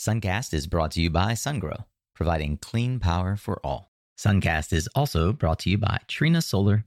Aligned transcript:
Suncast 0.00 0.54
is 0.54 0.66
brought 0.66 0.92
to 0.92 1.02
you 1.02 1.10
by 1.10 1.32
SunGrow, 1.32 1.84
providing 2.14 2.56
clean 2.56 3.00
power 3.00 3.36
for 3.36 3.60
all. 3.62 3.92
Suncast 4.18 4.72
is 4.72 4.88
also 4.94 5.34
brought 5.34 5.58
to 5.58 5.68
you 5.68 5.76
by 5.76 5.98
Trina 6.08 6.40
Solar 6.40 6.86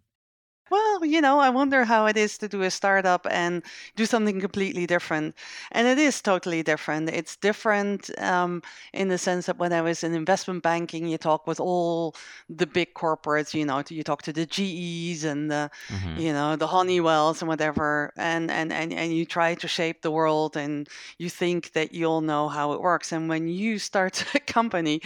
well, 1.04 1.12
you 1.12 1.20
know, 1.20 1.40
I 1.40 1.50
wonder 1.50 1.84
how 1.84 2.06
it 2.06 2.16
is 2.16 2.38
to 2.38 2.48
do 2.48 2.62
a 2.62 2.72
startup 2.72 3.28
and 3.30 3.62
do 3.98 4.06
something 4.06 4.40
completely 4.40 4.88
different. 4.88 5.36
And 5.74 5.86
it 5.86 5.98
is 5.98 6.22
totally 6.22 6.64
different. 6.64 7.10
It's 7.10 7.36
different 7.36 8.10
um, 8.22 8.64
in 8.94 9.10
the 9.10 9.18
sense 9.18 9.48
that 9.48 9.58
when 9.58 9.74
I 9.74 9.82
was 9.82 10.06
in 10.06 10.14
investment 10.14 10.64
banking, 10.64 11.06
you 11.06 11.18
talk 11.18 11.46
with 11.46 11.60
all 11.60 12.16
the 12.48 12.66
big 12.66 12.94
corporates, 12.94 13.54
you 13.54 13.66
know, 13.66 13.84
you 13.90 14.02
talk 14.02 14.22
to 14.22 14.32
the 14.32 14.46
GEs 14.46 15.26
and 15.26 15.52
the, 15.52 15.70
mm-hmm. 15.90 16.22
you 16.22 16.32
know, 16.32 16.56
the 16.56 16.68
Honeywells 16.68 17.42
and 17.42 17.50
whatever, 17.50 18.14
and, 18.16 18.50
and, 18.50 18.72
and, 18.72 18.94
and 18.94 19.14
you 19.14 19.26
try 19.26 19.56
to 19.56 19.68
shape 19.68 20.04
the 20.04 20.12
world 20.12 20.56
and 20.56 20.88
you 21.18 21.30
think 21.30 21.74
that 21.74 21.94
you'll 21.94 22.22
know 22.22 22.48
how 22.48 22.72
it 22.72 22.82
works. 22.82 23.12
And 23.12 23.28
when 23.28 23.50
you 23.50 23.78
start 23.78 24.24
a 24.36 24.40
company, 24.40 25.02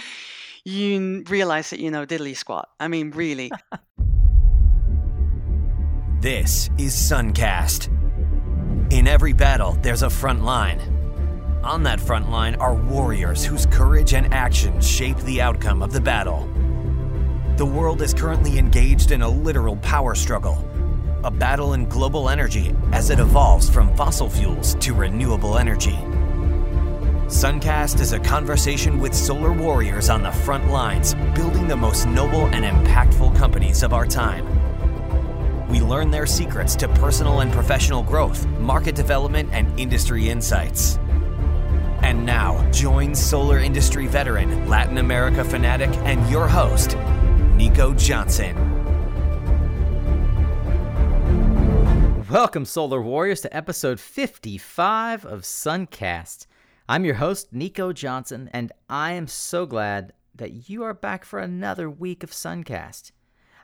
you 0.64 1.23
realize 1.28 1.72
that 1.72 1.80
you 1.80 1.90
know 1.90 2.06
diddly 2.06 2.36
squat. 2.38 2.70
I 2.80 2.88
mean, 2.88 3.09
really. 3.09 3.52
This 6.20 6.72
is 6.80 6.96
Suncast. 6.96 7.90
In 8.92 9.08
every 9.08 9.34
battle, 9.34 9.78
there's 9.84 10.02
a 10.02 10.10
front 10.10 10.44
line. 10.44 10.82
On 11.64 11.84
that 11.84 12.00
front 12.00 12.32
line 12.32 12.56
are 12.56 12.74
warriors 12.74 13.46
whose 13.46 13.68
courage 13.68 14.16
and 14.16 14.34
action 14.34 14.82
shape 14.82 15.20
the 15.20 15.42
outcome 15.42 15.84
of 15.84 15.94
the 15.94 16.02
battle. 16.02 16.50
The 17.58 17.68
world 17.68 18.02
is 18.02 18.16
currently 18.16 18.58
engaged 18.58 19.12
in 19.12 19.22
a 19.22 19.30
literal 19.30 19.76
power 19.78 20.16
struggle, 20.16 20.58
a 21.24 21.30
battle 21.30 21.74
in 21.74 21.88
global 21.88 22.30
energy 22.30 22.76
as 22.94 23.12
it 23.12 23.20
evolves 23.20 23.70
from 23.70 23.96
fossil 23.96 24.28
fuels 24.28 24.74
to 24.80 24.96
renewable 24.96 25.60
energy. 25.60 26.00
Suncast 27.28 28.00
is 28.00 28.14
a 28.14 28.20
conversation 28.20 28.98
with 29.00 29.14
solar 29.14 29.54
warriors 29.54 30.10
on 30.10 30.24
the 30.24 30.32
front 30.32 30.72
lines, 30.72 31.14
building 31.36 31.68
the 31.68 31.78
most 31.78 32.08
noble 32.08 32.48
and 32.48 32.66
impactful 32.66 33.38
companies 33.38 33.84
of 33.84 33.94
our 33.94 34.08
time. 34.08 34.67
We 35.70 35.82
learn 35.82 36.12
their 36.12 36.26
secrets 36.26 36.78
to 36.78 36.88
personal 36.88 37.42
and 37.42 37.52
professional 37.52 38.02
growth, 38.02 38.48
market 38.58 38.96
development, 38.96 39.50
and 39.52 39.78
industry 39.78 40.30
insights. 40.30 40.98
And 42.02 42.26
now, 42.26 42.72
join 42.72 43.14
solar 43.14 43.59
industry 43.59 44.08
veteran, 44.08 44.70
Latin 44.70 44.98
America 44.98 45.44
fanatic, 45.44 45.90
and 46.06 46.30
your 46.30 46.48
host, 46.48 46.96
Nico 47.56 47.94
Johnson. 47.94 48.56
Welcome, 52.30 52.64
Solar 52.64 53.02
Warriors, 53.02 53.42
to 53.42 53.54
episode 53.54 54.00
55 54.00 55.26
of 55.26 55.42
Suncast. 55.42 56.46
I'm 56.88 57.04
your 57.04 57.16
host, 57.16 57.52
Nico 57.52 57.92
Johnson, 57.92 58.50
and 58.54 58.72
I 58.90 59.12
am 59.12 59.28
so 59.28 59.66
glad 59.66 60.14
that 60.34 60.70
you 60.70 60.84
are 60.84 60.94
back 60.94 61.26
for 61.26 61.40
another 61.40 61.90
week 61.90 62.24
of 62.24 62.31
Suncast. 62.31 63.12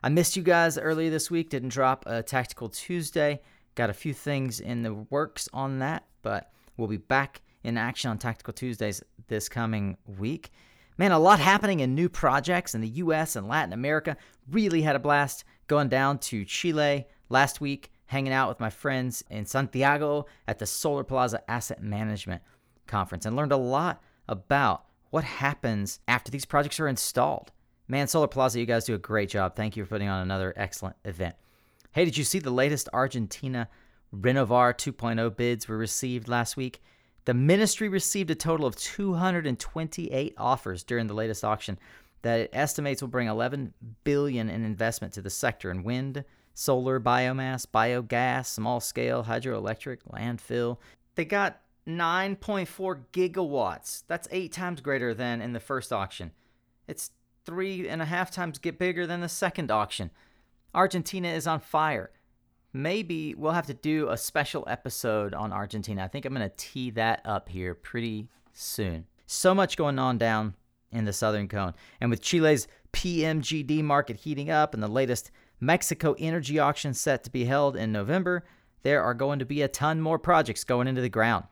I 0.05 0.09
missed 0.09 0.35
you 0.35 0.43
guys 0.43 0.77
earlier 0.77 1.09
this 1.09 1.31
week. 1.31 1.49
Didn't 1.49 1.69
drop 1.69 2.03
a 2.05 2.21
Tactical 2.21 2.67
Tuesday. 2.67 3.39
Got 3.75 3.89
a 3.89 3.93
few 3.93 4.13
things 4.13 4.59
in 4.59 4.83
the 4.83 4.93
works 4.93 5.47
on 5.53 5.79
that, 5.79 6.03
but 6.21 6.51
we'll 6.75 6.89
be 6.89 6.97
back 6.97 7.41
in 7.63 7.77
action 7.77 8.11
on 8.11 8.17
Tactical 8.17 8.51
Tuesdays 8.51 9.01
this 9.29 9.47
coming 9.47 9.95
week. 10.05 10.51
Man, 10.97 11.13
a 11.13 11.19
lot 11.19 11.39
happening 11.39 11.79
in 11.79 11.95
new 11.95 12.09
projects 12.09 12.75
in 12.75 12.81
the 12.81 12.89
US 12.89 13.37
and 13.37 13.47
Latin 13.47 13.71
America. 13.71 14.17
Really 14.51 14.81
had 14.81 14.97
a 14.97 14.99
blast 14.99 15.45
going 15.67 15.87
down 15.87 16.19
to 16.19 16.43
Chile 16.43 17.07
last 17.29 17.61
week, 17.61 17.89
hanging 18.07 18.33
out 18.33 18.49
with 18.49 18.59
my 18.59 18.69
friends 18.69 19.23
in 19.29 19.45
Santiago 19.45 20.25
at 20.49 20.59
the 20.59 20.65
Solar 20.65 21.05
Plaza 21.05 21.49
Asset 21.49 21.81
Management 21.81 22.41
Conference, 22.87 23.25
and 23.25 23.37
learned 23.37 23.53
a 23.53 23.57
lot 23.57 24.03
about 24.27 24.83
what 25.11 25.23
happens 25.23 26.01
after 26.09 26.29
these 26.29 26.43
projects 26.43 26.81
are 26.81 26.89
installed. 26.89 27.53
Man, 27.93 28.07
Solar 28.07 28.25
Plaza, 28.25 28.59
you 28.59 28.65
guys 28.65 28.85
do 28.85 28.95
a 28.95 28.97
great 28.97 29.29
job. 29.29 29.55
Thank 29.55 29.77
you 29.77 29.83
for 29.85 29.89
putting 29.89 30.09
on 30.09 30.23
another 30.23 30.51
excellent 30.57 30.95
event. 31.05 31.35
Hey, 31.91 32.05
did 32.05 32.17
you 32.17 32.23
see 32.23 32.39
the 32.39 32.49
latest 32.49 32.89
Argentina 32.91 33.69
Renovar 34.11 34.73
2.0 34.73 35.37
bids 35.37 35.67
were 35.67 35.77
received 35.77 36.27
last 36.27 36.57
week? 36.57 36.81
The 37.25 37.35
ministry 37.35 37.89
received 37.89 38.31
a 38.31 38.35
total 38.35 38.65
of 38.65 38.75
228 38.77 40.33
offers 40.39 40.83
during 40.83 41.05
the 41.05 41.13
latest 41.13 41.43
auction 41.43 41.77
that 42.23 42.39
it 42.39 42.49
estimates 42.51 43.03
will 43.03 43.09
bring 43.09 43.27
11 43.27 43.75
billion 44.03 44.49
in 44.49 44.65
investment 44.65 45.13
to 45.13 45.21
the 45.21 45.29
sector 45.29 45.69
in 45.69 45.83
wind, 45.83 46.25
solar, 46.55 46.99
biomass, 46.99 47.67
biogas, 47.67 48.47
small 48.47 48.79
scale 48.79 49.25
hydroelectric, 49.25 49.99
landfill. 50.11 50.79
They 51.13 51.25
got 51.25 51.61
9.4 51.87 53.03
gigawatts. 53.13 54.01
That's 54.07 54.27
8 54.31 54.51
times 54.51 54.81
greater 54.81 55.13
than 55.13 55.43
in 55.43 55.53
the 55.53 55.59
first 55.59 55.93
auction. 55.93 56.31
It's 56.87 57.11
three 57.45 57.87
and 57.87 58.01
a 58.01 58.05
half 58.05 58.31
times 58.31 58.57
get 58.59 58.79
bigger 58.79 59.05
than 59.05 59.21
the 59.21 59.29
second 59.29 59.71
auction. 59.71 60.11
Argentina 60.73 61.27
is 61.29 61.47
on 61.47 61.59
fire. 61.59 62.11
Maybe 62.71 63.35
we'll 63.35 63.51
have 63.51 63.67
to 63.67 63.73
do 63.73 64.09
a 64.09 64.17
special 64.17 64.63
episode 64.67 65.33
on 65.33 65.53
Argentina. 65.53 66.03
I 66.03 66.07
think 66.07 66.25
I'm 66.25 66.33
going 66.33 66.49
to 66.49 66.55
tee 66.57 66.89
that 66.91 67.21
up 67.23 67.49
here 67.49 67.75
pretty 67.75 68.29
soon. 68.51 69.05
So 69.27 69.53
much 69.53 69.77
going 69.77 69.99
on 69.99 70.17
down 70.17 70.55
in 70.91 71.05
the 71.05 71.13
Southern 71.13 71.47
Cone. 71.47 71.73
And 72.01 72.09
with 72.09 72.21
Chile's 72.21 72.67
PMGD 72.93 73.83
market 73.83 74.17
heating 74.17 74.49
up 74.49 74.73
and 74.73 74.81
the 74.81 74.87
latest 74.87 75.31
Mexico 75.59 76.15
energy 76.17 76.59
auction 76.59 76.93
set 76.93 77.23
to 77.23 77.29
be 77.29 77.45
held 77.45 77.75
in 77.75 77.91
November, 77.91 78.43
there 78.81 79.03
are 79.03 79.13
going 79.13 79.39
to 79.39 79.45
be 79.45 79.61
a 79.61 79.67
ton 79.67 80.01
more 80.01 80.19
projects 80.19 80.63
going 80.63 80.87
into 80.87 81.01
the 81.01 81.09
ground. 81.09 81.45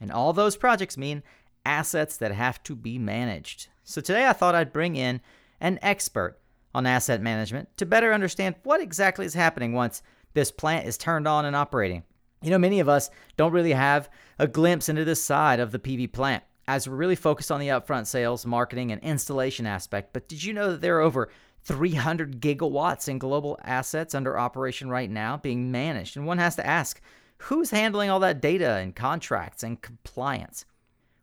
And 0.00 0.12
all 0.12 0.32
those 0.32 0.56
projects 0.56 0.98
mean 0.98 1.22
assets 1.64 2.16
that 2.18 2.32
have 2.32 2.62
to 2.64 2.76
be 2.76 2.98
managed. 2.98 3.68
So 3.88 4.00
today 4.00 4.26
I 4.26 4.32
thought 4.32 4.56
I'd 4.56 4.72
bring 4.72 4.96
in 4.96 5.20
an 5.60 5.78
expert 5.80 6.40
on 6.74 6.86
asset 6.86 7.22
management 7.22 7.68
to 7.76 7.86
better 7.86 8.12
understand 8.12 8.56
what 8.64 8.80
exactly 8.80 9.24
is 9.24 9.34
happening 9.34 9.72
once 9.72 10.02
this 10.34 10.50
plant 10.50 10.88
is 10.88 10.98
turned 10.98 11.28
on 11.28 11.44
and 11.44 11.54
operating. 11.54 12.02
You 12.42 12.50
know, 12.50 12.58
many 12.58 12.80
of 12.80 12.88
us 12.88 13.10
don't 13.36 13.52
really 13.52 13.72
have 13.72 14.10
a 14.40 14.48
glimpse 14.48 14.88
into 14.88 15.04
this 15.04 15.22
side 15.22 15.60
of 15.60 15.70
the 15.70 15.78
PV 15.78 16.12
plant 16.12 16.42
as 16.66 16.88
we're 16.88 16.96
really 16.96 17.14
focused 17.14 17.52
on 17.52 17.60
the 17.60 17.68
upfront 17.68 18.08
sales, 18.08 18.44
marketing, 18.44 18.90
and 18.90 19.00
installation 19.02 19.66
aspect. 19.66 20.12
But 20.12 20.28
did 20.28 20.42
you 20.42 20.52
know 20.52 20.72
that 20.72 20.80
there 20.80 20.96
are 20.96 21.02
over 21.02 21.30
300 21.62 22.40
gigawatts 22.40 23.08
in 23.08 23.20
global 23.20 23.56
assets 23.62 24.16
under 24.16 24.36
operation 24.36 24.90
right 24.90 25.08
now 25.08 25.36
being 25.36 25.70
managed? 25.70 26.16
And 26.16 26.26
one 26.26 26.38
has 26.38 26.56
to 26.56 26.66
ask, 26.66 27.00
who's 27.38 27.70
handling 27.70 28.10
all 28.10 28.18
that 28.18 28.40
data 28.40 28.78
and 28.78 28.96
contracts 28.96 29.62
and 29.62 29.80
compliance? 29.80 30.64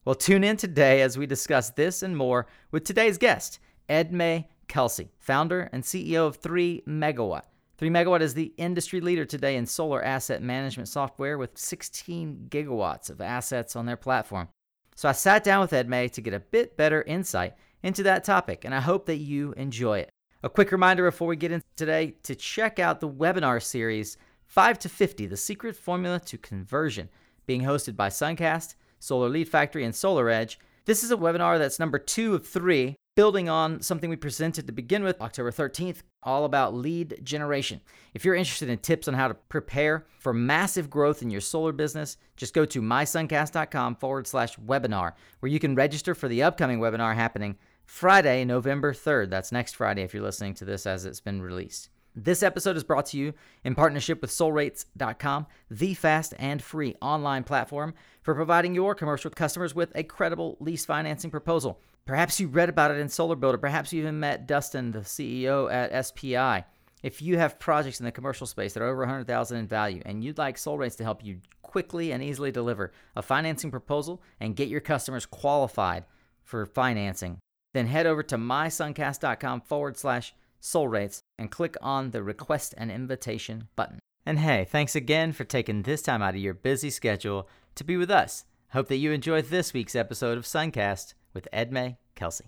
Well, 0.05 0.15
tune 0.15 0.43
in 0.43 0.57
today 0.57 1.01
as 1.01 1.17
we 1.17 1.25
discuss 1.25 1.69
this 1.69 2.03
and 2.03 2.17
more 2.17 2.45
with 2.71 2.83
today's 2.83 3.17
guest, 3.17 3.59
Edmée 3.87 4.47
Kelsey, 4.67 5.13
founder 5.17 5.69
and 5.71 5.81
CEO 5.81 6.27
of 6.27 6.35
3 6.35 6.83
Megawatt. 6.85 7.43
3 7.77 7.89
Megawatt 7.89 8.19
is 8.19 8.33
the 8.33 8.53
industry 8.57 8.99
leader 8.99 9.23
today 9.23 9.55
in 9.55 9.65
solar 9.65 10.03
asset 10.03 10.41
management 10.41 10.89
software 10.89 11.37
with 11.37 11.57
16 11.57 12.47
gigawatts 12.49 13.09
of 13.09 13.21
assets 13.21 13.77
on 13.77 13.85
their 13.85 13.95
platform. 13.95 14.49
So 14.95 15.07
I 15.07 15.13
sat 15.13 15.41
down 15.41 15.61
with 15.61 15.71
Edmée 15.71 16.11
to 16.11 16.21
get 16.21 16.33
a 16.33 16.39
bit 16.41 16.75
better 16.75 17.03
insight 17.03 17.53
into 17.81 18.03
that 18.03 18.25
topic, 18.25 18.65
and 18.65 18.75
I 18.75 18.81
hope 18.81 19.05
that 19.05 19.17
you 19.17 19.53
enjoy 19.53 19.99
it. 19.99 20.09
A 20.43 20.49
quick 20.49 20.73
reminder 20.73 21.09
before 21.09 21.29
we 21.29 21.37
get 21.37 21.53
into 21.53 21.65
today 21.77 22.15
to 22.23 22.35
check 22.35 22.77
out 22.77 22.99
the 22.99 23.09
webinar 23.09 23.63
series 23.63 24.17
5 24.47 24.79
to 24.79 24.89
50 24.89 25.27
The 25.27 25.37
Secret 25.37 25.77
Formula 25.77 26.19
to 26.19 26.37
Conversion, 26.37 27.07
being 27.45 27.61
hosted 27.61 27.95
by 27.95 28.09
Suncast 28.09 28.75
Solar 29.03 29.29
Lead 29.29 29.49
Factory, 29.49 29.83
and 29.83 29.93
Solar 29.93 30.29
Edge. 30.29 30.57
This 30.85 31.03
is 31.03 31.11
a 31.11 31.17
webinar 31.17 31.59
that's 31.59 31.79
number 31.79 31.99
two 31.99 32.35
of 32.35 32.47
three, 32.47 32.95
building 33.15 33.49
on 33.49 33.81
something 33.81 34.09
we 34.09 34.15
presented 34.15 34.65
to 34.65 34.73
begin 34.73 35.03
with 35.03 35.19
October 35.21 35.51
13th, 35.51 36.03
all 36.23 36.45
about 36.45 36.73
lead 36.73 37.19
generation. 37.21 37.81
If 38.13 38.23
you're 38.23 38.33
interested 38.33 38.69
in 38.69 38.77
tips 38.77 39.07
on 39.07 39.13
how 39.13 39.27
to 39.27 39.33
prepare 39.33 40.05
for 40.19 40.33
massive 40.33 40.89
growth 40.89 41.21
in 41.21 41.29
your 41.29 41.41
solar 41.41 41.73
business, 41.73 42.17
just 42.37 42.53
go 42.53 42.65
to 42.65 42.81
mysuncast.com 42.81 43.97
forward 43.97 44.25
slash 44.25 44.55
webinar, 44.57 45.13
where 45.41 45.51
you 45.51 45.59
can 45.59 45.75
register 45.75 46.15
for 46.15 46.29
the 46.29 46.43
upcoming 46.43 46.79
webinar 46.79 47.13
happening 47.13 47.57
Friday, 47.85 48.45
November 48.45 48.93
3rd. 48.93 49.29
That's 49.29 49.51
next 49.51 49.75
Friday 49.75 50.03
if 50.03 50.13
you're 50.13 50.23
listening 50.23 50.53
to 50.55 50.65
this 50.65 50.87
as 50.87 51.05
it's 51.05 51.19
been 51.19 51.41
released. 51.41 51.89
This 52.15 52.43
episode 52.43 52.77
is 52.77 52.83
brought 52.83 53.07
to 53.07 53.17
you 53.17 53.33
in 53.63 53.73
partnership 53.73 54.21
with 54.21 54.29
soulrates.com, 54.29 55.47
the 55.71 55.95
fast 55.95 56.35
and 56.37 56.61
free 56.61 56.95
online 57.01 57.43
platform 57.43 57.95
for 58.21 58.35
providing 58.35 58.75
your 58.75 58.93
commercial 58.93 59.31
customers 59.31 59.73
with 59.73 59.91
a 59.95 60.03
credible 60.03 60.55
lease 60.59 60.85
financing 60.85 61.31
proposal. 61.31 61.79
Perhaps 62.05 62.39
you 62.39 62.47
read 62.47 62.69
about 62.69 62.91
it 62.91 62.99
in 62.99 63.09
Solar 63.09 63.35
Builder. 63.35 63.57
Perhaps 63.57 63.91
you 63.91 64.01
even 64.01 64.19
met 64.19 64.45
Dustin, 64.47 64.91
the 64.91 64.99
CEO 64.99 65.71
at 65.71 66.05
SPI. 66.05 66.65
If 67.01 67.19
you 67.19 67.39
have 67.39 67.57
projects 67.57 67.99
in 67.99 68.05
the 68.05 68.11
commercial 68.11 68.45
space 68.45 68.73
that 68.73 68.83
are 68.83 68.89
over 68.89 68.99
100,000 68.99 69.57
in 69.57 69.67
value 69.67 70.03
and 70.05 70.23
you'd 70.23 70.37
like 70.37 70.57
SoulRates 70.57 70.97
to 70.97 71.03
help 71.03 71.25
you 71.25 71.39
quickly 71.63 72.11
and 72.11 72.21
easily 72.21 72.51
deliver 72.51 72.91
a 73.15 73.23
financing 73.23 73.71
proposal 73.71 74.21
and 74.39 74.55
get 74.55 74.69
your 74.69 74.81
customers 74.81 75.25
qualified 75.25 76.05
for 76.43 76.67
financing, 76.67 77.39
then 77.73 77.87
head 77.87 78.05
over 78.05 78.21
to 78.21 78.37
mysuncast.com 78.37 79.61
forward 79.61 79.97
slash 79.97 80.35
Soul 80.59 80.87
Rates 80.87 81.22
and 81.37 81.51
click 81.51 81.75
on 81.81 82.11
the 82.11 82.23
Request 82.23 82.73
an 82.77 82.89
Invitation 82.89 83.67
button. 83.75 83.99
And 84.25 84.39
hey, 84.39 84.65
thanks 84.69 84.95
again 84.95 85.33
for 85.33 85.43
taking 85.43 85.81
this 85.81 86.01
time 86.01 86.21
out 86.21 86.35
of 86.35 86.41
your 86.41 86.53
busy 86.53 86.89
schedule 86.89 87.47
to 87.75 87.83
be 87.83 87.97
with 87.97 88.11
us 88.11 88.45
Hope 88.73 88.87
that 88.87 88.97
you 88.97 89.11
enjoyed 89.11 89.45
this 89.45 89.71
week's 89.71 89.95
episode 89.95 90.35
of 90.35 90.45
Suncast 90.45 91.13
with 91.31 91.47
Edmée 91.53 91.97
Kelsey. 92.15 92.45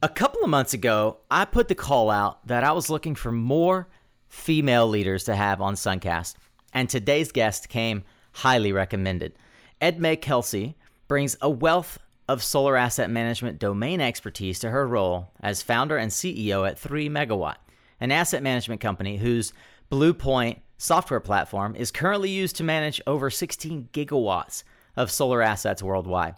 A 0.00 0.08
couple 0.08 0.44
of 0.44 0.50
months 0.50 0.72
ago, 0.72 1.16
I 1.28 1.44
put 1.44 1.66
the 1.66 1.74
call 1.74 2.10
out 2.10 2.46
that 2.46 2.62
I 2.62 2.70
was 2.70 2.88
looking 2.88 3.16
for 3.16 3.32
more 3.32 3.88
female 4.34 4.88
leaders 4.88 5.24
to 5.24 5.34
have 5.36 5.62
on 5.62 5.74
Suncast, 5.74 6.34
and 6.74 6.90
today's 6.90 7.30
guest 7.30 7.68
came 7.68 8.02
highly 8.32 8.72
recommended. 8.72 9.32
Edmée 9.80 10.20
Kelsey 10.20 10.76
brings 11.06 11.36
a 11.40 11.48
wealth 11.48 11.98
of 12.28 12.42
solar 12.42 12.76
asset 12.76 13.10
management 13.10 13.58
domain 13.58 14.00
expertise 14.00 14.58
to 14.58 14.70
her 14.70 14.88
role 14.88 15.30
as 15.40 15.62
founder 15.62 15.96
and 15.96 16.10
CEO 16.10 16.68
at 16.68 16.78
3 16.78 17.08
Megawatt, 17.08 17.56
an 18.00 18.10
asset 18.10 18.42
management 18.42 18.80
company 18.80 19.18
whose 19.18 19.52
Bluepoint 19.90 20.58
software 20.78 21.20
platform 21.20 21.76
is 21.76 21.92
currently 21.92 22.30
used 22.30 22.56
to 22.56 22.64
manage 22.64 23.00
over 23.06 23.30
16 23.30 23.88
gigawatts 23.92 24.64
of 24.96 25.10
solar 25.10 25.42
assets 25.42 25.82
worldwide. 25.82 26.34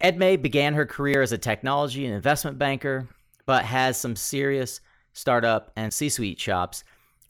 Ed 0.00 0.16
Edmée 0.16 0.40
began 0.40 0.74
her 0.74 0.86
career 0.86 1.20
as 1.20 1.32
a 1.32 1.38
technology 1.38 2.06
and 2.06 2.14
investment 2.14 2.58
banker, 2.58 3.06
but 3.44 3.64
has 3.64 4.00
some 4.00 4.16
serious 4.16 4.80
startup 5.12 5.72
and 5.76 5.92
C 5.92 6.08
suite 6.08 6.38
chops 6.38 6.84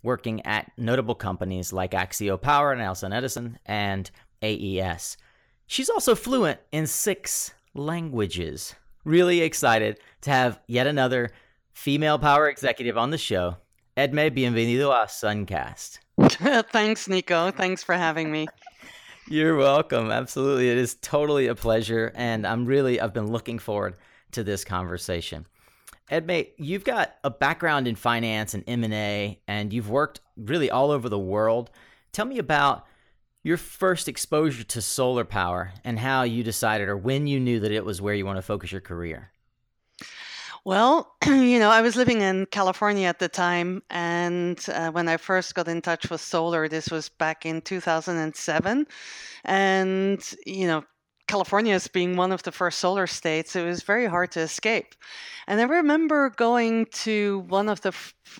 working 0.08 0.44
at 0.46 0.72
notable 0.78 1.14
companies 1.14 1.70
like 1.70 1.92
Axio 1.92 2.40
Power, 2.40 2.72
and 2.72 2.80
Nelson 2.80 3.12
Edison, 3.12 3.58
and 3.66 4.10
AES. 4.42 5.18
She's 5.66 5.90
also 5.90 6.14
fluent 6.14 6.58
in 6.72 6.86
six 6.86 7.52
languages. 7.74 8.74
Really 9.04 9.42
excited 9.42 10.00
to 10.22 10.30
have 10.30 10.60
yet 10.66 10.86
another 10.86 11.30
female 11.74 12.18
power 12.18 12.48
executive 12.48 12.96
on 12.96 13.10
the 13.10 13.18
show. 13.18 13.58
Edmée, 13.98 14.30
bienvenido 14.30 14.90
a 14.90 15.06
Suncast. 15.06 15.98
Thanks, 16.72 17.06
Nico. 17.06 17.50
Thanks 17.50 17.82
for 17.82 17.94
having 17.94 18.32
me. 18.32 18.48
You're 19.28 19.56
welcome. 19.56 20.10
Absolutely. 20.10 20.70
It 20.70 20.78
is 20.78 20.94
totally 21.02 21.48
a 21.48 21.54
pleasure. 21.54 22.12
And 22.14 22.46
I'm 22.46 22.64
really, 22.64 22.98
I've 22.98 23.12
been 23.12 23.30
looking 23.30 23.58
forward 23.58 23.96
to 24.32 24.42
this 24.42 24.64
conversation. 24.64 25.44
Edmée, 26.10 26.48
you've 26.56 26.84
got 26.84 27.14
a 27.22 27.30
background 27.30 27.86
in 27.86 27.94
finance 27.94 28.54
and 28.54 28.64
M&A, 28.66 29.38
and 29.46 29.72
you've 29.72 29.90
worked 29.90 30.20
really 30.36 30.70
all 30.70 30.90
over 30.90 31.08
the 31.08 31.18
world. 31.18 31.70
Tell 32.12 32.24
me 32.24 32.38
about 32.38 32.86
your 33.42 33.56
first 33.56 34.08
exposure 34.08 34.64
to 34.64 34.82
solar 34.82 35.24
power 35.24 35.72
and 35.84 35.98
how 35.98 36.22
you 36.22 36.42
decided 36.42 36.88
or 36.88 36.96
when 36.96 37.26
you 37.26 37.38
knew 37.38 37.60
that 37.60 37.72
it 37.72 37.84
was 37.84 38.00
where 38.00 38.14
you 38.14 38.26
want 38.26 38.36
to 38.36 38.42
focus 38.42 38.72
your 38.72 38.80
career. 38.80 39.30
Well, 40.64 41.14
you 41.26 41.58
know, 41.58 41.70
I 41.70 41.80
was 41.82 41.96
living 41.96 42.20
in 42.20 42.46
California 42.46 43.06
at 43.06 43.18
the 43.18 43.28
time, 43.28 43.82
and 43.90 44.62
uh, 44.68 44.90
when 44.90 45.08
I 45.08 45.16
first 45.16 45.54
got 45.54 45.68
in 45.68 45.80
touch 45.80 46.10
with 46.10 46.20
solar, 46.20 46.68
this 46.68 46.90
was 46.90 47.08
back 47.08 47.46
in 47.46 47.62
2007. 47.62 48.86
And, 49.44 50.34
you 50.44 50.66
know, 50.66 50.84
California 51.28 51.74
as 51.74 51.86
being 51.86 52.16
one 52.16 52.32
of 52.32 52.42
the 52.42 52.52
first 52.52 52.78
solar 52.78 53.06
states, 53.06 53.54
it 53.54 53.64
was 53.64 53.82
very 53.82 54.06
hard 54.06 54.32
to 54.32 54.40
escape. 54.40 54.94
And 55.46 55.60
I 55.60 55.64
remember 55.64 56.30
going 56.30 56.86
to 57.04 57.44
one 57.48 57.68
of 57.68 57.82
the, 57.82 57.92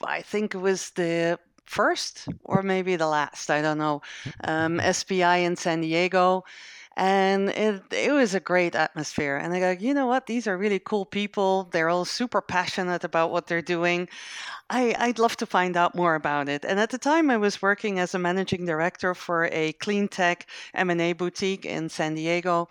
I 0.03 0.23
think 0.23 0.55
it 0.55 0.59
was 0.59 0.91
the 0.91 1.39
first 1.67 2.27
or 2.45 2.63
maybe 2.63 2.97
the 2.97 3.07
last, 3.07 3.51
I 3.51 3.63
don't 3.63 3.79
know, 3.79 4.03
um, 4.45 4.81
SPI 4.81 5.45
in 5.45 5.55
San 5.55 5.83
Diego 5.83 6.45
and 6.99 7.51
it 7.51 7.83
it 7.93 8.13
was 8.13 8.35
a 8.35 8.41
great 8.41 8.75
atmosphere. 8.75 9.37
And 9.37 9.55
I 9.55 9.61
go, 9.61 9.71
you 9.71 9.95
know 9.95 10.07
what? 10.07 10.27
These 10.27 10.49
are 10.49 10.59
really 10.59 10.81
cool 10.81 11.07
people. 11.07 11.69
They're 11.71 11.89
all 11.89 12.05
super 12.05 12.43
passionate 12.43 13.05
about 13.05 13.31
what 13.31 13.47
they're 13.47 13.63
doing. 13.63 14.09
I, 14.69 14.95
I'd 14.99 15.21
love 15.21 15.37
to 15.37 15.47
find 15.47 15.77
out 15.77 15.95
more 15.95 16.17
about 16.17 16.49
it. 16.49 16.65
And 16.65 16.81
at 16.81 16.91
the 16.91 16.99
time, 16.99 17.31
I 17.31 17.37
was 17.37 17.63
working 17.63 18.01
as 18.01 18.15
a 18.15 18.19
managing 18.19 18.67
director 18.67 19.15
for 19.15 19.49
a 19.53 19.73
clean 19.75 20.09
tech 20.09 20.47
M&A 20.75 21.13
boutique 21.13 21.65
in 21.65 21.89
San 21.89 22.17
Diego. 22.17 22.69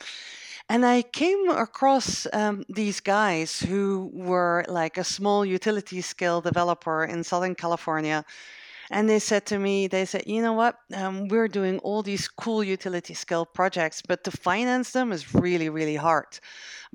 And 0.70 0.86
I 0.86 1.04
came 1.04 1.50
across 1.50 2.28
um, 2.34 2.66
these 2.68 3.00
guys 3.00 3.62
who 3.62 4.12
were 4.14 4.66
like 4.68 4.98
a 4.98 5.04
small 5.06 5.46
utility 5.46 6.02
scale 6.02 6.42
developer 6.42 7.06
in 7.06 7.24
Southern 7.24 7.56
California 7.56 8.26
and 8.90 9.10
they 9.10 9.20
said 9.20 9.46
to 9.48 9.60
me, 9.60 9.88
they 9.88 10.06
said, 10.06 10.24
you 10.28 10.42
know 10.42 10.54
what, 10.54 10.78
um, 10.94 11.28
we're 11.28 11.48
doing 11.48 11.80
all 11.80 12.02
these 12.04 12.28
cool 12.28 12.64
utility 12.64 13.14
scale 13.14 13.46
projects, 13.46 14.02
but 14.08 14.24
to 14.24 14.32
finance 14.32 14.92
them 14.92 15.12
is 15.12 15.34
really, 15.34 15.70
really 15.70 15.96
hard 15.96 16.40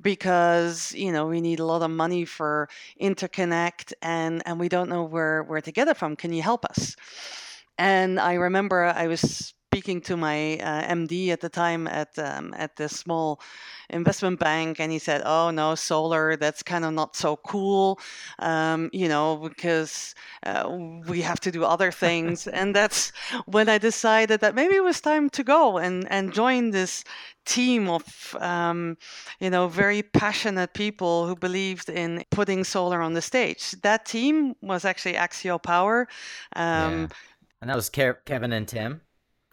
because 0.00 0.93
you 0.94 1.12
know 1.12 1.27
we 1.27 1.41
need 1.41 1.61
a 1.61 1.65
lot 1.65 1.83
of 1.83 1.91
money 1.91 2.25
for 2.25 2.69
interconnect 3.00 3.93
and 4.03 4.43
and 4.47 4.59
we 4.59 4.69
don't 4.69 4.89
know 4.89 5.05
where 5.05 5.43
where 5.43 5.61
to 5.61 5.73
get 5.73 5.89
it 5.89 5.97
from. 5.97 6.17
Can 6.17 6.33
you 6.33 6.43
help 6.43 6.65
us? 6.65 6.97
And 7.79 8.21
i 8.21 8.35
remember 8.35 8.85
i 8.85 9.06
was 9.06 9.55
speaking 9.73 10.03
to 10.03 10.19
my 10.19 10.59
uh, 10.59 10.93
MD 10.93 11.31
at 11.31 11.41
the 11.41 11.49
time 11.49 11.89
at 11.89 12.19
um, 12.19 12.53
at 12.59 12.77
this 12.77 12.93
small 12.95 13.41
investment 13.89 14.39
bank, 14.39 14.79
and 14.79 14.93
he 14.93 14.99
said, 14.99 15.23
"Oh 15.25 15.51
no, 15.51 15.75
solar. 15.75 16.37
That's 16.37 16.63
kind 16.63 16.85
of 16.85 16.93
not 16.93 17.17
so 17.17 17.37
cool, 17.37 17.99
um, 18.39 18.91
you 18.93 19.09
know, 19.09 19.37
because 19.37 20.15
uh, 20.45 20.69
we 21.09 21.23
have 21.23 21.41
to 21.41 21.51
do 21.51 21.65
other 21.65 21.91
things." 21.91 22.47
and 22.59 22.77
that's 22.77 23.13
when 23.47 23.71
I 23.71 23.79
decided 23.79 24.41
that 24.41 24.55
maybe 24.55 24.75
it 24.77 24.85
was 24.85 25.01
time 25.01 25.31
to 25.31 25.43
go 25.43 25.79
and 25.79 26.07
and 26.11 26.35
join 26.35 26.71
this 26.71 27.03
team 27.47 27.89
of 27.89 28.37
um, 28.41 28.99
you 29.41 29.49
know 29.49 29.69
very 29.69 30.03
passionate 30.03 30.75
people 30.75 31.27
who 31.27 31.35
believed 31.35 31.89
in 31.89 32.25
putting 32.31 32.63
solar 32.63 33.01
on 33.01 33.15
the 33.15 33.23
stage. 33.23 33.71
That 33.81 34.05
team 34.05 34.55
was 34.61 34.85
actually 34.85 35.15
Axio 35.15 35.57
Power. 35.63 36.09
Um, 36.57 36.93
yeah. 36.93 37.07
And 37.63 37.71
that 37.71 37.77
was 37.77 37.89
Ke- 37.89 38.23
Kevin 38.27 38.53
and 38.53 38.69
Tim. 38.69 39.01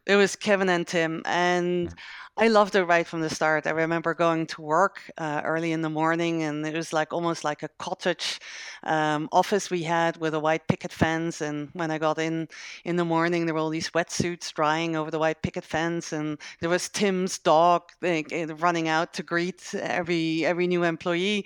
It 0.10 0.16
was 0.16 0.36
Kevin 0.36 0.70
and 0.70 0.88
Tim, 0.88 1.22
and 1.26 1.94
I 2.36 2.48
loved 2.48 2.74
it 2.74 2.84
right 2.84 3.06
from 3.06 3.22
the 3.22 3.30
start. 3.30 3.68
I 3.68 3.70
remember 3.70 4.16
going 4.16 4.48
to 4.48 4.62
work 4.64 5.04
uh, 5.20 5.44
early 5.46 5.72
in 5.72 5.84
the 5.84 5.90
morning, 5.90 6.42
and 6.42 6.66
it 6.66 6.74
was 6.74 6.92
like 6.92 7.14
almost 7.14 7.44
like 7.44 7.62
a 7.62 7.70
cottage 7.78 8.40
um, 8.82 9.30
office 9.32 9.70
we 9.70 9.84
had 9.84 10.18
with 10.18 10.34
a 10.34 10.40
white 10.40 10.68
picket 10.68 10.92
fence. 10.92 11.42
And 11.42 11.70
when 11.74 11.92
I 11.92 12.00
got 12.00 12.18
in 12.18 12.48
in 12.86 12.96
the 12.96 13.06
morning, 13.06 13.46
there 13.46 13.54
were 13.54 13.60
all 13.60 13.70
these 13.70 13.92
wetsuits 13.92 14.52
drying 14.52 14.96
over 14.96 15.12
the 15.12 15.20
white 15.20 15.44
picket 15.44 15.64
fence, 15.64 16.12
and 16.12 16.40
there 16.60 16.72
was 16.72 16.90
Tim's 16.90 17.38
dog 17.38 17.84
like, 18.02 18.34
running 18.58 18.88
out 18.88 19.14
to 19.14 19.22
greet 19.22 19.76
every 19.76 20.44
every 20.44 20.66
new 20.66 20.84
employee. 20.86 21.46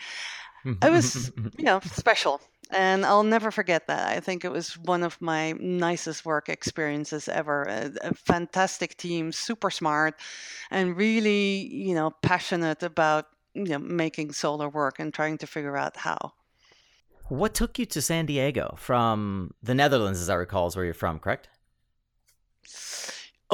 It 0.82 0.90
was, 0.90 1.34
you 1.58 1.66
know, 1.66 1.82
special 1.82 2.40
and 2.74 3.06
I'll 3.06 3.24
never 3.24 3.52
forget 3.52 3.88
that. 3.88 4.08
I 4.08 4.20
think 4.20 4.44
it 4.44 4.52
was 4.52 4.78
one 4.78 5.04
of 5.04 5.22
my 5.22 5.54
nicest 5.54 6.26
work 6.26 6.50
experiences 6.50 7.30
ever. 7.30 7.64
A, 7.64 7.92
a, 8.02 8.14
fantastic 8.14 8.98
team, 8.98 9.32
super 9.32 9.70
smart, 9.70 10.20
and 10.72 10.98
really, 10.98 11.68
you 11.74 11.94
know, 11.94 12.12
passionate 12.22 12.84
about 12.84 13.28
you 13.54 13.66
know 13.66 13.80
making 13.80 14.34
solar 14.34 14.70
work 14.70 15.00
and 15.00 15.14
trying 15.14 15.38
to 15.40 15.48
figure 15.48 15.78
out 15.78 15.98
how. 15.98 16.34
What 17.30 17.54
took 17.54 17.80
you 17.80 17.86
to 17.88 18.02
San 18.02 18.26
Diego 18.26 18.76
from 18.78 19.54
the 19.64 19.74
Netherlands, 19.74 20.20
as 20.20 20.30
I 20.30 20.36
recall, 20.36 20.68
is 20.68 20.76
where 20.76 20.86
you're 20.86 20.94
from, 20.94 21.20
correct? 21.20 21.48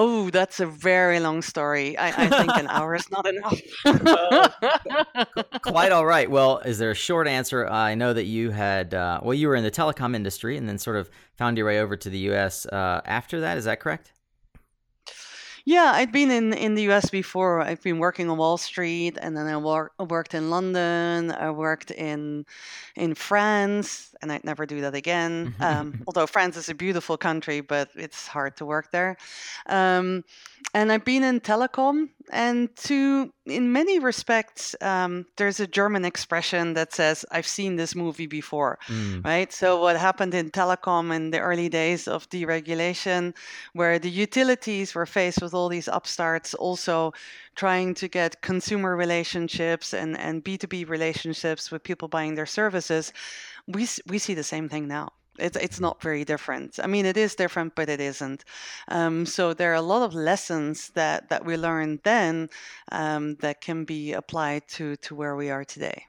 Oh, 0.01 0.29
that's 0.29 0.61
a 0.61 0.65
very 0.65 1.19
long 1.19 1.41
story. 1.41 1.97
I, 1.97 2.07
I 2.07 2.29
think 2.29 2.55
an 2.55 2.67
hour 2.67 2.95
is 2.95 3.11
not 3.11 3.27
enough. 3.27 3.59
Quite 5.61 5.91
all 5.91 6.05
right. 6.05 6.31
Well, 6.31 6.59
is 6.59 6.77
there 6.77 6.91
a 6.91 6.95
short 6.95 7.27
answer? 7.27 7.67
I 7.67 7.95
know 7.95 8.13
that 8.13 8.23
you 8.23 8.51
had, 8.51 8.93
uh, 8.93 9.19
well, 9.21 9.33
you 9.33 9.49
were 9.49 9.57
in 9.57 9.63
the 9.65 9.71
telecom 9.71 10.15
industry 10.15 10.55
and 10.55 10.69
then 10.69 10.77
sort 10.77 10.95
of 10.95 11.09
found 11.35 11.57
your 11.57 11.67
way 11.67 11.81
over 11.81 11.97
to 11.97 12.09
the 12.09 12.17
U.S. 12.29 12.65
Uh, 12.65 13.01
after 13.03 13.41
that. 13.41 13.57
Is 13.57 13.65
that 13.65 13.81
correct? 13.81 14.13
Yeah, 15.69 15.91
I'd 15.93 16.11
been 16.11 16.31
in, 16.31 16.51
in 16.51 16.73
the 16.73 16.89
US 16.89 17.11
before. 17.11 17.61
I've 17.61 17.83
been 17.83 17.99
working 17.99 18.27
on 18.27 18.39
Wall 18.39 18.57
Street, 18.57 19.19
and 19.21 19.37
then 19.37 19.45
I 19.45 19.55
wor- 19.57 19.91
worked 19.99 20.33
in 20.33 20.49
London. 20.49 21.29
I 21.29 21.51
worked 21.51 21.91
in 21.91 22.47
in 22.95 23.13
France, 23.13 24.15
and 24.19 24.31
I'd 24.31 24.43
never 24.43 24.65
do 24.65 24.81
that 24.81 24.95
again. 24.95 25.53
Um, 25.59 25.93
although 26.07 26.25
France 26.25 26.57
is 26.57 26.69
a 26.69 26.73
beautiful 26.73 27.17
country, 27.17 27.61
but 27.61 27.89
it's 27.95 28.25
hard 28.25 28.57
to 28.57 28.65
work 28.65 28.89
there. 28.89 29.15
Um, 29.67 30.23
and 30.73 30.91
I've 30.91 31.05
been 31.05 31.23
in 31.23 31.39
telecom, 31.39 32.09
and 32.31 32.75
to 32.87 33.33
in 33.45 33.71
many 33.71 33.97
respects, 33.97 34.75
um, 34.81 35.25
there's 35.37 35.59
a 35.59 35.65
German 35.65 36.05
expression 36.05 36.73
that 36.75 36.93
says, 36.93 37.25
"I've 37.31 37.47
seen 37.47 37.75
this 37.75 37.95
movie 37.95 38.27
before," 38.27 38.77
mm. 38.87 39.25
right? 39.25 39.51
So 39.51 39.81
what 39.81 39.97
happened 39.97 40.33
in 40.35 40.51
telecom 40.51 41.15
in 41.15 41.31
the 41.31 41.39
early 41.39 41.69
days 41.69 42.07
of 42.07 42.29
deregulation, 42.29 43.35
where 43.73 43.97
the 43.97 44.11
utilities 44.11 44.93
were 44.93 45.07
faced 45.07 45.41
with 45.41 45.53
all 45.53 45.69
these 45.69 45.87
upstarts, 45.87 46.53
also 46.53 47.13
trying 47.55 47.95
to 47.95 48.07
get 48.07 48.41
consumer 48.41 48.95
relationships 48.95 49.93
and 49.93 50.17
and 50.17 50.43
B2B 50.43 50.87
relationships 50.87 51.71
with 51.71 51.83
people 51.83 52.07
buying 52.07 52.35
their 52.35 52.45
services, 52.45 53.11
we 53.67 53.87
we 54.05 54.19
see 54.19 54.35
the 54.35 54.43
same 54.43 54.69
thing 54.69 54.87
now. 54.87 55.09
It's 55.39 55.57
it's 55.57 55.79
not 55.79 56.01
very 56.01 56.23
different. 56.25 56.79
I 56.83 56.87
mean, 56.87 57.05
it 57.05 57.17
is 57.17 57.35
different, 57.35 57.75
but 57.75 57.89
it 57.89 57.99
isn't. 58.01 58.43
Um, 58.87 59.25
so 59.25 59.53
there 59.53 59.71
are 59.71 59.75
a 59.75 59.81
lot 59.81 60.03
of 60.03 60.13
lessons 60.13 60.89
that 60.95 61.29
that 61.29 61.45
we 61.45 61.57
learned 61.57 61.99
then 62.03 62.49
um, 62.91 63.35
that 63.37 63.61
can 63.61 63.85
be 63.85 64.13
applied 64.13 64.67
to 64.69 64.95
to 64.97 65.15
where 65.15 65.35
we 65.35 65.49
are 65.51 65.65
today. 65.65 66.05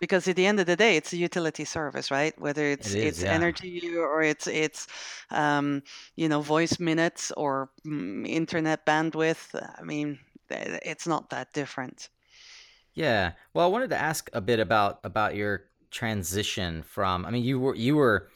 because 0.00 0.28
at 0.28 0.36
the 0.36 0.46
end 0.46 0.60
of 0.60 0.66
the 0.66 0.76
day, 0.76 0.96
it's 0.96 1.12
a 1.12 1.16
utility 1.16 1.64
service, 1.64 2.10
right? 2.10 2.34
Whether 2.40 2.66
it's 2.66 2.90
It 2.90 2.94
is, 2.94 3.18
it's 3.18 3.22
yeah. 3.22 3.38
energy 3.38 3.96
or 3.96 4.22
it's 4.22 4.46
it's 4.46 4.86
um, 5.30 5.82
you 6.16 6.28
know 6.28 6.40
voice 6.42 6.78
minutes 6.80 7.32
or 7.36 7.70
mm, 7.86 8.26
internet 8.28 8.86
bandwidth. 8.86 9.54
I 9.78 9.82
mean, 9.84 10.18
it's 10.50 11.06
not 11.06 11.30
that 11.30 11.52
different. 11.52 12.08
Yeah. 12.94 13.32
Well, 13.52 13.64
I 13.66 13.68
wanted 13.68 13.90
to 13.90 14.00
ask 14.00 14.30
a 14.32 14.40
bit 14.40 14.60
about 14.60 15.00
about 15.04 15.34
your 15.34 15.64
transition 15.90 16.82
from. 16.82 17.26
I 17.26 17.30
mean, 17.30 17.44
you 17.44 17.58
were 17.58 17.74
you 17.74 17.96
were 17.96 18.28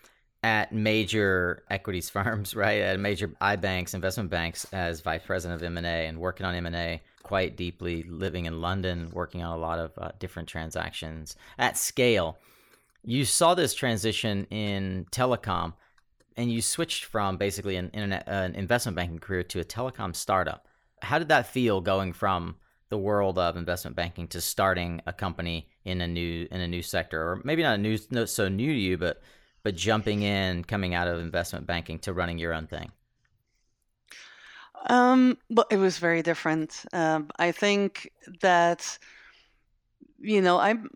at 0.48 0.72
major 0.72 1.62
equities 1.68 2.08
firms, 2.16 2.56
right? 2.56 2.80
At 2.80 2.98
major 2.98 3.30
I 3.40 3.56
banks, 3.56 3.92
investment 3.92 4.30
banks, 4.30 4.66
as 4.72 5.02
vice 5.02 5.22
president 5.24 5.60
of 5.60 5.66
M 5.66 5.76
and 5.76 5.86
A, 5.86 6.06
and 6.06 6.18
working 6.18 6.46
on 6.46 6.54
M 6.54 6.66
and 6.66 6.76
A 6.76 7.02
quite 7.22 7.56
deeply. 7.56 8.02
Living 8.04 8.46
in 8.46 8.62
London, 8.62 9.10
working 9.12 9.42
on 9.42 9.56
a 9.56 9.60
lot 9.60 9.78
of 9.78 9.92
uh, 9.98 10.10
different 10.18 10.48
transactions 10.48 11.36
at 11.58 11.76
scale. 11.76 12.38
You 13.04 13.24
saw 13.24 13.54
this 13.54 13.74
transition 13.74 14.46
in 14.50 15.06
telecom, 15.10 15.74
and 16.36 16.50
you 16.50 16.62
switched 16.62 17.04
from 17.04 17.36
basically 17.36 17.76
an 17.76 17.90
internet, 17.90 18.24
an 18.26 18.54
investment 18.54 18.96
banking 18.96 19.18
career 19.18 19.42
to 19.44 19.60
a 19.60 19.64
telecom 19.64 20.16
startup. 20.16 20.66
How 21.02 21.18
did 21.18 21.28
that 21.28 21.46
feel 21.46 21.80
going 21.80 22.12
from 22.12 22.56
the 22.88 22.98
world 22.98 23.38
of 23.38 23.56
investment 23.56 23.96
banking 23.96 24.26
to 24.28 24.40
starting 24.40 25.02
a 25.06 25.12
company 25.12 25.68
in 25.84 26.00
a 26.00 26.08
new 26.08 26.48
in 26.50 26.60
a 26.62 26.68
new 26.68 26.82
sector, 26.82 27.20
or 27.20 27.42
maybe 27.44 27.62
not 27.62 27.74
a 27.74 27.82
new 27.82 27.98
so 28.26 28.48
new 28.48 28.72
to 28.72 28.80
you, 28.80 28.96
but 28.96 29.20
but 29.62 29.76
jumping 29.76 30.22
in, 30.22 30.64
coming 30.64 30.94
out 30.94 31.08
of 31.08 31.20
investment 31.20 31.66
banking 31.66 31.98
to 32.00 32.12
running 32.12 32.38
your 32.38 32.54
own 32.54 32.66
thing? 32.66 32.92
Um, 34.86 35.38
but 35.50 35.66
it 35.70 35.76
was 35.76 35.98
very 35.98 36.22
different. 36.22 36.84
Um, 36.92 37.30
I 37.38 37.52
think 37.52 38.10
that 38.40 38.98
you 40.20 40.40
know 40.40 40.58
I'm 40.58 40.88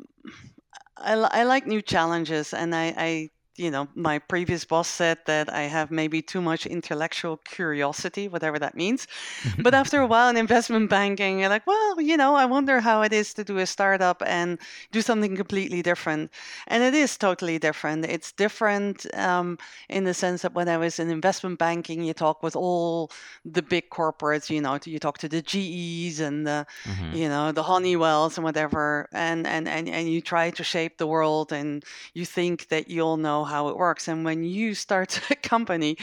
I, 0.96 1.14
I 1.14 1.42
like 1.44 1.66
new 1.66 1.82
challenges, 1.82 2.54
and 2.54 2.74
I, 2.74 2.94
I 2.96 3.30
you 3.56 3.70
know 3.70 3.88
my 3.94 4.18
previous 4.18 4.64
boss 4.64 4.88
said 4.88 5.18
that 5.26 5.52
I 5.52 5.62
have 5.62 5.90
maybe 5.90 6.22
too 6.22 6.40
much 6.40 6.66
intellectual 6.66 7.36
curiosity, 7.38 8.28
whatever 8.28 8.58
that 8.58 8.74
means. 8.74 9.06
But 9.58 9.74
after 9.74 10.00
a 10.00 10.06
while 10.06 10.28
in 10.30 10.36
investment 10.36 10.90
banking, 10.90 11.40
you're 11.40 11.48
like, 11.48 11.66
well, 11.66 12.00
you 12.00 12.16
know, 12.16 12.34
I 12.34 12.44
wonder 12.46 12.80
how 12.80 13.02
it 13.02 13.12
is 13.12 13.34
to 13.34 13.44
do 13.44 13.58
a 13.58 13.66
startup 13.66 14.22
and 14.26 14.58
do 14.90 15.00
something 15.02 15.36
completely 15.36 15.82
different. 15.82 16.30
And 16.66 16.82
it 16.82 16.94
is 16.94 17.16
totally 17.16 17.58
different. 17.58 18.04
It's 18.06 18.32
different 18.32 19.06
um, 19.14 19.58
in 19.88 20.04
the 20.04 20.14
sense 20.14 20.42
that 20.42 20.54
when 20.54 20.68
I 20.68 20.76
was 20.78 20.98
in 20.98 21.10
investment 21.10 21.58
banking, 21.58 22.02
you 22.02 22.14
talk 22.14 22.42
with 22.42 22.56
all 22.56 23.10
the 23.44 23.62
big 23.62 23.90
corporates, 23.90 24.50
you 24.50 24.60
know, 24.60 24.78
you 24.84 24.98
talk 24.98 25.18
to 25.18 25.28
the 25.28 25.42
GEs 25.42 26.20
and 26.20 26.46
the, 26.46 26.66
Mhm. 26.86 27.14
you 27.14 27.28
know, 27.28 27.52
the 27.52 27.62
Honeywells 27.62 28.36
and 28.38 28.44
whatever, 28.44 29.08
and, 29.12 29.46
and, 29.46 29.68
and, 29.68 29.88
and 29.88 30.08
you 30.08 30.20
try 30.20 30.50
to 30.50 30.64
shape 30.64 30.98
the 30.98 31.06
world 31.06 31.52
and 31.52 31.84
you 32.14 32.24
think 32.24 32.68
that 32.68 32.88
you'll 32.88 33.16
know 33.16 33.41
how 33.44 33.68
it 33.68 33.76
works. 33.76 34.08
And 34.08 34.24
when 34.24 34.44
you 34.44 34.74
start 34.74 35.20
a 35.30 35.36
company, 35.36 35.96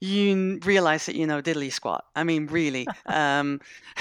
you 0.00 0.58
realize 0.64 1.06
that 1.06 1.16
you 1.16 1.26
know 1.26 1.40
diddly 1.42 1.72
squat. 1.72 2.04
I 2.14 2.24
mean, 2.24 2.46
really. 2.46 2.86
um, 3.06 3.60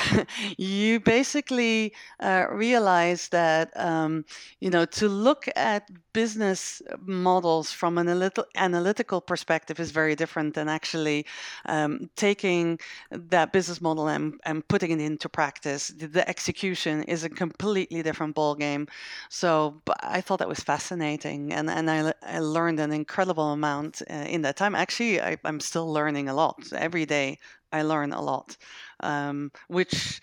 you 0.58 1.00
basically 1.00 1.94
uh, 2.20 2.46
realize 2.52 3.30
that 3.30 3.72
um, 3.75 4.25
you 4.60 4.70
know 4.70 4.86
to 4.86 5.08
look 5.08 5.48
at 5.56 5.90
business 6.14 6.82
models 7.02 7.72
from 7.72 7.98
an 7.98 8.08
analytical 8.08 8.46
analytical 8.56 9.22
perspective 9.22 9.80
is 9.80 9.92
very 9.92 10.16
different 10.16 10.54
than 10.54 10.70
actually 10.70 11.25
um, 11.66 12.10
taking 12.16 12.80
that 13.12 13.52
business 13.52 13.82
model 13.82 14.08
and, 14.08 14.40
and 14.46 14.68
putting 14.68 14.92
it 14.92 15.00
into 15.00 15.28
practice. 15.30 15.90
The, 15.90 16.08
the 16.08 16.30
execution 16.30 17.04
is 17.04 17.24
a 17.24 17.30
completely 17.30 18.02
different 18.02 18.36
ball 18.36 18.56
game. 18.56 18.88
So 19.30 19.82
I 20.02 20.22
thought 20.22 20.40
that 20.40 20.48
was 20.48 20.60
fascinating, 20.60 21.54
and 21.54 21.70
and 21.70 21.90
I, 21.90 22.14
I 22.24 22.40
learned 22.40 22.80
an 22.80 22.92
incredible 22.92 23.52
amount 23.52 24.02
uh, 24.10 24.14
in 24.14 24.42
that 24.44 24.56
time. 24.58 24.75
Actually, 24.75 25.22
I, 25.22 25.38
I'm 25.44 25.60
still 25.60 25.85
learning 25.92 26.30
a 26.30 26.34
lot 26.34 26.72
every 26.74 27.06
day. 27.06 27.39
I 27.72 27.82
learn 27.82 28.13
a 28.13 28.22
lot, 28.22 28.58
um, 29.01 29.51
which 29.68 30.22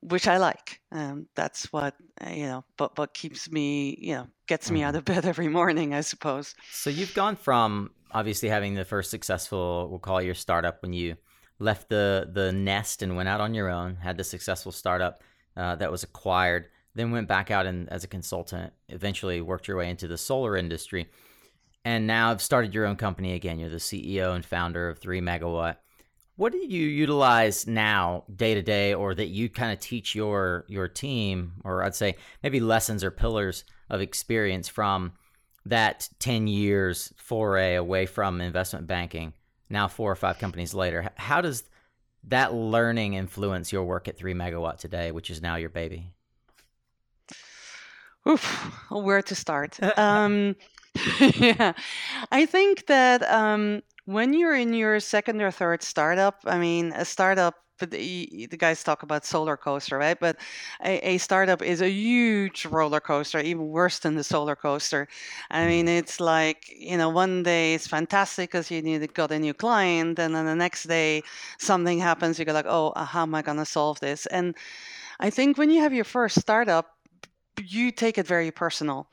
which 0.00 0.26
I 0.26 0.38
like. 0.38 0.80
Um, 0.90 1.26
that's 1.34 1.72
what 1.72 1.94
uh, 2.24 2.30
you 2.30 2.46
know. 2.46 2.64
But 2.76 2.98
what 2.98 3.14
keeps 3.14 3.50
me, 3.50 3.96
you 4.00 4.14
know, 4.14 4.26
gets 4.46 4.70
me 4.70 4.82
out 4.82 4.96
of 4.96 5.04
bed 5.12 5.24
every 5.24 5.48
morning, 5.48 5.94
I 5.94 6.00
suppose. 6.00 6.54
So 6.70 6.90
you've 6.90 7.14
gone 7.14 7.36
from 7.36 7.90
obviously 8.12 8.48
having 8.48 8.74
the 8.74 8.84
first 8.84 9.10
successful, 9.10 9.88
we'll 9.90 9.98
call 9.98 10.20
your 10.20 10.34
startup, 10.34 10.82
when 10.82 10.92
you 10.92 11.16
left 11.58 11.88
the 11.88 12.28
the 12.32 12.52
nest 12.52 13.02
and 13.02 13.16
went 13.16 13.28
out 13.28 13.40
on 13.40 13.54
your 13.54 13.70
own, 13.70 13.96
had 13.96 14.16
the 14.16 14.24
successful 14.24 14.72
startup 14.72 15.22
uh, 15.56 15.76
that 15.76 15.90
was 15.90 16.02
acquired, 16.02 16.68
then 16.94 17.10
went 17.10 17.28
back 17.28 17.50
out 17.50 17.66
and 17.66 17.88
as 17.90 18.04
a 18.04 18.08
consultant, 18.08 18.72
eventually 18.88 19.40
worked 19.40 19.68
your 19.68 19.76
way 19.76 19.88
into 19.88 20.08
the 20.08 20.18
solar 20.18 20.56
industry, 20.56 21.08
and 21.84 22.06
now 22.06 22.28
have 22.28 22.42
started 22.42 22.74
your 22.74 22.86
own 22.86 22.96
company 22.96 23.34
again. 23.34 23.58
You're 23.58 23.70
the 23.70 23.76
CEO 23.76 24.34
and 24.34 24.44
founder 24.44 24.88
of 24.88 24.98
Three 24.98 25.20
Megawatt. 25.20 25.76
What 26.36 26.52
do 26.52 26.58
you 26.58 26.86
utilize 26.86 27.66
now 27.66 28.24
day 28.34 28.54
to 28.54 28.62
day, 28.62 28.94
or 28.94 29.14
that 29.14 29.28
you 29.28 29.48
kind 29.48 29.72
of 29.72 29.80
teach 29.80 30.14
your 30.14 30.64
your 30.68 30.88
team, 30.88 31.52
or 31.64 31.82
I'd 31.82 31.94
say 31.94 32.16
maybe 32.42 32.60
lessons 32.60 33.04
or 33.04 33.10
pillars 33.10 33.64
of 33.90 34.00
experience 34.00 34.68
from 34.68 35.12
that 35.66 36.08
10 36.18 36.46
years 36.46 37.12
foray 37.16 37.74
away 37.74 38.06
from 38.06 38.40
investment 38.40 38.86
banking, 38.86 39.32
now 39.68 39.88
four 39.88 40.10
or 40.10 40.16
five 40.16 40.38
companies 40.38 40.74
later, 40.74 41.10
how 41.16 41.40
does 41.40 41.64
that 42.24 42.54
learning 42.54 43.14
influence 43.14 43.72
your 43.72 43.84
work 43.84 44.08
at 44.08 44.16
3 44.16 44.34
Megawatt 44.34 44.78
today, 44.78 45.12
which 45.12 45.30
is 45.30 45.42
now 45.42 45.56
your 45.56 45.68
baby? 45.68 46.12
Oof, 48.28 48.44
where 48.90 49.22
to 49.22 49.34
start? 49.34 49.78
um, 49.98 50.54
yeah, 51.38 51.72
I 52.30 52.46
think 52.46 52.86
that 52.86 53.22
um, 53.30 53.82
when 54.04 54.34
you're 54.34 54.54
in 54.54 54.74
your 54.74 55.00
second 55.00 55.40
or 55.40 55.50
third 55.50 55.82
startup, 55.82 56.40
I 56.44 56.58
mean, 56.58 56.92
a 56.94 57.04
startup. 57.04 57.56
The 57.78 58.46
guys 58.58 58.84
talk 58.84 59.02
about 59.02 59.24
solar 59.24 59.56
coaster, 59.56 59.98
right? 59.98 60.16
But 60.20 60.36
a, 60.84 61.14
a 61.14 61.18
startup 61.18 61.62
is 61.62 61.80
a 61.82 61.90
huge 61.90 62.64
roller 62.66 63.00
coaster, 63.00 63.40
even 63.40 63.66
worse 63.70 63.98
than 63.98 64.14
the 64.14 64.22
solar 64.22 64.54
coaster. 64.54 65.08
I 65.50 65.66
mean, 65.66 65.88
it's 65.88 66.20
like 66.20 66.66
you 66.78 66.96
know, 66.96 67.08
one 67.08 67.42
day 67.42 67.74
it's 67.74 67.88
fantastic 67.88 68.50
because 68.52 68.70
you 68.70 68.82
need 68.82 69.12
got 69.14 69.32
a 69.32 69.38
new 69.40 69.52
client, 69.52 70.20
and 70.20 70.32
then 70.36 70.46
the 70.46 70.54
next 70.54 70.84
day 70.84 71.24
something 71.58 71.98
happens. 71.98 72.38
You 72.38 72.44
go 72.44 72.52
like, 72.52 72.66
oh, 72.68 72.90
uh, 72.90 73.04
how 73.04 73.22
am 73.22 73.34
I 73.34 73.42
gonna 73.42 73.66
solve 73.66 73.98
this? 73.98 74.26
And 74.26 74.54
I 75.20 75.30
think 75.30 75.58
when 75.58 75.70
you 75.70 75.80
have 75.82 75.92
your 75.92 76.04
first 76.04 76.40
startup, 76.40 76.96
you 77.60 77.90
take 77.90 78.18
it 78.18 78.26
very 78.26 78.50
personal. 78.50 79.08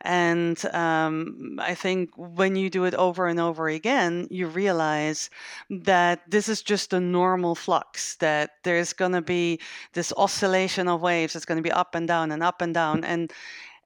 And 0.00 0.62
um, 0.74 1.58
I 1.60 1.74
think 1.74 2.10
when 2.16 2.56
you 2.56 2.68
do 2.70 2.84
it 2.84 2.94
over 2.94 3.26
and 3.26 3.40
over 3.40 3.68
again, 3.68 4.26
you 4.30 4.46
realize 4.46 5.30
that 5.70 6.22
this 6.30 6.48
is 6.48 6.62
just 6.62 6.92
a 6.92 7.00
normal 7.00 7.54
flux, 7.54 8.16
that 8.16 8.50
there's 8.64 8.92
going 8.92 9.12
to 9.12 9.22
be 9.22 9.60
this 9.92 10.12
oscillation 10.16 10.88
of 10.88 11.00
waves. 11.00 11.36
It's 11.36 11.46
going 11.46 11.58
to 11.58 11.62
be 11.62 11.72
up 11.72 11.94
and 11.94 12.06
down 12.08 12.32
and 12.32 12.42
up 12.42 12.60
and 12.60 12.74
down. 12.74 13.04
And 13.04 13.32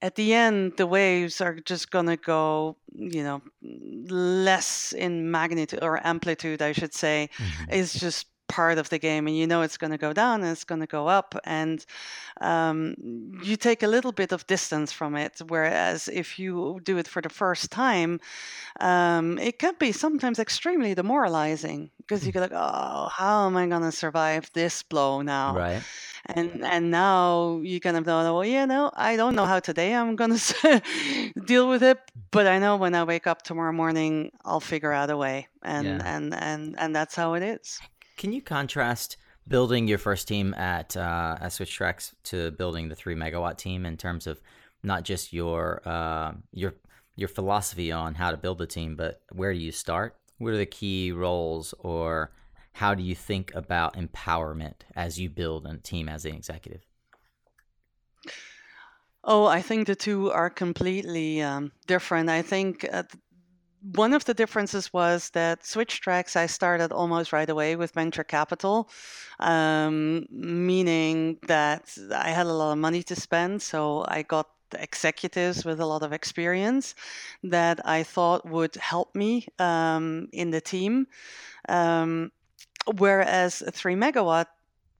at 0.00 0.14
the 0.14 0.32
end, 0.32 0.76
the 0.76 0.86
waves 0.86 1.40
are 1.40 1.54
just 1.54 1.90
going 1.90 2.06
to 2.06 2.16
go, 2.16 2.76
you 2.94 3.22
know, 3.22 3.42
less 3.62 4.92
in 4.92 5.30
magnitude 5.30 5.82
or 5.82 6.04
amplitude, 6.06 6.62
I 6.62 6.72
should 6.72 6.94
say, 6.94 7.30
is 7.70 7.92
just 7.94 8.26
part 8.48 8.78
of 8.78 8.88
the 8.88 8.98
game 8.98 9.26
and 9.28 9.36
you 9.36 9.46
know 9.46 9.62
it's 9.62 9.76
going 9.76 9.90
to 9.90 9.98
go 9.98 10.12
down 10.12 10.42
and 10.42 10.50
it's 10.50 10.64
going 10.64 10.80
to 10.80 10.86
go 10.86 11.06
up 11.06 11.34
and 11.44 11.84
um, 12.40 12.94
you 13.42 13.56
take 13.56 13.82
a 13.82 13.86
little 13.86 14.12
bit 14.12 14.32
of 14.32 14.46
distance 14.46 14.90
from 14.92 15.14
it 15.16 15.40
whereas 15.48 16.08
if 16.08 16.38
you 16.38 16.80
do 16.82 16.98
it 16.98 17.06
for 17.08 17.22
the 17.22 17.28
first 17.28 17.70
time 17.70 18.20
um, 18.80 19.38
it 19.38 19.58
can 19.58 19.74
be 19.78 19.92
sometimes 19.92 20.38
extremely 20.38 20.94
demoralizing 20.94 21.90
because 21.98 22.26
you 22.26 22.32
go 22.32 22.40
like 22.40 22.52
oh 22.54 23.08
how 23.12 23.46
am 23.46 23.56
i 23.56 23.66
going 23.66 23.82
to 23.82 23.92
survive 23.92 24.50
this 24.54 24.82
blow 24.82 25.22
now 25.22 25.54
Right. 25.54 25.82
and 26.26 26.64
and 26.64 26.90
now 26.90 27.60
you 27.62 27.80
kind 27.80 27.96
of 27.96 28.06
know 28.06 28.34
well 28.34 28.44
you 28.44 28.66
know 28.66 28.90
i 28.94 29.16
don't 29.16 29.34
know 29.34 29.46
how 29.46 29.60
today 29.60 29.94
i'm 29.94 30.16
going 30.16 30.36
to 30.36 30.82
deal 31.46 31.68
with 31.68 31.82
it 31.82 31.98
but 32.30 32.46
i 32.46 32.58
know 32.58 32.76
when 32.76 32.94
i 32.94 33.04
wake 33.04 33.26
up 33.26 33.42
tomorrow 33.42 33.72
morning 33.72 34.30
i'll 34.44 34.60
figure 34.60 34.92
out 34.92 35.10
a 35.10 35.16
way 35.16 35.48
and 35.62 35.86
Yeah. 35.86 36.16
and 36.16 36.34
and 36.34 36.74
and 36.78 36.94
that's 36.96 37.14
how 37.14 37.34
it 37.34 37.42
is 37.42 37.80
Can 38.18 38.32
you 38.32 38.42
contrast 38.42 39.16
building 39.46 39.86
your 39.86 39.96
first 39.96 40.26
team 40.26 40.52
at 40.54 40.96
uh, 40.96 41.38
at 41.40 41.52
Switch 41.52 41.72
Tracks 41.72 42.14
to 42.24 42.50
building 42.50 42.88
the 42.88 42.96
three 42.96 43.14
megawatt 43.14 43.56
team 43.56 43.86
in 43.86 43.96
terms 43.96 44.26
of 44.26 44.40
not 44.82 45.04
just 45.04 45.32
your 45.32 45.80
uh, 45.86 46.32
your 46.52 46.74
your 47.14 47.28
philosophy 47.28 47.92
on 47.92 48.14
how 48.14 48.32
to 48.32 48.36
build 48.36 48.58
the 48.58 48.66
team, 48.66 48.96
but 48.96 49.22
where 49.32 49.52
do 49.52 49.58
you 49.58 49.72
start? 49.72 50.16
What 50.38 50.52
are 50.52 50.58
the 50.58 50.66
key 50.66 51.12
roles, 51.12 51.74
or 51.78 52.32
how 52.72 52.94
do 52.94 53.04
you 53.04 53.14
think 53.14 53.54
about 53.54 53.94
empowerment 53.94 54.82
as 54.96 55.18
you 55.18 55.30
build 55.30 55.64
a 55.66 55.76
team 55.78 56.08
as 56.08 56.24
an 56.24 56.34
executive? 56.34 56.84
Oh, 59.24 59.46
I 59.46 59.62
think 59.62 59.86
the 59.86 59.94
two 59.94 60.30
are 60.30 60.50
completely 60.50 61.42
um, 61.42 61.70
different. 61.86 62.30
I 62.30 62.42
think 62.42 62.86
uh, 62.92 63.02
one 63.92 64.12
of 64.12 64.24
the 64.24 64.34
differences 64.34 64.92
was 64.92 65.30
that 65.30 65.64
Switch 65.64 66.00
Tracks 66.00 66.36
I 66.36 66.46
started 66.46 66.92
almost 66.92 67.32
right 67.32 67.48
away 67.48 67.76
with 67.76 67.92
venture 67.92 68.24
capital, 68.24 68.90
um, 69.40 70.26
meaning 70.30 71.38
that 71.46 71.96
I 72.14 72.30
had 72.30 72.46
a 72.46 72.52
lot 72.52 72.72
of 72.72 72.78
money 72.78 73.02
to 73.04 73.16
spend, 73.16 73.62
so 73.62 74.04
I 74.08 74.22
got 74.22 74.48
executives 74.78 75.64
with 75.64 75.80
a 75.80 75.86
lot 75.86 76.02
of 76.02 76.12
experience 76.12 76.94
that 77.42 77.80
I 77.86 78.02
thought 78.02 78.46
would 78.46 78.74
help 78.76 79.14
me 79.14 79.46
um, 79.58 80.28
in 80.32 80.50
the 80.50 80.60
team. 80.60 81.06
Um, 81.68 82.32
whereas 82.96 83.62
3 83.72 83.94
megawatt 83.94 84.46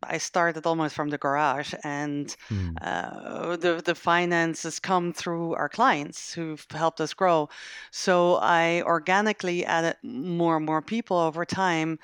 I 0.02 0.18
started 0.18 0.66
almost 0.66 0.94
from 0.94 1.10
the 1.10 1.18
garage, 1.18 1.74
and 1.84 2.34
Hmm. 2.48 2.76
uh, 2.80 3.56
the 3.56 3.82
the 3.84 3.94
finances 3.94 4.78
come 4.78 5.12
through 5.12 5.54
our 5.54 5.68
clients 5.68 6.32
who've 6.32 6.64
helped 6.70 7.00
us 7.00 7.14
grow. 7.14 7.48
So 7.90 8.36
I 8.36 8.82
organically 8.82 9.64
added 9.64 9.96
more 10.02 10.56
and 10.56 10.66
more 10.66 10.82
people 10.82 11.16
over 11.18 11.44
time, 11.44 11.98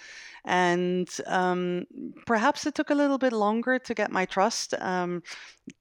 and 0.44 1.08
um, 1.26 1.86
perhaps 2.26 2.66
it 2.66 2.74
took 2.74 2.90
a 2.90 2.94
little 2.94 3.18
bit 3.18 3.32
longer 3.32 3.78
to 3.78 3.94
get 3.94 4.10
my 4.10 4.24
trust 4.26 4.74
um, 4.80 5.22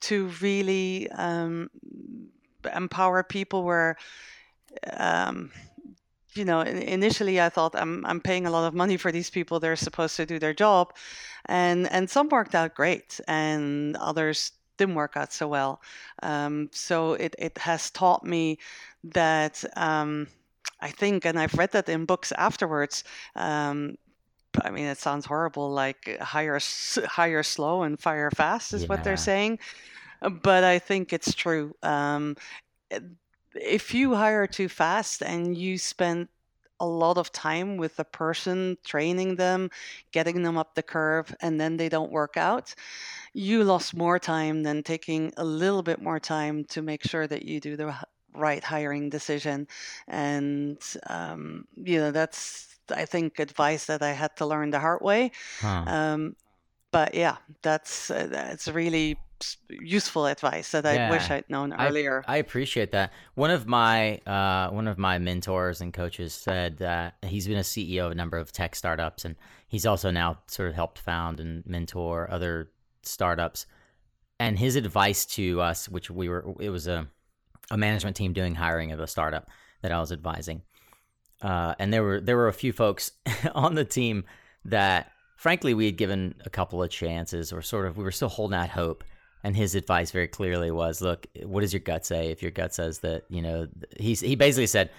to 0.02 0.28
really 0.42 1.10
um, 1.12 1.70
empower 2.76 3.24
people. 3.24 3.64
Where 3.64 3.98
um, 4.98 5.52
you 6.36 6.46
know, 6.46 6.62
initially 6.62 7.40
I 7.42 7.50
thought 7.50 7.76
I'm 7.76 8.06
I'm 8.06 8.22
paying 8.22 8.46
a 8.46 8.52
lot 8.52 8.68
of 8.68 8.74
money 8.74 8.98
for 8.98 9.12
these 9.12 9.30
people. 9.30 9.60
They're 9.60 9.76
supposed 9.76 10.16
to 10.18 10.26
do 10.26 10.40
their 10.40 10.54
job, 10.54 10.94
and 11.46 11.92
and 11.92 12.10
some 12.10 12.30
worked 12.30 12.56
out 12.56 12.76
great, 12.76 13.20
and 13.28 13.96
others 13.98 14.52
didn't 14.78 14.96
work 14.96 15.16
out 15.16 15.34
so 15.34 15.48
well. 15.48 15.82
Um, 16.22 16.70
so 16.72 17.14
it 17.14 17.36
it 17.40 17.58
has 17.60 17.92
taught 17.92 18.24
me 18.26 18.60
that 19.04 19.64
um, 19.78 20.28
I 20.82 20.90
think, 20.90 21.26
and 21.26 21.40
I've 21.40 21.54
read 21.56 21.72
that 21.72 21.90
in 21.90 22.06
books 22.06 22.32
afterwards. 22.34 23.04
Um, 23.36 23.98
I 24.64 24.70
mean, 24.70 24.86
it 24.86 24.98
sounds 25.00 25.26
horrible, 25.26 25.72
like 25.72 26.18
hire 26.22 26.60
hire 27.06 27.44
slow 27.44 27.84
and 27.84 28.00
fire 28.00 28.32
fast 28.32 28.74
is 28.74 28.88
what 28.88 29.04
they're 29.04 29.18
saying, 29.18 29.60
but 30.22 30.64
I 30.64 30.80
think 30.80 31.14
it's 31.14 31.34
true. 31.34 31.76
If 33.56 33.94
you 33.94 34.16
hire 34.16 34.48
too 34.48 34.70
fast 34.70 35.22
and 35.22 35.58
you 35.58 35.78
spend 35.78 36.28
a 36.80 36.86
lot 36.88 37.18
of 37.18 37.32
time 37.32 37.78
with 37.78 37.96
the 37.96 38.04
person 38.04 38.78
training 38.84 39.36
them 39.36 39.70
getting 40.12 40.44
them 40.44 40.58
up 40.58 40.76
the 40.76 40.84
curve 40.84 41.34
and 41.40 41.60
then 41.62 41.78
they 41.78 41.88
don't 41.88 42.12
work 42.12 42.36
out 42.36 42.74
you 43.34 43.64
lost 43.64 43.96
more 43.96 44.20
time 44.20 44.64
than 44.64 44.84
taking 44.84 45.32
a 45.38 45.44
little 45.44 45.84
bit 45.84 46.02
more 46.02 46.20
time 46.20 46.64
to 46.66 46.82
make 46.82 47.04
sure 47.04 47.28
that 47.28 47.44
you 47.46 47.60
do 47.60 47.76
the 47.76 47.94
right 48.34 48.64
hiring 48.64 49.10
decision 49.10 49.68
and 50.08 50.78
um, 51.08 51.66
you 51.76 52.00
know 52.00 52.12
that's 52.12 52.80
i 52.96 53.06
think 53.06 53.40
advice 53.40 53.86
that 53.86 54.02
i 54.02 54.12
had 54.12 54.36
to 54.36 54.46
learn 54.46 54.72
the 54.72 54.80
hard 54.80 55.02
way 55.02 55.32
Huh. 55.60 55.84
um, 55.88 56.36
but 56.92 57.14
yeah 57.16 57.38
that's 57.62 58.10
uh, 58.12 58.28
that's 58.30 58.68
really 58.68 59.18
useful 59.70 60.26
advice 60.26 60.72
that 60.72 60.86
i 60.86 61.10
wish 61.10 61.30
i'd 61.30 61.50
known 61.50 61.74
I- 61.74 61.88
earlier 61.88 62.24
I 62.28 62.38
appreciate 62.38 62.92
that. 62.92 63.12
One 63.36 63.52
of 63.52 63.68
my 63.68 64.18
uh, 64.20 64.70
one 64.70 64.88
of 64.88 64.98
my 64.98 65.18
mentors 65.20 65.82
and 65.82 65.94
coaches 65.94 66.34
said 66.34 66.78
that 66.78 67.16
he's 67.22 67.48
been 67.48 67.58
a 67.58 67.62
CEO 67.62 68.06
of 68.06 68.12
a 68.12 68.16
number 68.16 68.38
of 68.38 68.52
tech 68.52 68.76
startups, 68.76 69.26
and 69.26 69.36
he's 69.68 69.86
also 69.86 70.10
now 70.12 70.40
sort 70.48 70.70
of 70.70 70.76
helped 70.76 71.00
found 71.00 71.40
and 71.40 71.66
mentor 71.66 72.30
other 72.32 72.72
startups. 73.04 73.66
And 74.40 74.58
his 74.58 74.76
advice 74.76 75.26
to 75.38 75.62
us, 75.62 75.88
which 75.88 76.10
we 76.10 76.30
were, 76.30 76.54
it 76.60 76.70
was 76.70 76.88
a 76.88 77.08
a 77.72 77.78
management 77.78 78.16
team 78.16 78.34
doing 78.34 78.56
hiring 78.56 78.92
of 78.92 79.00
a 79.00 79.08
startup 79.08 79.50
that 79.82 79.92
I 79.92 80.00
was 80.00 80.12
advising, 80.12 80.62
uh, 81.42 81.76
and 81.80 81.94
there 81.94 82.04
were 82.04 82.22
there 82.22 82.38
were 82.38 82.48
a 82.48 82.54
few 82.54 82.74
folks 82.74 83.12
on 83.56 83.76
the 83.76 83.86
team 83.86 84.26
that, 84.66 85.12
frankly, 85.38 85.74
we 85.74 85.86
had 85.86 85.98
given 85.98 86.36
a 86.46 86.50
couple 86.50 86.82
of 86.82 86.90
chances, 86.90 87.52
or 87.54 87.62
sort 87.62 87.86
of 87.86 87.98
we 87.98 88.04
were 88.04 88.12
still 88.12 88.30
holding 88.30 88.58
out 88.58 88.70
hope. 88.70 89.04
And 89.44 89.56
his 89.58 89.76
advice 89.76 90.12
very 90.12 90.30
clearly 90.30 90.72
was, 90.72 91.02
look, 91.02 91.28
what 91.44 91.62
does 91.62 91.74
your 91.74 91.82
gut 91.82 92.06
say? 92.06 92.32
If 92.32 92.42
your 92.42 92.52
gut 92.52 92.74
says 92.74 93.00
that, 93.00 93.26
you 93.30 93.42
know, 93.42 93.68
he's 94.00 94.22
he 94.22 94.36
basically 94.36 94.68
said, 94.68 94.90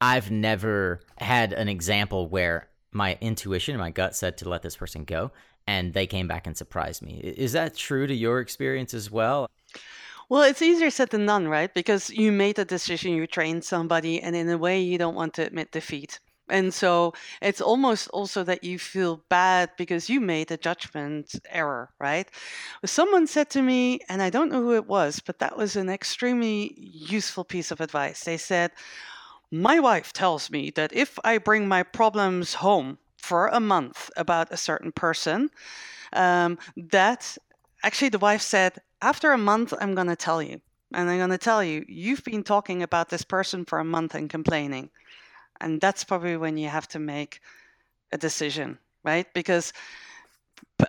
I've 0.00 0.30
never 0.30 1.00
had 1.18 1.52
an 1.52 1.68
example 1.68 2.26
where 2.26 2.68
my 2.92 3.18
intuition, 3.20 3.76
my 3.76 3.90
gut 3.90 4.16
said 4.16 4.38
to 4.38 4.48
let 4.48 4.62
this 4.62 4.76
person 4.76 5.04
go, 5.04 5.32
and 5.66 5.92
they 5.92 6.06
came 6.06 6.26
back 6.26 6.46
and 6.46 6.56
surprised 6.56 7.02
me. 7.02 7.20
Is 7.22 7.52
that 7.52 7.76
true 7.76 8.06
to 8.06 8.14
your 8.14 8.40
experience 8.40 8.94
as 8.94 9.10
well? 9.10 9.48
Well, 10.30 10.42
it's 10.42 10.62
easier 10.62 10.90
said 10.90 11.10
than 11.10 11.26
done, 11.26 11.48
right? 11.48 11.72
Because 11.74 12.08
you 12.08 12.32
made 12.32 12.58
a 12.58 12.64
decision, 12.64 13.12
you 13.12 13.26
trained 13.26 13.64
somebody, 13.64 14.22
and 14.22 14.34
in 14.34 14.48
a 14.48 14.56
way, 14.56 14.80
you 14.80 14.96
don't 14.96 15.14
want 15.14 15.34
to 15.34 15.46
admit 15.46 15.72
defeat. 15.72 16.20
And 16.50 16.74
so 16.74 17.14
it's 17.40 17.60
almost 17.60 18.08
also 18.08 18.42
that 18.44 18.64
you 18.64 18.78
feel 18.78 19.22
bad 19.28 19.70
because 19.76 20.10
you 20.10 20.20
made 20.20 20.50
a 20.50 20.56
judgment 20.56 21.34
error, 21.48 21.90
right? 21.98 22.28
Someone 22.84 23.26
said 23.26 23.50
to 23.50 23.62
me, 23.62 24.00
and 24.08 24.22
I 24.22 24.30
don't 24.30 24.50
know 24.50 24.62
who 24.62 24.74
it 24.74 24.86
was, 24.86 25.20
but 25.20 25.38
that 25.38 25.56
was 25.56 25.76
an 25.76 25.88
extremely 25.88 26.74
useful 26.76 27.44
piece 27.44 27.70
of 27.70 27.80
advice. 27.80 28.24
They 28.24 28.36
said, 28.36 28.72
My 29.50 29.80
wife 29.80 30.12
tells 30.12 30.50
me 30.50 30.70
that 30.70 30.92
if 30.92 31.18
I 31.24 31.38
bring 31.38 31.68
my 31.68 31.82
problems 31.82 32.54
home 32.54 32.98
for 33.16 33.48
a 33.48 33.60
month 33.60 34.10
about 34.16 34.52
a 34.52 34.56
certain 34.56 34.92
person, 34.92 35.50
um, 36.12 36.58
that 36.76 37.36
actually 37.82 38.08
the 38.08 38.18
wife 38.18 38.42
said, 38.42 38.78
After 39.00 39.32
a 39.32 39.38
month, 39.38 39.72
I'm 39.80 39.94
going 39.94 40.08
to 40.08 40.16
tell 40.16 40.42
you. 40.42 40.60
And 40.92 41.08
I'm 41.08 41.18
going 41.18 41.30
to 41.30 41.38
tell 41.38 41.62
you, 41.62 41.84
you've 41.88 42.24
been 42.24 42.42
talking 42.42 42.82
about 42.82 43.10
this 43.10 43.22
person 43.22 43.64
for 43.64 43.78
a 43.78 43.84
month 43.84 44.14
and 44.14 44.28
complaining. 44.28 44.90
And 45.60 45.80
that's 45.80 46.04
probably 46.04 46.36
when 46.36 46.56
you 46.56 46.68
have 46.68 46.88
to 46.88 46.98
make 46.98 47.40
a 48.12 48.18
decision, 48.18 48.78
right? 49.04 49.26
Because 49.34 49.72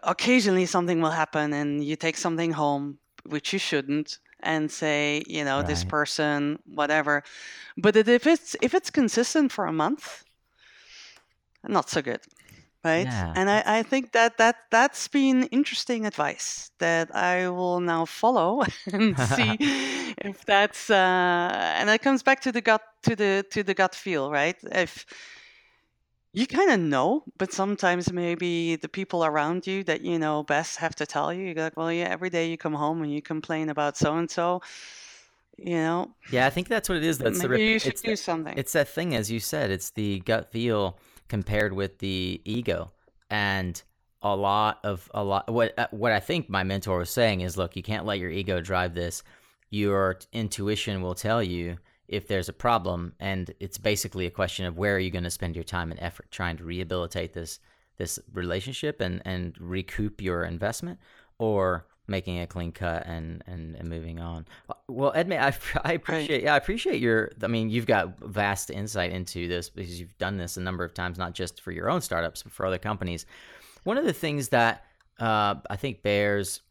occasionally 0.03 0.65
something 0.65 1.01
will 1.01 1.11
happen 1.11 1.53
and 1.53 1.83
you 1.83 1.95
take 1.95 2.17
something 2.17 2.51
home, 2.51 2.97
which 3.25 3.53
you 3.53 3.59
shouldn't, 3.59 4.19
and 4.43 4.71
say, 4.71 5.23
you 5.27 5.43
know, 5.43 5.61
this 5.61 5.83
person, 5.83 6.59
whatever. 6.65 7.23
But 7.77 7.95
if 7.95 8.25
it's 8.25 8.55
if 8.61 8.73
it's 8.73 8.89
consistent 8.89 9.51
for 9.51 9.65
a 9.65 9.73
month, 9.73 10.23
not 11.67 11.89
so 11.89 12.01
good. 12.01 12.21
Right. 12.83 13.07
Yeah, 13.07 13.33
And 13.35 13.47
I, 13.49 13.63
I 13.65 13.83
think 13.83 14.11
that, 14.13 14.37
that 14.39 14.55
that's 14.71 15.07
been 15.07 15.43
interesting 15.51 16.07
advice 16.07 16.71
that 16.79 17.15
I 17.15 17.47
will 17.49 17.79
now 17.79 18.05
follow 18.05 18.63
and 18.91 19.17
see 19.19 19.57
if 20.17 20.43
that's 20.45 20.89
uh, 20.89 21.73
and 21.77 21.89
it 21.91 22.01
comes 22.01 22.23
back 22.23 22.41
to 22.41 22.51
the 22.51 22.61
gut 22.61 22.81
to 23.03 23.15
the 23.15 23.45
to 23.51 23.61
the 23.63 23.75
gut 23.75 23.93
feel, 23.93 24.31
right? 24.31 24.55
If 24.63 25.05
you 26.33 26.47
kind 26.47 26.71
of 26.71 26.79
know, 26.79 27.23
but 27.37 27.51
sometimes 27.51 28.11
maybe 28.11 28.77
the 28.77 28.87
people 28.87 29.25
around 29.25 29.67
you 29.67 29.83
that 29.83 30.01
you 30.01 30.17
know 30.17 30.43
best 30.43 30.77
have 30.77 30.95
to 30.95 31.05
tell 31.05 31.33
you. 31.33 31.47
you're 31.47 31.55
like 31.55 31.77
well, 31.77 31.91
yeah, 31.91 32.07
every 32.09 32.29
day 32.29 32.49
you 32.49 32.57
come 32.57 32.73
home 32.73 33.01
and 33.03 33.13
you 33.13 33.21
complain 33.21 33.69
about 33.69 33.97
so 33.97 34.15
and 34.15 34.29
so. 34.31 34.61
You 35.57 35.75
know, 35.75 36.15
Yeah, 36.31 36.47
I 36.47 36.49
think 36.49 36.69
that's 36.69 36.89
what 36.89 36.97
it 36.97 37.03
is. 37.03 37.17
That's 37.19 37.39
the 37.41 37.49
maybe 37.49 37.61
rep- 37.61 37.73
you 37.73 37.79
should 37.79 37.95
do 37.95 38.11
the- 38.11 38.17
something. 38.17 38.57
It's 38.57 38.73
that 38.73 38.87
thing, 38.87 39.13
as 39.15 39.29
you 39.29 39.39
said, 39.39 39.69
it's 39.69 39.91
the 39.91 40.19
gut 40.21 40.51
feel 40.51 40.97
compared 41.31 41.71
with 41.71 41.97
the 41.99 42.41
ego, 42.43 42.91
and 43.29 43.81
a 44.21 44.35
lot 44.35 44.79
of 44.83 45.09
a 45.13 45.23
lot. 45.23 45.49
What 45.49 45.79
uh, 45.79 45.87
what 45.91 46.11
I 46.11 46.19
think 46.19 46.49
my 46.49 46.63
mentor 46.63 46.97
was 46.97 47.09
saying 47.09 47.39
is, 47.39 47.55
look, 47.55 47.77
you 47.77 47.81
can't 47.81 48.05
let 48.05 48.19
your 48.19 48.29
ego 48.29 48.59
drive 48.59 48.93
this. 48.93 49.23
Your 49.69 50.19
intuition 50.33 51.01
will 51.01 51.15
tell 51.15 51.41
you 51.41 51.77
if 52.09 52.27
there's 52.27 52.49
a 52.49 52.53
problem, 52.67 53.13
and 53.17 53.55
it's 53.61 53.77
basically 53.77 54.25
a 54.25 54.37
question 54.41 54.65
of 54.65 54.77
where 54.77 54.93
are 54.93 54.99
you 54.99 55.09
going 55.09 55.23
to 55.23 55.31
spend 55.31 55.55
your 55.55 55.63
time 55.63 55.89
and 55.91 56.01
effort 56.01 56.29
trying 56.31 56.57
to 56.57 56.65
rehabilitate 56.65 57.31
this 57.31 57.61
this 57.97 58.19
relationship 58.33 58.99
and 58.99 59.21
and 59.23 59.55
recoup 59.57 60.21
your 60.21 60.43
investment, 60.43 60.99
or 61.39 61.87
making 62.11 62.39
a 62.39 62.45
clean 62.45 62.71
cut 62.71 63.07
and 63.07 63.43
and, 63.47 63.75
and 63.75 63.89
moving 63.89 64.19
on. 64.19 64.45
Well, 64.87 65.11
Edmund, 65.15 65.43
I, 65.43 65.53
I 65.83 65.93
appreciate 65.93 66.43
yeah, 66.43 66.53
I 66.53 66.57
appreciate 66.57 67.01
your. 67.01 67.31
I 67.41 67.47
mean, 67.47 67.69
you've 67.69 67.87
got 67.87 68.19
vast 68.19 68.69
insight 68.69 69.11
into 69.11 69.47
this 69.47 69.69
because 69.69 69.99
you've 69.99 70.17
done 70.17 70.37
this 70.37 70.57
a 70.57 70.61
number 70.61 70.83
of 70.83 70.93
times, 70.93 71.17
not 71.17 71.33
just 71.33 71.61
for 71.61 71.71
your 71.71 71.89
own 71.89 72.01
startups, 72.01 72.43
but 72.43 72.51
for 72.51 72.65
other 72.65 72.77
companies. 72.77 73.25
One 73.83 73.97
of 73.97 74.05
the 74.05 74.13
things 74.13 74.49
that 74.49 74.85
uh, 75.19 75.55
I 75.69 75.75
think 75.77 76.03
bears 76.03 76.61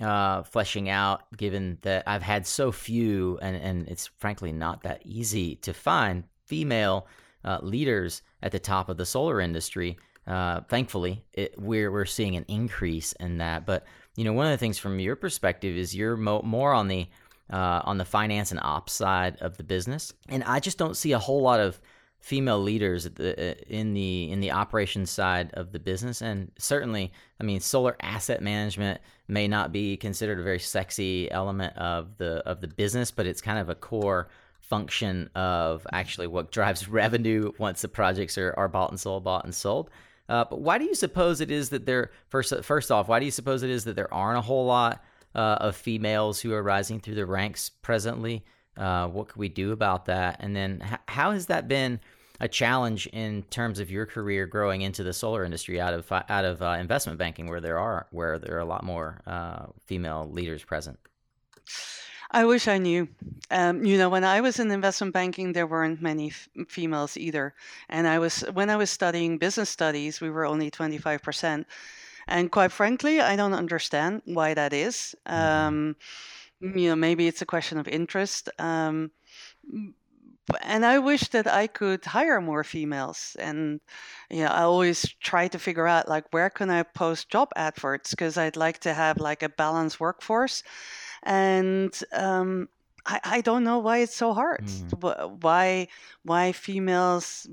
uh, 0.00 0.42
fleshing 0.42 0.88
out, 0.88 1.22
given 1.36 1.78
that 1.82 2.04
I've 2.06 2.22
had 2.22 2.46
so 2.46 2.72
few, 2.72 3.38
and 3.40 3.56
and 3.56 3.88
it's 3.88 4.08
frankly 4.18 4.52
not 4.52 4.82
that 4.82 5.02
easy 5.04 5.56
to 5.56 5.72
find 5.72 6.24
female 6.46 7.06
uh, 7.44 7.58
leaders 7.62 8.22
at 8.42 8.52
the 8.52 8.58
top 8.58 8.88
of 8.88 8.96
the 8.96 9.06
solar 9.06 9.40
industry. 9.40 9.98
Uh, 10.26 10.60
thankfully, 10.68 11.24
it, 11.32 11.54
we're 11.58 11.90
we're 11.90 12.04
seeing 12.04 12.36
an 12.36 12.44
increase 12.48 13.12
in 13.14 13.38
that. 13.38 13.64
But 13.64 13.84
you 14.16 14.24
know, 14.24 14.32
one 14.32 14.46
of 14.46 14.52
the 14.52 14.58
things 14.58 14.78
from 14.78 14.98
your 14.98 15.16
perspective 15.16 15.76
is 15.76 15.94
you're 15.94 16.16
mo- 16.16 16.42
more 16.42 16.72
on 16.72 16.88
the 16.88 17.06
uh, 17.52 17.80
on 17.84 17.96
the 17.96 18.04
finance 18.04 18.50
and 18.50 18.58
ops 18.60 18.92
side 18.92 19.36
of 19.40 19.56
the 19.56 19.62
business, 19.62 20.12
and 20.28 20.42
I 20.44 20.58
just 20.58 20.78
don't 20.78 20.96
see 20.96 21.12
a 21.12 21.18
whole 21.18 21.42
lot 21.42 21.60
of 21.60 21.80
female 22.26 22.60
leaders 22.60 23.04
the, 23.04 23.52
uh, 23.52 23.54
in 23.68 23.94
the 23.94 24.30
in 24.30 24.40
the 24.40 24.50
operations 24.50 25.10
side 25.10 25.50
of 25.54 25.70
the 25.70 25.78
business. 25.78 26.22
And 26.22 26.50
certainly, 26.58 27.12
I 27.40 27.44
mean, 27.44 27.60
solar 27.60 27.96
asset 28.00 28.42
management 28.42 29.00
may 29.28 29.46
not 29.46 29.70
be 29.70 29.96
considered 29.96 30.40
a 30.40 30.42
very 30.42 30.58
sexy 30.58 31.30
element 31.30 31.76
of 31.76 32.16
the 32.16 32.42
of 32.46 32.60
the 32.60 32.68
business, 32.68 33.12
but 33.12 33.26
it's 33.26 33.40
kind 33.40 33.60
of 33.60 33.68
a 33.68 33.76
core 33.76 34.28
function 34.60 35.30
of 35.36 35.86
actually 35.92 36.26
what 36.26 36.50
drives 36.50 36.88
revenue 37.02 37.52
once 37.58 37.82
the 37.82 37.88
projects 37.88 38.36
are, 38.36 38.52
are 38.56 38.68
bought 38.68 38.90
and 38.90 38.98
sold, 38.98 39.22
bought 39.22 39.44
and 39.44 39.54
sold. 39.54 39.90
Uh, 40.28 40.44
but 40.48 40.60
why 40.60 40.78
do 40.78 40.84
you 40.84 40.94
suppose 40.94 41.40
it 41.40 41.50
is 41.50 41.70
that 41.70 41.86
there 41.86 42.10
first 42.28 42.52
first 42.64 42.90
off? 42.90 43.08
Why 43.08 43.18
do 43.18 43.24
you 43.24 43.30
suppose 43.30 43.62
it 43.62 43.70
is 43.70 43.84
that 43.84 43.96
there 43.96 44.12
aren't 44.12 44.38
a 44.38 44.42
whole 44.42 44.66
lot 44.66 45.04
uh, 45.34 45.58
of 45.60 45.76
females 45.76 46.40
who 46.40 46.52
are 46.52 46.62
rising 46.62 47.00
through 47.00 47.14
the 47.14 47.26
ranks 47.26 47.70
presently? 47.70 48.44
Uh, 48.76 49.08
what 49.08 49.28
could 49.28 49.38
we 49.38 49.48
do 49.48 49.72
about 49.72 50.06
that? 50.06 50.36
And 50.40 50.54
then 50.54 50.82
h- 50.84 50.98
how 51.08 51.32
has 51.32 51.46
that 51.46 51.68
been 51.68 52.00
a 52.40 52.48
challenge 52.48 53.06
in 53.08 53.42
terms 53.44 53.80
of 53.80 53.90
your 53.90 54.04
career 54.04 54.46
growing 54.46 54.82
into 54.82 55.02
the 55.02 55.12
solar 55.12 55.44
industry 55.44 55.80
out 55.80 55.94
of 55.94 56.10
out 56.12 56.44
of 56.44 56.60
uh, 56.60 56.76
investment 56.78 57.18
banking, 57.18 57.46
where 57.46 57.60
there 57.60 57.78
are 57.78 58.06
where 58.10 58.38
there 58.38 58.56
are 58.56 58.60
a 58.60 58.66
lot 58.66 58.84
more 58.84 59.20
uh, 59.26 59.66
female 59.86 60.28
leaders 60.30 60.62
present? 60.64 60.98
I 62.30 62.44
wish 62.44 62.68
I 62.68 62.78
knew. 62.78 63.08
Um, 63.50 63.84
you 63.84 63.98
know, 63.98 64.08
when 64.08 64.24
I 64.24 64.40
was 64.40 64.58
in 64.58 64.70
investment 64.70 65.12
banking, 65.12 65.52
there 65.52 65.66
weren't 65.66 66.00
many 66.02 66.28
f- 66.28 66.48
females 66.68 67.16
either. 67.16 67.54
And 67.88 68.06
I 68.06 68.18
was 68.18 68.40
when 68.52 68.70
I 68.70 68.76
was 68.76 68.90
studying 68.90 69.38
business 69.38 69.70
studies, 69.70 70.20
we 70.20 70.30
were 70.30 70.44
only 70.46 70.70
twenty 70.70 70.98
five 70.98 71.22
percent. 71.22 71.66
And 72.28 72.50
quite 72.52 72.72
frankly, 72.72 73.20
I 73.20 73.36
don't 73.36 73.54
understand 73.54 74.22
why 74.24 74.54
that 74.54 74.72
is. 74.72 75.14
Um, 75.26 75.96
you 76.60 76.88
know, 76.90 76.96
maybe 76.96 77.28
it's 77.28 77.42
a 77.42 77.46
question 77.46 77.78
of 77.78 77.88
interest. 77.88 78.50
Um, 78.58 79.10
and 80.62 80.86
I 80.86 80.98
wish 81.00 81.28
that 81.28 81.46
I 81.46 81.66
could 81.66 82.04
hire 82.04 82.40
more 82.40 82.62
females. 82.62 83.36
And 83.38 83.80
you 84.30 84.44
know, 84.44 84.50
I 84.50 84.62
always 84.62 85.02
try 85.20 85.48
to 85.48 85.58
figure 85.58 85.86
out 85.88 86.08
like 86.08 86.24
where 86.32 86.50
can 86.50 86.70
I 86.70 86.82
post 86.84 87.28
job 87.30 87.48
adverts 87.56 88.10
because 88.10 88.36
I'd 88.38 88.56
like 88.56 88.78
to 88.80 88.94
have 88.94 89.18
like 89.18 89.42
a 89.42 89.48
balanced 89.48 89.98
workforce. 89.98 90.62
And 91.26 91.92
um, 92.12 92.68
I, 93.04 93.20
I 93.24 93.40
don't 93.42 93.64
know 93.64 93.78
why 93.80 93.98
it's 93.98 94.14
so 94.14 94.32
hard. 94.32 94.64
Mm. 94.64 95.42
Why 95.42 95.88
why 96.22 96.52
females 96.52 97.46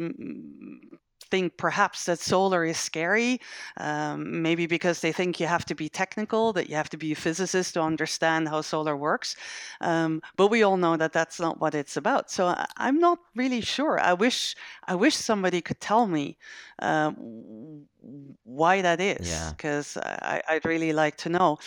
think 1.33 1.57
perhaps 1.57 2.05
that 2.05 2.19
solar 2.19 2.63
is 2.63 2.77
scary, 2.77 3.39
um, 3.77 4.43
maybe 4.43 4.67
because 4.67 4.99
they 5.01 5.11
think 5.11 5.39
you 5.39 5.47
have 5.47 5.65
to 5.65 5.73
be 5.73 5.89
technical, 5.89 6.53
that 6.53 6.69
you 6.69 6.75
have 6.75 6.89
to 6.89 6.97
be 6.97 7.11
a 7.11 7.15
physicist 7.15 7.73
to 7.73 7.81
understand 7.81 8.47
how 8.47 8.61
solar 8.61 8.95
works. 8.95 9.35
Um, 9.81 10.21
but 10.37 10.49
we 10.51 10.61
all 10.61 10.77
know 10.77 10.95
that 10.95 11.11
that's 11.11 11.39
not 11.39 11.59
what 11.59 11.73
it's 11.73 11.97
about. 11.97 12.29
So 12.29 12.45
I, 12.45 12.67
I'm 12.77 12.99
not 12.99 13.17
really 13.35 13.61
sure. 13.61 13.99
I 13.99 14.13
wish 14.13 14.55
I 14.87 14.93
wish 14.95 15.15
somebody 15.15 15.61
could 15.61 15.79
tell 15.79 16.05
me 16.05 16.37
um, 16.79 17.15
why 18.43 18.83
that 18.83 18.99
is, 19.01 19.27
Yeah. 19.27 19.51
because 19.57 19.97
I, 19.97 20.41
I'd 20.47 20.65
really 20.65 20.93
like 20.93 21.17
to 21.23 21.29
know. 21.29 21.57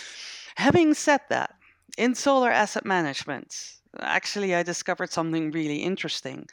Having 0.55 0.95
said 0.95 1.23
that, 1.29 1.51
in 1.99 2.15
solar 2.15 2.51
asset 2.51 2.85
management, 2.85 3.81
actually, 4.01 4.55
I 4.55 4.63
discovered 4.63 5.11
something 5.11 5.51
really 5.51 5.83
interesting 5.83 6.49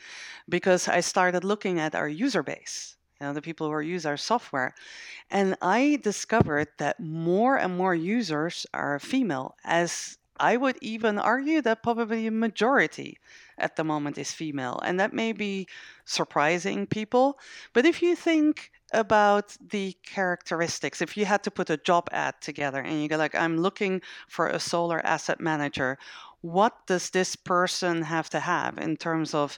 because 0.49 0.87
I 0.87 1.01
started 1.01 1.43
looking 1.43 1.79
at 1.79 1.95
our 1.95 2.07
user 2.07 2.43
base, 2.43 2.95
you 3.19 3.27
know, 3.27 3.33
the 3.33 3.41
people 3.41 3.69
who 3.69 3.79
use 3.79 4.05
our 4.05 4.17
software. 4.17 4.73
And 5.29 5.55
I 5.61 5.99
discovered 6.01 6.69
that 6.77 6.99
more 6.99 7.57
and 7.57 7.77
more 7.77 7.95
users 7.95 8.65
are 8.73 8.99
female, 8.99 9.55
as 9.63 10.17
I 10.39 10.57
would 10.57 10.77
even 10.81 11.19
argue 11.19 11.61
that 11.61 11.83
probably 11.83 12.27
a 12.27 12.31
majority 12.31 13.17
at 13.57 13.75
the 13.75 13.83
moment 13.83 14.17
is 14.17 14.33
female. 14.33 14.79
And 14.83 14.99
that 14.99 15.13
may 15.13 15.31
be 15.33 15.67
surprising 16.05 16.87
people. 16.87 17.39
But 17.73 17.85
if 17.85 18.01
you 18.01 18.15
think 18.15 18.71
about 18.93 19.57
the 19.69 19.95
characteristics, 20.03 21.01
if 21.01 21.17
you 21.17 21.25
had 21.25 21.43
to 21.43 21.51
put 21.51 21.69
a 21.69 21.77
job 21.77 22.07
ad 22.11 22.35
together 22.41 22.79
and 22.79 23.01
you 23.01 23.07
go 23.09 23.17
like, 23.17 23.35
I'm 23.35 23.57
looking 23.57 24.01
for 24.27 24.47
a 24.47 24.59
solar 24.59 25.05
asset 25.05 25.39
manager, 25.39 25.97
what 26.41 26.85
does 26.87 27.09
this 27.09 27.35
person 27.35 28.01
have 28.03 28.29
to 28.31 28.39
have 28.39 28.77
in 28.77 28.97
terms 28.97 29.33
of 29.33 29.57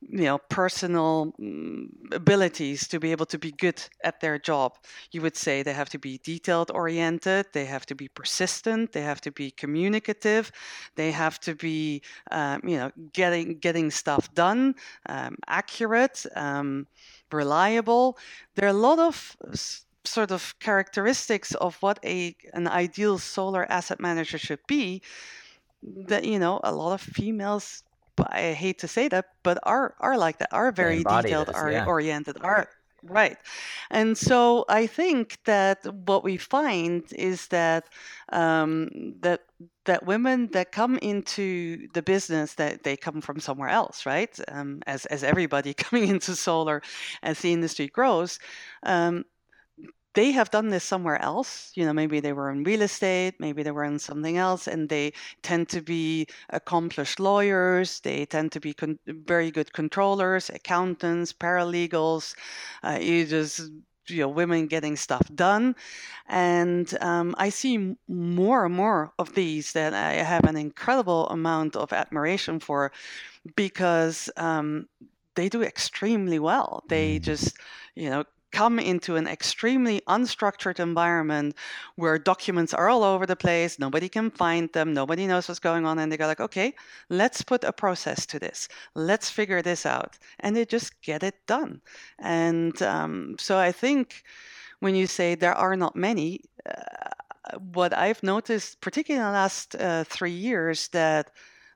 you 0.00 0.24
know 0.24 0.38
personal 0.48 1.34
mm, 1.40 1.86
abilities 2.12 2.86
to 2.86 3.00
be 3.00 3.10
able 3.10 3.26
to 3.26 3.38
be 3.38 3.50
good 3.52 3.82
at 4.04 4.20
their 4.20 4.38
job? 4.38 4.76
You 5.10 5.22
would 5.22 5.36
say 5.36 5.62
they 5.62 5.72
have 5.72 5.88
to 5.90 5.98
be 5.98 6.18
detailed 6.18 6.70
oriented 6.70 7.46
they 7.52 7.64
have 7.66 7.84
to 7.86 7.94
be 7.94 8.08
persistent 8.08 8.92
they 8.92 9.02
have 9.02 9.20
to 9.22 9.32
be 9.32 9.50
communicative 9.50 10.50
they 10.96 11.10
have 11.10 11.38
to 11.40 11.54
be 11.54 12.02
um, 12.30 12.60
you 12.64 12.76
know 12.76 12.90
getting 13.12 13.58
getting 13.58 13.90
stuff 13.90 14.32
done 14.34 14.74
um, 15.06 15.36
accurate 15.46 16.24
um, 16.36 16.86
reliable 17.32 18.16
there 18.54 18.66
are 18.66 18.70
a 18.70 18.84
lot 18.88 18.98
of 18.98 19.36
sort 20.04 20.30
of 20.30 20.58
characteristics 20.58 21.54
of 21.56 21.76
what 21.82 21.98
a 22.04 22.34
an 22.54 22.66
ideal 22.68 23.18
solar 23.18 23.70
asset 23.70 24.00
manager 24.00 24.38
should 24.38 24.64
be 24.66 25.02
that 25.82 26.24
you 26.24 26.38
know 26.38 26.60
a 26.64 26.72
lot 26.72 26.92
of 26.92 27.00
females 27.00 27.82
I 28.30 28.52
hate 28.52 28.78
to 28.80 28.88
say 28.88 29.08
that, 29.08 29.26
but 29.42 29.58
are 29.62 29.94
are 30.00 30.18
like 30.18 30.38
that, 30.38 30.52
are 30.52 30.72
very 30.72 31.04
detailed, 31.04 31.50
are 31.54 31.70
yeah. 31.70 31.86
oriented, 31.86 32.38
are 32.42 32.68
right. 33.02 33.36
And 33.90 34.16
so 34.18 34.64
I 34.68 34.86
think 34.86 35.38
that 35.44 35.84
what 36.06 36.24
we 36.24 36.36
find 36.36 37.04
is 37.12 37.46
that 37.48 37.88
um, 38.32 39.14
that 39.20 39.40
that 39.84 40.04
women 40.04 40.48
that 40.52 40.72
come 40.72 40.98
into 40.98 41.88
the 41.94 42.02
business 42.02 42.54
that 42.54 42.82
they 42.84 42.96
come 42.96 43.20
from 43.20 43.40
somewhere 43.40 43.68
else, 43.68 44.04
right? 44.04 44.36
Um, 44.48 44.80
as 44.86 45.06
as 45.06 45.22
everybody 45.24 45.74
coming 45.74 46.08
into 46.08 46.34
solar, 46.36 46.82
as 47.22 47.40
the 47.40 47.52
industry 47.52 47.86
grows. 47.88 48.38
Um, 48.82 49.24
they 50.14 50.32
have 50.32 50.50
done 50.50 50.68
this 50.68 50.84
somewhere 50.84 51.20
else. 51.22 51.72
You 51.74 51.84
know, 51.84 51.92
maybe 51.92 52.20
they 52.20 52.32
were 52.32 52.50
in 52.50 52.64
real 52.64 52.82
estate, 52.82 53.34
maybe 53.38 53.62
they 53.62 53.70
were 53.70 53.84
in 53.84 53.98
something 53.98 54.36
else, 54.36 54.66
and 54.66 54.88
they 54.88 55.12
tend 55.42 55.68
to 55.70 55.80
be 55.80 56.26
accomplished 56.50 57.20
lawyers. 57.20 58.00
They 58.00 58.24
tend 58.26 58.52
to 58.52 58.60
be 58.60 58.74
con- 58.74 58.98
very 59.06 59.50
good 59.50 59.72
controllers, 59.72 60.50
accountants, 60.50 61.32
paralegals. 61.32 62.34
Uh, 62.82 62.98
you 63.00 63.26
just 63.26 63.70
you 64.10 64.22
know 64.22 64.28
women 64.28 64.66
getting 64.66 64.96
stuff 64.96 65.28
done 65.34 65.76
and 66.28 66.96
um, 67.02 67.34
i 67.38 67.50
see 67.50 67.94
more 68.08 68.64
and 68.64 68.74
more 68.74 69.12
of 69.18 69.34
these 69.34 69.72
that 69.72 69.92
i 69.92 70.14
have 70.14 70.44
an 70.44 70.56
incredible 70.56 71.28
amount 71.28 71.76
of 71.76 71.92
admiration 71.92 72.58
for 72.58 72.90
because 73.56 74.30
um, 74.36 74.88
they 75.34 75.48
do 75.48 75.62
extremely 75.62 76.38
well 76.38 76.82
they 76.88 77.18
just 77.18 77.56
you 77.94 78.08
know 78.08 78.24
come 78.52 78.78
into 78.78 79.16
an 79.16 79.26
extremely 79.26 80.00
unstructured 80.08 80.80
environment 80.80 81.54
where 81.96 82.18
documents 82.18 82.72
are 82.74 82.88
all 82.88 83.04
over 83.04 83.26
the 83.26 83.36
place 83.36 83.78
nobody 83.78 84.08
can 84.08 84.30
find 84.30 84.72
them 84.72 84.92
nobody 84.92 85.26
knows 85.26 85.48
what's 85.48 85.60
going 85.60 85.84
on 85.86 85.98
and 85.98 86.10
they 86.10 86.16
go 86.16 86.26
like 86.26 86.40
okay 86.40 86.74
let's 87.08 87.42
put 87.42 87.64
a 87.64 87.72
process 87.72 88.26
to 88.26 88.38
this. 88.38 88.68
Let's 88.94 89.30
figure 89.30 89.62
this 89.62 89.86
out. 89.86 90.18
And 90.40 90.54
they 90.54 90.64
just 90.64 91.00
get 91.02 91.22
it 91.22 91.46
done. 91.46 91.80
And 92.18 92.80
um, 92.82 93.36
so 93.38 93.58
i 93.58 93.72
think 93.72 94.22
when 94.80 94.94
you 94.94 95.06
say 95.06 95.34
there 95.34 95.54
are 95.54 95.76
not 95.76 95.96
many 95.96 96.40
uh, 96.66 97.10
what 97.72 97.96
i've 97.96 98.22
noticed 98.22 98.80
particularly 98.80 99.24
in 99.24 99.32
the 99.32 99.38
last 99.38 99.74
uh, 99.76 100.04
three 100.04 100.36
years 100.48 100.88
that 100.88 101.30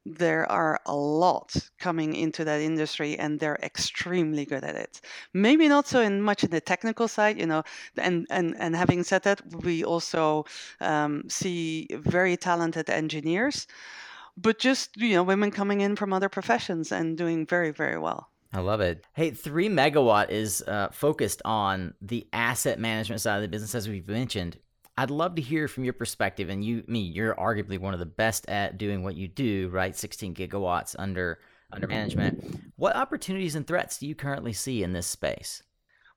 there 0.05 0.51
are 0.51 0.81
a 0.87 0.95
lot 0.95 1.55
coming 1.79 2.15
into 2.15 2.45
that 2.45 2.61
industry 2.61 3.19
and 3.19 3.39
they're 3.39 3.59
extremely 3.63 4.45
good 4.45 4.65
at 4.65 4.75
it 4.75 5.01
maybe 5.33 5.69
not 5.69 5.87
so 5.87 6.01
in 6.01 6.21
much 6.21 6.43
in 6.43 6.51
the 6.51 6.61
technical 6.61 7.07
side 7.07 7.39
you 7.39 7.47
know 7.47 7.63
and 7.97 8.27
and 8.31 8.57
and 8.59 8.75
having 8.75 9.03
said 9.03 9.23
that 9.23 9.41
we 9.63 9.85
also 9.85 10.45
um, 10.81 11.23
see 11.29 11.87
very 11.93 12.37
talented 12.37 12.91
engineers 12.91 13.67
but 14.37 14.59
just 14.59 14.97
you 14.97 15.15
know 15.15 15.23
women 15.23 15.51
coming 15.51 15.81
in 15.81 15.95
from 15.95 16.13
other 16.13 16.29
professions 16.29 16.91
and 16.91 17.17
doing 17.17 17.47
very 17.47 17.71
very 17.71 17.99
well 17.99 18.29
I 18.55 18.61
love 18.61 18.83
it. 18.83 19.07
Hey, 19.15 19.31
three 19.31 19.71
megawatt 19.71 20.29
is 20.29 20.63
uh, 20.69 20.91
focused 20.93 21.41
on 21.45 21.95
the 22.03 22.29
asset 22.35 22.79
management 22.79 23.23
side 23.23 23.37
of 23.37 23.43
the 23.43 23.49
business, 23.49 23.75
as 23.75 23.89
we've 23.89 24.07
mentioned. 24.07 24.59
I'd 24.97 25.11
love 25.11 25.37
to 25.37 25.43
hear 25.43 25.69
from 25.69 25.85
your 25.85 25.95
perspective, 25.95 26.51
and 26.51 26.65
you, 26.65 26.85
me, 26.87 27.01
you're 27.01 27.35
arguably 27.35 27.79
one 27.79 27.95
of 27.95 28.01
the 28.01 28.07
best 28.07 28.49
at 28.49 28.77
doing 28.77 29.03
what 29.03 29.17
you 29.17 29.27
do, 29.27 29.69
right? 29.71 29.97
16 29.97 30.35
gigawatts 30.35 30.95
under 30.99 31.39
under 31.73 31.87
management. 31.87 32.45
What 32.77 32.97
opportunities 32.97 33.55
and 33.55 33.67
threats 33.67 33.99
do 33.99 34.07
you 34.07 34.15
currently 34.15 34.53
see 34.53 34.83
in 34.83 34.93
this 34.93 35.07
space? 35.07 35.63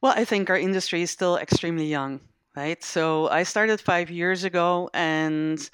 Well, 0.01 0.13
I 0.15 0.25
think 0.25 0.49
our 0.49 0.57
industry 0.57 1.01
is 1.01 1.11
still 1.11 1.37
extremely 1.37 1.85
young, 1.85 2.19
right? 2.57 2.83
So 2.83 3.29
I 3.29 3.43
started 3.43 3.79
five 3.79 4.11
years 4.11 4.43
ago 4.43 4.89
and 4.93 5.69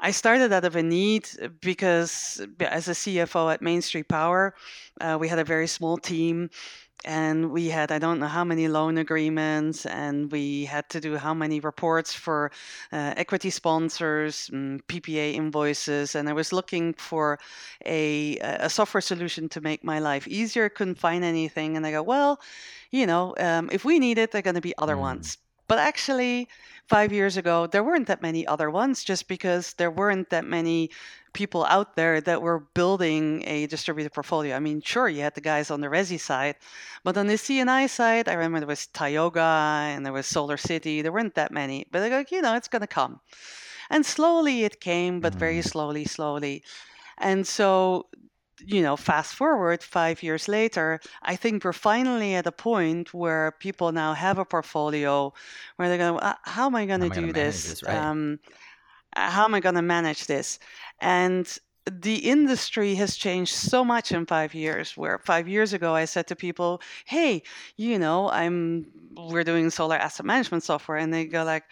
I 0.00 0.12
started 0.12 0.52
out 0.52 0.64
of 0.64 0.76
a 0.76 0.82
need 0.82 1.28
because 1.60 2.40
as 2.60 2.88
a 2.88 2.92
CFO 2.92 3.52
at 3.52 3.60
Main 3.60 3.82
Street 3.82 4.08
Power, 4.08 4.54
uh, 5.00 5.18
we 5.20 5.28
had 5.28 5.38
a 5.38 5.44
very 5.44 5.66
small 5.66 5.98
team 5.98 6.50
and 7.04 7.50
we 7.50 7.68
had 7.68 7.90
I 7.92 7.98
don't 7.98 8.18
know 8.20 8.26
how 8.28 8.44
many 8.44 8.68
loan 8.68 8.98
agreements, 8.98 9.86
and 9.86 10.30
we 10.32 10.64
had 10.66 10.88
to 10.90 11.00
do 11.00 11.16
how 11.16 11.34
many 11.34 11.60
reports 11.60 12.12
for 12.14 12.50
uh, 12.92 13.14
equity 13.16 13.50
sponsors, 13.50 14.50
mm, 14.52 14.80
PPA 14.88 15.34
invoices, 15.34 16.14
and 16.14 16.28
I 16.28 16.32
was 16.32 16.52
looking 16.52 16.94
for 16.94 17.38
a 17.86 18.36
a 18.38 18.68
software 18.70 19.00
solution 19.00 19.48
to 19.50 19.60
make 19.60 19.84
my 19.84 19.98
life 19.98 20.26
easier. 20.28 20.68
Couldn't 20.68 20.98
find 20.98 21.24
anything, 21.24 21.76
and 21.76 21.86
I 21.86 21.90
go, 21.92 22.02
well, 22.02 22.40
you 22.90 23.06
know, 23.06 23.34
um, 23.38 23.68
if 23.72 23.84
we 23.84 23.98
need 23.98 24.18
it, 24.18 24.30
there 24.32 24.40
are 24.40 24.42
going 24.42 24.54
to 24.56 24.60
be 24.60 24.74
other 24.78 24.96
Mm. 24.96 25.00
ones. 25.00 25.38
But 25.68 25.78
actually, 25.78 26.48
five 26.88 27.12
years 27.12 27.36
ago, 27.36 27.66
there 27.66 27.84
weren't 27.84 28.06
that 28.08 28.22
many 28.22 28.46
other 28.46 28.70
ones, 28.70 29.04
just 29.04 29.28
because 29.28 29.74
there 29.74 29.90
weren't 29.90 30.30
that 30.30 30.44
many 30.44 30.90
people 31.32 31.64
out 31.66 31.96
there 31.96 32.20
that 32.20 32.42
were 32.42 32.60
building 32.74 33.42
a 33.46 33.66
distributed 33.66 34.12
portfolio. 34.12 34.56
I 34.56 34.60
mean, 34.60 34.80
sure, 34.80 35.08
you 35.08 35.22
had 35.22 35.34
the 35.34 35.40
guys 35.40 35.70
on 35.70 35.80
the 35.80 35.88
Resi 35.88 36.18
side, 36.20 36.56
but 37.04 37.16
on 37.16 37.26
the 37.26 37.38
CNI 37.38 37.86
side, 37.88 38.28
I 38.28 38.34
remember 38.34 38.60
there 38.60 38.68
was 38.68 38.86
Tioga 38.86 39.40
and 39.40 40.04
there 40.04 40.12
was 40.12 40.26
Solar 40.26 40.56
City. 40.56 41.02
There 41.02 41.12
weren't 41.12 41.34
that 41.34 41.52
many, 41.52 41.86
but 41.90 42.02
I 42.02 42.08
go, 42.08 42.24
you 42.30 42.42
know, 42.42 42.54
it's 42.56 42.68
going 42.68 42.80
to 42.82 42.86
come. 42.88 43.20
And 43.90 44.04
slowly 44.06 44.64
it 44.64 44.80
came, 44.80 45.20
but 45.20 45.34
very 45.34 45.58
Mm. 45.58 45.64
slowly, 45.64 46.04
slowly. 46.04 46.62
And 47.18 47.46
so, 47.46 48.08
you 48.60 48.82
know, 48.82 48.96
fast 48.96 49.34
forward 49.34 49.82
five 49.82 50.22
years 50.22 50.48
later, 50.48 51.00
I 51.22 51.36
think 51.36 51.64
we're 51.64 51.72
finally 51.72 52.34
at 52.34 52.46
a 52.46 52.52
point 52.52 53.14
where 53.14 53.52
people 53.52 53.92
now 53.92 54.14
have 54.14 54.38
a 54.38 54.44
portfolio 54.44 55.32
where 55.76 55.88
they're 55.88 55.98
going, 55.98 56.20
"Uh, 56.20 56.36
how 56.44 56.66
am 56.66 56.74
I 56.76 56.86
going 56.86 57.00
to 57.00 57.10
do 57.10 57.32
this? 57.32 57.64
this, 57.64 57.82
right? 57.82 58.06
Um, 58.10 58.40
how 59.16 59.44
am 59.44 59.54
I 59.54 59.60
going 59.60 59.74
to 59.74 59.82
manage 59.82 60.26
this? 60.26 60.58
And 61.00 61.46
the 61.90 62.16
industry 62.16 62.94
has 62.96 63.16
changed 63.16 63.54
so 63.54 63.84
much 63.84 64.12
in 64.12 64.26
five 64.26 64.54
years. 64.54 64.96
Where 64.96 65.18
five 65.18 65.48
years 65.48 65.72
ago 65.72 65.94
I 65.94 66.04
said 66.04 66.26
to 66.28 66.36
people, 66.36 66.80
"Hey, 67.06 67.42
you 67.76 67.98
know, 67.98 68.30
I'm 68.30 68.86
we're 69.16 69.44
doing 69.44 69.70
solar 69.70 69.96
asset 69.96 70.26
management 70.26 70.64
software," 70.64 70.98
and 70.98 71.12
they 71.12 71.24
go 71.24 71.44
like, 71.44 71.64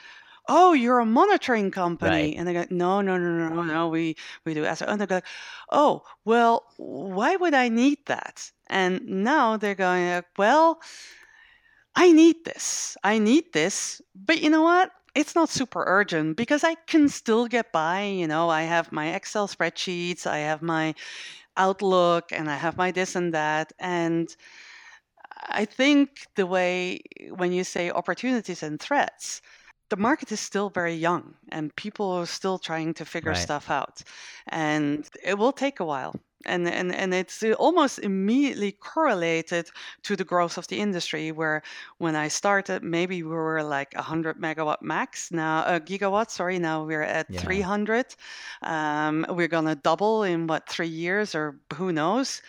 "Oh, 0.48 0.72
you're 0.72 1.00
a 1.00 1.06
monitoring 1.06 1.70
company," 1.70 2.10
Right. 2.10 2.38
and 2.38 2.48
they 2.48 2.52
go, 2.54 2.64
"No, 2.70 3.00
no, 3.02 3.18
no, 3.18 3.30
no, 3.30 3.48
no, 3.48 3.62
no, 3.62 3.88
we 3.88 4.16
we 4.44 4.54
do 4.54 4.64
asset," 4.64 4.88
and 4.88 5.00
they 5.00 5.06
go 5.06 5.16
like, 5.16 5.26
"Oh, 5.70 6.02
well, 6.24 6.64
why 6.76 7.36
would 7.36 7.54
I 7.54 7.68
need 7.68 7.98
that?" 8.06 8.50
And 8.68 9.02
now 9.24 9.56
they're 9.56 9.74
going, 9.74 10.08
like, 10.08 10.26
"Well." 10.38 10.80
I 11.94 12.12
need 12.12 12.44
this. 12.44 12.96
I 13.02 13.18
need 13.18 13.52
this. 13.52 14.00
But 14.14 14.40
you 14.42 14.50
know 14.50 14.62
what? 14.62 14.90
It's 15.16 15.34
not 15.34 15.48
super 15.48 15.82
urgent 15.84 16.36
because 16.36 16.62
I 16.62 16.76
can 16.76 17.08
still 17.08 17.48
get 17.48 17.72
by. 17.72 18.04
You 18.04 18.28
know, 18.28 18.48
I 18.50 18.62
have 18.62 18.92
my 18.92 19.14
Excel 19.14 19.48
spreadsheets, 19.48 20.26
I 20.28 20.38
have 20.38 20.62
my 20.62 20.94
Outlook, 21.56 22.32
and 22.32 22.50
I 22.50 22.56
have 22.56 22.76
my 22.76 22.92
this 22.92 23.16
and 23.16 23.34
that. 23.34 23.72
And 23.80 24.28
I 25.48 25.64
think 25.64 26.26
the 26.36 26.46
way 26.46 27.00
when 27.30 27.52
you 27.52 27.64
say 27.64 27.90
opportunities 27.90 28.62
and 28.62 28.80
threats, 28.80 29.40
the 29.88 29.96
market 29.96 30.32
is 30.32 30.40
still 30.40 30.68
very 30.70 30.94
young 30.94 31.36
and 31.50 31.74
people 31.76 32.10
are 32.12 32.26
still 32.26 32.58
trying 32.58 32.94
to 32.94 33.04
figure 33.06 33.34
Right. 33.34 33.36
stuff 33.36 33.70
out. 33.70 34.02
And 34.48 35.08
it 35.22 35.38
will 35.38 35.52
take 35.52 35.80
a 35.80 35.84
while. 35.84 36.14
And, 36.44 36.68
and, 36.68 36.94
and 36.94 37.14
it's 37.14 37.42
uh, 37.42 37.52
almost 37.54 37.98
immediately 37.98 38.72
correlated 38.72 39.70
to 40.02 40.16
the 40.16 40.24
growth 40.24 40.58
of 40.58 40.68
the 40.68 40.78
industry. 40.78 41.32
Where 41.32 41.62
when 41.98 42.14
I 42.14 42.28
started, 42.28 42.82
maybe 42.82 43.22
we 43.22 43.30
were 43.30 43.62
like 43.62 43.94
100 43.94 44.38
megawatt 44.40 44.82
max. 44.82 45.32
Now, 45.32 45.60
uh, 45.60 45.80
gigawatt, 45.80 46.30
sorry, 46.30 46.58
now 46.58 46.84
we're 46.84 47.02
at 47.02 47.26
Yeah. 47.28 47.40
300. 47.40 48.14
Um, 48.62 49.26
we're 49.30 49.48
going 49.48 49.64
to 49.66 49.74
double 49.74 50.22
in 50.22 50.46
what, 50.46 50.68
three 50.68 50.88
years 50.88 51.34
or 51.34 51.58
who 51.74 51.92
knows? 51.92 52.42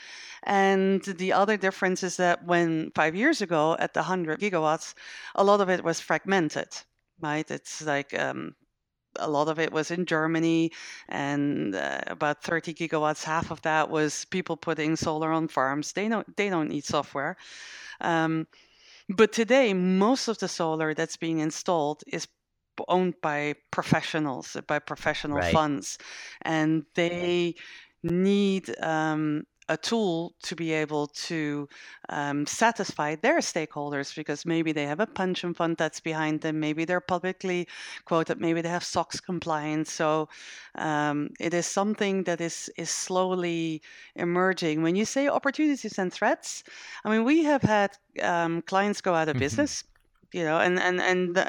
And 0.44 1.02
the 1.04 1.34
other 1.34 1.58
difference 1.58 2.04
is 2.04 2.18
that 2.18 2.46
when 2.46 2.92
five 2.96 3.16
years 3.16 3.42
ago 3.42 3.76
at 3.80 3.94
the 3.94 4.02
100 4.02 4.40
gigawatts, 4.40 4.94
a 5.36 5.44
lot 5.44 5.62
of 5.62 5.70
it 5.70 5.84
was 5.84 6.00
fragmented, 6.00 6.70
right? 7.22 7.50
It's 7.50 7.82
like 7.82 8.14
um, 8.18 8.56
a 9.20 9.30
lot 9.30 9.48
of 9.50 9.60
it 9.60 9.72
was 9.72 9.92
in 9.92 10.06
Germany, 10.06 10.72
and 11.10 11.76
uh, 11.76 12.02
about 12.08 12.44
30 12.44 12.74
gigawatts, 12.74 13.24
half 13.24 13.52
of 13.52 13.62
that 13.64 13.90
was 13.90 14.26
people 14.26 14.58
putting 14.58 14.96
solar 14.96 15.32
on 15.32 15.48
farms. 15.48 15.94
They 15.94 16.08
don't, 16.10 16.36
they 16.38 16.50
don't 16.50 16.70
need 16.70 16.86
software. 16.86 17.38
Um, 18.02 18.48
but 19.10 19.32
today, 19.34 19.74
most 19.74 20.28
of 20.28 20.38
the 20.40 20.48
solar 20.48 20.94
that's 20.94 21.18
being 21.18 21.40
installed 21.40 22.04
is 22.08 22.28
owned 22.88 23.16
by 23.22 23.56
professionals, 23.72 24.56
by 24.68 24.80
professional 24.80 25.42
Right. 25.42 25.44
funds, 25.44 25.98
and 26.44 26.86
they 26.96 27.56
need 28.04 28.74
um, 28.82 29.46
a 29.70 29.78
tool 29.78 30.34
to 30.44 30.56
be 30.56 30.72
able 30.74 31.08
to 31.08 31.68
um, 32.10 32.46
satisfy 32.46 33.16
their 33.16 33.40
stakeholders 33.40 34.16
because 34.16 34.46
maybe 34.46 34.72
they 34.72 34.86
have 34.86 35.00
a 35.00 35.08
pension 35.08 35.54
fund 35.54 35.78
that's 35.78 36.00
behind 36.00 36.42
them, 36.42 36.60
maybe 36.60 36.86
they're 36.86 37.02
publicly 37.02 37.68
quoted, 38.06 38.40
maybe 38.40 38.62
they 38.62 38.70
have 38.70 38.84
SOX 38.84 39.20
compliance. 39.20 39.92
So 39.92 40.30
um, 40.76 41.30
it 41.40 41.54
is 41.54 41.66
something 41.68 42.24
that 42.24 42.42
is 42.42 42.70
is 42.78 42.90
slowly 42.90 43.82
emerging. 44.16 44.82
When 44.84 44.96
you 44.96 45.06
say 45.06 45.28
opportunities 45.28 45.98
and 45.98 46.12
threats, 46.14 46.64
I 47.04 47.10
mean 47.10 47.24
we 47.24 47.44
have 47.44 47.62
had 47.64 47.92
um, 48.22 48.62
clients 48.62 49.02
go 49.02 49.14
out 49.14 49.30
of 49.30 49.36
Mhm. 49.36 49.38
business, 49.38 49.84
you 50.34 50.44
know, 50.44 50.60
and 50.60 50.80
and 50.80 51.02
and 51.02 51.38
uh, 51.38 51.44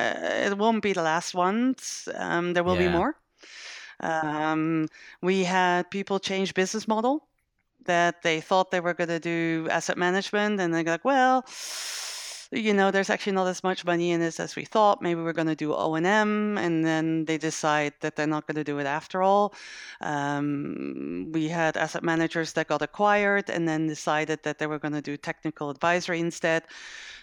it 0.47 0.59
won't 0.59 0.83
be 0.83 0.93
the 0.93 1.03
last 1.03 1.35
ones. 1.35 2.09
Um, 2.15 2.53
there 2.55 2.65
will 2.65 2.77
be 2.77 2.89
more. 2.89 3.17
Um, 4.01 4.89
we 5.23 5.45
had 5.45 5.91
people 5.91 6.19
change 6.21 6.55
business 6.55 6.87
model 6.89 7.29
that 7.89 8.23
they 8.23 8.41
thought 8.41 8.71
they 8.71 8.81
were 8.81 8.95
going 8.95 9.09
to 9.09 9.19
do 9.19 9.67
asset 9.71 9.99
management, 9.99 10.61
and 10.61 10.73
they're 10.73 10.85
like, 10.85 11.05
well, 11.05 11.45
you 12.51 12.73
know, 12.73 12.91
there's 12.91 13.11
actually 13.11 13.33
not 13.33 13.47
as 13.47 13.63
much 13.63 13.85
money 13.85 14.11
in 14.13 14.21
this 14.21 14.41
as 14.41 14.57
we 14.57 14.65
thought. 14.65 15.03
Maybe 15.03 15.21
we're 15.21 15.35
going 15.35 15.49
to 15.49 15.55
do 15.67 15.75
O 15.75 15.95
and 15.95 16.07
M, 16.07 16.57
and 16.57 16.85
then 16.85 17.25
they 17.27 17.37
decide 17.37 17.93
that 18.01 18.17
they're 18.17 18.27
not 18.27 18.47
going 18.47 18.57
to 18.57 18.65
do 18.65 18.79
it 18.79 18.87
after 18.87 19.23
all. 19.23 19.55
Um, 20.01 21.29
we 21.33 21.49
had 21.49 21.77
asset 21.77 22.03
managers 22.03 22.53
that 22.55 22.69
got 22.69 22.81
acquired 22.83 23.51
and 23.51 23.69
then 23.69 23.87
decided 23.87 24.39
that 24.45 24.59
they 24.59 24.67
were 24.67 24.79
going 24.79 24.95
to 24.95 25.03
do 25.03 25.17
technical 25.17 25.69
advisory 25.69 26.21
instead. 26.21 26.63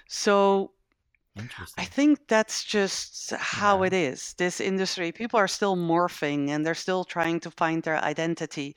So 0.07 0.71
Interesting. 1.35 1.77
I 1.77 1.85
think 1.85 2.27
that's 2.27 2.63
just 2.63 3.31
how 3.31 3.81
Yeah. 3.81 3.83
it 3.83 3.93
is. 3.93 4.33
This 4.35 4.61
industry, 4.61 5.11
people 5.11 5.37
are 5.39 5.47
still 5.47 5.75
morphing 5.75 6.49
and 6.49 6.65
they're 6.65 6.73
still 6.75 7.03
trying 7.03 7.39
to 7.41 7.51
find 7.51 7.83
their 7.83 7.97
identity. 8.03 8.75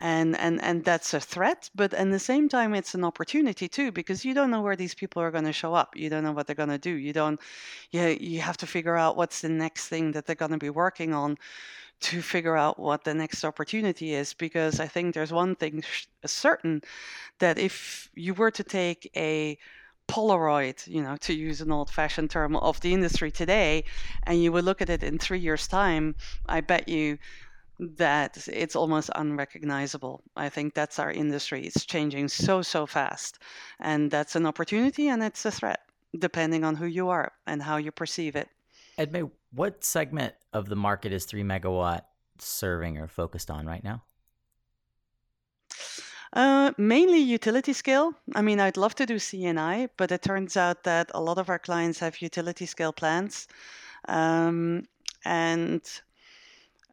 And 0.00 0.36
and 0.36 0.62
and 0.62 0.84
that's 0.84 1.14
a 1.14 1.20
threat, 1.20 1.70
but 1.74 1.94
at 1.94 2.10
the 2.10 2.18
same 2.20 2.48
time 2.50 2.74
it's 2.74 2.94
an 2.94 3.04
opportunity 3.04 3.68
too 3.68 3.92
because 3.92 4.24
you 4.24 4.34
don't 4.34 4.50
know 4.50 4.62
where 4.62 4.76
these 4.76 4.94
people 4.94 5.22
are 5.22 5.30
going 5.32 5.44
to 5.46 5.52
show 5.52 5.74
up. 5.74 5.96
You 5.96 6.10
don't 6.10 6.24
know 6.24 6.32
what 6.32 6.46
they're 6.46 6.56
going 6.56 6.70
to 6.70 6.78
do. 6.78 6.94
You 6.96 7.12
don't 7.14 7.40
you 7.92 8.02
you 8.20 8.40
have 8.42 8.58
to 8.58 8.66
figure 8.66 8.96
out 8.96 9.16
what's 9.16 9.40
the 9.42 9.48
next 9.50 9.88
thing 9.88 10.12
that 10.12 10.26
they're 10.26 10.36
going 10.36 10.52
to 10.52 10.58
be 10.58 10.70
working 10.70 11.14
on 11.14 11.38
to 12.00 12.22
figure 12.22 12.56
out 12.56 12.78
what 12.78 13.04
the 13.04 13.14
next 13.14 13.44
opportunity 13.44 14.14
is 14.14 14.34
because 14.34 14.80
I 14.80 14.86
think 14.88 15.14
there's 15.14 15.32
one 15.32 15.56
thing 15.56 15.82
sh- 15.82 16.06
certain 16.26 16.82
that 17.40 17.58
if 17.58 18.10
you 18.14 18.34
were 18.34 18.50
to 18.52 18.64
take 18.64 19.10
a 19.16 19.58
Polaroid, 20.08 20.86
you 20.86 21.02
know, 21.02 21.16
to 21.18 21.34
use 21.34 21.60
an 21.60 21.72
old 21.72 21.90
fashioned 21.90 22.30
term 22.30 22.56
of 22.56 22.80
the 22.80 22.92
industry 22.92 23.30
today, 23.30 23.84
and 24.24 24.42
you 24.42 24.52
would 24.52 24.64
look 24.64 24.82
at 24.82 24.90
it 24.90 25.02
in 25.02 25.18
three 25.18 25.38
years' 25.38 25.66
time, 25.66 26.14
I 26.46 26.60
bet 26.60 26.88
you 26.88 27.18
that 27.78 28.46
it's 28.48 28.76
almost 28.76 29.10
unrecognizable. 29.14 30.22
I 30.36 30.48
think 30.48 30.74
that's 30.74 30.98
our 30.98 31.10
industry. 31.10 31.66
It's 31.66 31.84
changing 31.84 32.28
so, 32.28 32.62
so 32.62 32.86
fast. 32.86 33.38
And 33.80 34.10
that's 34.10 34.36
an 34.36 34.46
opportunity 34.46 35.08
and 35.08 35.22
it's 35.22 35.44
a 35.44 35.50
threat, 35.50 35.80
depending 36.16 36.64
on 36.64 36.76
who 36.76 36.86
you 36.86 37.08
are 37.08 37.32
and 37.46 37.62
how 37.62 37.76
you 37.76 37.90
perceive 37.90 38.36
it. 38.36 38.48
Edmée, 38.98 39.30
what 39.52 39.84
segment 39.84 40.34
of 40.52 40.68
the 40.68 40.76
market 40.76 41.12
is 41.12 41.24
three 41.24 41.42
megawatt 41.42 42.02
serving 42.38 42.98
or 42.98 43.08
focused 43.08 43.50
on 43.50 43.66
right 43.66 43.82
now? 43.82 44.02
Uh, 46.34 46.72
mainly 46.76 47.20
utility 47.20 47.72
scale. 47.72 48.12
I 48.34 48.42
mean, 48.42 48.58
I'd 48.58 48.76
love 48.76 48.94
to 48.96 49.06
do 49.06 49.16
CNI, 49.16 49.88
but 49.96 50.10
it 50.10 50.22
turns 50.22 50.56
out 50.56 50.82
that 50.82 51.10
a 51.14 51.20
lot 51.20 51.38
of 51.38 51.48
our 51.48 51.60
clients 51.60 52.00
have 52.00 52.20
utility 52.20 52.66
scale 52.66 52.92
plants. 52.92 53.46
Um, 54.08 54.88
and, 55.24 55.80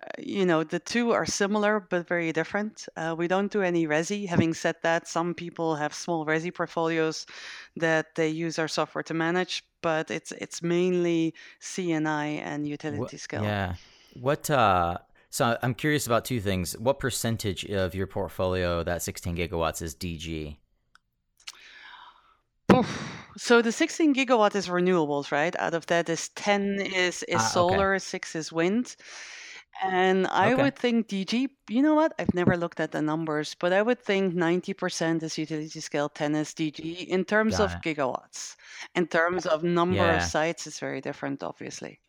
uh, 0.04 0.08
you 0.20 0.46
know, 0.46 0.64
the 0.64 0.80
two 0.80 1.12
are 1.12 1.26
similar 1.26 1.80
but 1.80 2.08
very 2.08 2.32
different. 2.32 2.88
Uh, 2.96 3.16
we 3.18 3.28
don't 3.28 3.52
do 3.52 3.64
any 3.64 3.88
resi. 3.88 4.28
Having 4.28 4.54
said 4.54 4.76
that, 4.84 5.08
some 5.08 5.34
people 5.34 5.76
have 5.76 5.94
small 5.94 6.24
resi 6.24 6.54
portfolios 6.54 7.26
that 7.76 8.14
they 8.14 8.30
use 8.30 8.60
our 8.60 8.68
software 8.68 9.04
to 9.04 9.14
manage, 9.16 9.64
but 9.82 10.12
it's 10.12 10.32
it's 10.34 10.62
mainly 10.62 11.34
CNI 11.60 12.42
and 12.46 12.68
utility 12.68 13.00
What, 13.00 13.20
scale. 13.20 13.44
yeah. 13.44 13.76
What 14.14 14.50
uh 14.52 14.98
so 15.32 15.58
I'm 15.64 15.74
curious 15.74 16.06
about 16.06 16.26
two 16.26 16.40
things. 16.40 16.78
What 16.78 17.00
percentage 17.00 17.66
of 17.66 17.96
your 17.96 18.06
portfolio 18.08 18.84
that 18.84 19.02
16 19.02 19.36
gigawatts 19.36 19.82
is 19.82 19.96
DG? 19.96 20.58
So 23.38 23.62
the 23.62 23.72
16 23.74 24.14
gigawatt 24.16 24.56
is 24.56 24.68
renewables, 24.70 25.32
right? 25.34 25.54
Out 25.60 25.74
of 25.74 25.86
that 25.88 26.08
is 26.10 26.30
10 26.30 26.80
is 26.80 27.24
is 27.24 27.44
Ah, 27.44 27.58
okay. 27.58 27.84
solar, 27.84 28.00
6 28.00 28.36
is 28.36 28.54
wind. 28.54 28.96
And 29.82 30.28
I 30.28 30.54
Okay. 30.54 30.56
would 30.56 30.78
think 30.78 31.08
DG, 31.10 31.50
you 31.70 31.82
know 31.82 31.96
what? 31.96 32.14
I've 32.20 32.34
never 32.34 32.58
looked 32.58 32.80
at 32.80 32.92
the 32.92 33.02
numbers, 33.02 33.56
but 33.56 33.74
I 33.74 33.82
would 33.82 34.00
think 34.02 34.34
90% 34.36 35.24
is 35.24 35.38
utility 35.38 35.80
scale, 35.82 36.10
10 36.10 36.36
is 36.36 36.54
DG 36.54 37.04
in 37.08 37.26
terms 37.26 37.60
Got 37.60 37.60
of 37.60 37.80
it. 37.80 37.82
gigawatts. 37.82 38.56
In 38.96 39.08
terms 39.08 39.46
of 39.46 39.64
number 39.64 40.12
of 40.12 40.24
sites, 40.24 40.68
it's 40.68 40.80
very 40.80 41.02
different, 41.02 41.44
obviously. 41.44 42.02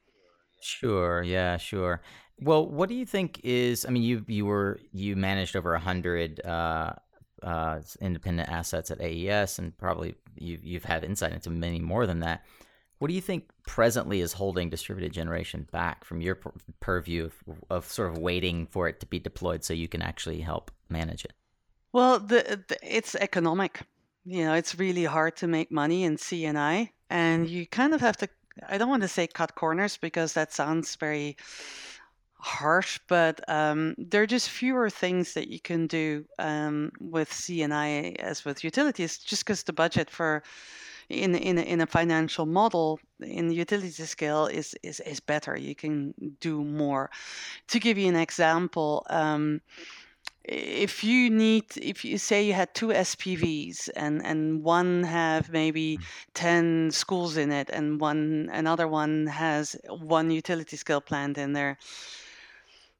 Sure, 0.61 1.23
yeah, 1.23 1.57
sure. 1.57 2.01
Well, 2.41 2.67
what 2.67 2.89
do 2.89 2.95
you 2.95 3.07
think 3.07 3.41
is 3.45 3.87
I 3.87 3.91
mean 3.91 4.03
you 4.03 4.25
you 4.27 4.47
were 4.47 4.81
you 4.93 5.17
managed 5.17 5.57
over 5.57 5.75
a 5.75 5.79
100 5.79 6.45
uh 6.45 6.93
uh 7.43 7.81
independent 8.01 8.49
assets 8.49 8.91
at 8.91 9.01
AES 9.01 9.59
and 9.59 9.77
probably 9.79 10.15
you 10.37 10.59
you've 10.63 10.85
had 10.85 11.05
insight 11.05 11.33
into 11.33 11.51
many 11.51 11.81
more 11.81 12.07
than 12.07 12.21
that. 12.21 12.45
What 12.99 13.09
do 13.09 13.15
you 13.15 13.21
think 13.21 13.51
presently 13.67 14.21
is 14.21 14.33
holding 14.33 14.71
distributed 14.71 15.13
generation 15.13 15.67
back 15.73 16.05
from 16.05 16.21
your 16.21 16.37
pur- 16.37 16.53
purview 16.79 17.25
of, 17.25 17.35
of 17.69 17.91
sort 17.91 18.13
of 18.13 18.19
waiting 18.19 18.67
for 18.67 18.87
it 18.87 19.01
to 19.01 19.07
be 19.07 19.19
deployed 19.19 19.65
so 19.65 19.75
you 19.75 19.89
can 19.89 20.03
actually 20.03 20.41
help 20.41 20.71
manage 20.89 21.25
it? 21.25 21.33
Well, 21.93 22.21
the, 22.21 22.63
the 22.69 22.79
it's 22.81 23.17
economic. 23.17 23.81
You 24.25 24.45
know, 24.45 24.55
it's 24.55 24.79
really 24.79 25.05
hard 25.05 25.35
to 25.39 25.49
make 25.49 25.73
money 25.73 26.05
in 26.05 26.17
CNI, 26.17 26.91
and 27.11 27.51
you 27.51 27.67
kind 27.67 27.93
of 27.93 28.01
have 28.01 28.17
to. 28.19 28.29
I 28.69 28.79
don't 28.79 28.89
want 28.89 29.03
to 29.03 29.09
say 29.09 29.27
cut 29.27 29.57
corners 29.57 29.97
because 29.97 30.35
that 30.35 30.53
sounds 30.53 30.95
very 30.95 31.37
harsh, 32.43 32.99
but 33.09 33.41
um, 33.49 33.95
there 33.97 34.23
are 34.23 34.27
just 34.27 34.51
fewer 34.51 34.91
things 34.91 35.35
that 35.35 35.49
you 35.49 35.61
can 35.61 35.87
do 35.87 36.25
um, 36.41 36.91
with 37.01 37.31
CNI 37.31 38.17
as 38.17 38.45
with 38.45 38.65
utilities, 38.65 39.19
just 39.19 39.47
because 39.47 39.63
the 39.63 39.73
budget 39.73 40.11
for 40.11 40.43
in 41.09 41.35
in 41.37 41.59
a, 41.59 41.63
in 41.63 41.81
a 41.81 41.87
financial 41.87 42.47
model 42.47 42.99
in 43.21 43.47
the 43.49 43.55
utility 43.55 43.91
scale 43.91 44.47
is 44.47 44.75
is 44.83 45.01
is 45.01 45.21
better. 45.21 45.57
You 45.57 45.75
can 45.77 46.15
do 46.41 46.65
more. 46.65 47.11
To 47.69 47.79
give 47.79 47.97
you 47.97 48.09
an 48.09 48.17
example. 48.17 49.07
Um, 49.09 49.61
if 50.45 51.05
you 51.05 51.31
need 51.31 51.65
if 51.81 52.05
you 52.05 52.19
say 52.19 52.45
you 52.45 52.53
had 52.53 52.75
two 52.75 52.89
spvs 52.89 53.89
and 53.95 54.25
and 54.27 54.65
one 54.65 55.05
have 55.05 55.51
maybe 55.51 56.01
10 56.35 56.91
schools 56.91 57.37
in 57.37 57.53
it 57.53 57.71
and 57.71 58.01
one 58.01 58.51
another 58.53 58.89
one 58.89 59.29
has 59.29 59.77
one 59.89 60.33
utility 60.33 60.77
scale 60.77 61.01
plant 61.01 61.39
in 61.39 61.53
there 61.53 61.79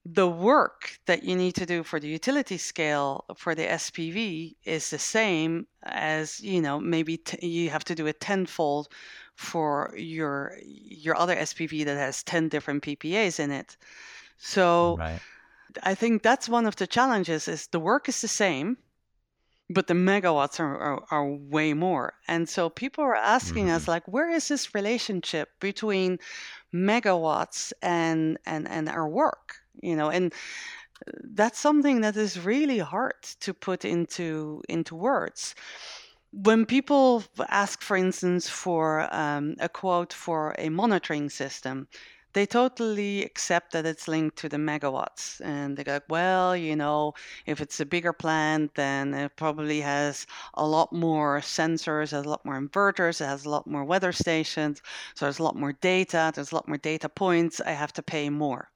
the 0.05 0.29
work 0.29 0.99
that 1.07 1.23
you 1.23 1.37
need 1.37 1.55
to 1.55 1.65
do 1.65 1.83
for 1.85 2.01
the 2.01 2.09
utility 2.09 2.59
scale 2.59 3.25
for 3.37 3.55
the 3.55 3.63
spv 3.63 4.55
is 4.65 4.91
the 4.91 4.99
same 4.99 5.67
as 5.85 6.41
you 6.41 6.61
know 6.61 6.81
maybe 6.81 7.19
t- 7.19 7.47
you 7.47 7.71
have 7.71 7.85
to 7.85 7.95
do 7.95 8.07
it 8.07 8.21
tenfold 8.21 8.89
for 9.37 9.95
your 9.97 10.59
your 10.65 11.17
other 11.17 11.37
spv 11.37 11.85
that 11.85 11.97
has 11.97 12.25
10 12.25 12.49
different 12.49 12.83
ppas 12.83 13.39
in 13.39 13.53
it 13.53 13.77
so 14.39 14.97
Right. 14.99 15.21
I 15.83 15.95
think 15.95 16.23
that's 16.23 16.49
one 16.49 16.67
of 16.67 16.77
the 16.77 16.87
challenges 16.87 17.49
is 17.49 17.69
the 17.69 17.81
work 17.81 18.09
is 18.09 18.21
the 18.21 18.29
same, 18.29 18.77
but 19.71 19.87
the 19.87 19.95
megawatts 19.95 20.61
are, 20.61 20.77
are, 20.77 21.05
are 21.11 21.31
way 21.31 21.73
more. 21.73 22.15
And 22.29 22.49
so 22.49 22.69
people 22.69 23.05
are 23.05 23.15
asking 23.15 23.71
us 23.71 23.83
mm-hmm. 23.83 23.93
like, 23.93 24.09
where 24.09 24.31
is 24.31 24.49
this 24.49 24.75
relationship 24.75 25.49
between 25.61 26.19
megawatts 26.75 27.73
and 27.81 28.39
and 28.45 28.69
and 28.69 28.89
our 28.89 29.09
work? 29.09 29.62
You 29.83 29.97
know, 29.97 30.11
and 30.11 30.33
that's 31.25 31.59
something 31.59 32.01
that 32.03 32.17
is 32.17 32.39
really 32.41 32.79
hard 32.79 33.23
to 33.41 33.55
put 33.55 33.85
into 33.85 34.63
into 34.69 34.95
words. 34.95 35.55
When 36.33 36.67
people 36.67 37.25
ask, 37.49 37.83
for 37.83 37.97
instance, 37.97 38.49
for 38.49 39.09
um, 39.15 39.57
a 39.61 39.69
quote 39.69 40.13
for 40.13 40.55
a 40.59 40.69
monitoring 40.71 41.31
system, 41.31 41.89
they 42.35 42.47
totally 42.47 43.25
accept 43.25 43.73
that 43.73 43.87
it's 43.87 44.09
linked 44.09 44.37
to 44.39 44.49
the 44.49 44.57
megawatts. 44.57 45.41
And 45.45 45.77
they 45.77 45.85
go, 45.85 46.01
well, 46.09 46.57
you 46.57 46.77
know, 46.77 47.15
if 47.47 47.61
it's 47.61 47.81
a 47.81 47.87
bigger 47.87 48.13
plant, 48.13 48.75
then 48.75 49.15
it 49.15 49.37
probably 49.37 49.81
has 49.83 50.27
a 50.55 50.67
lot 50.67 50.93
more 50.93 51.41
sensors, 51.41 52.11
has 52.13 52.25
a 52.27 52.29
lot 52.29 52.45
more 52.45 52.61
inverters, 52.61 53.21
it 53.21 53.27
has 53.27 53.45
a 53.45 53.51
lot 53.51 53.67
more 53.67 53.85
weather 53.85 54.13
stations. 54.13 54.83
So 55.15 55.27
there's 55.27 55.39
a 55.41 55.45
lot 55.45 55.57
more 55.57 55.73
data, 55.75 56.33
there's 56.35 56.53
a 56.53 56.55
lot 56.55 56.69
more 56.69 56.79
data 56.79 57.09
points. 57.09 57.61
I 57.61 57.73
have 57.73 57.93
to 57.95 58.03
pay 58.03 58.31
more. 58.31 58.71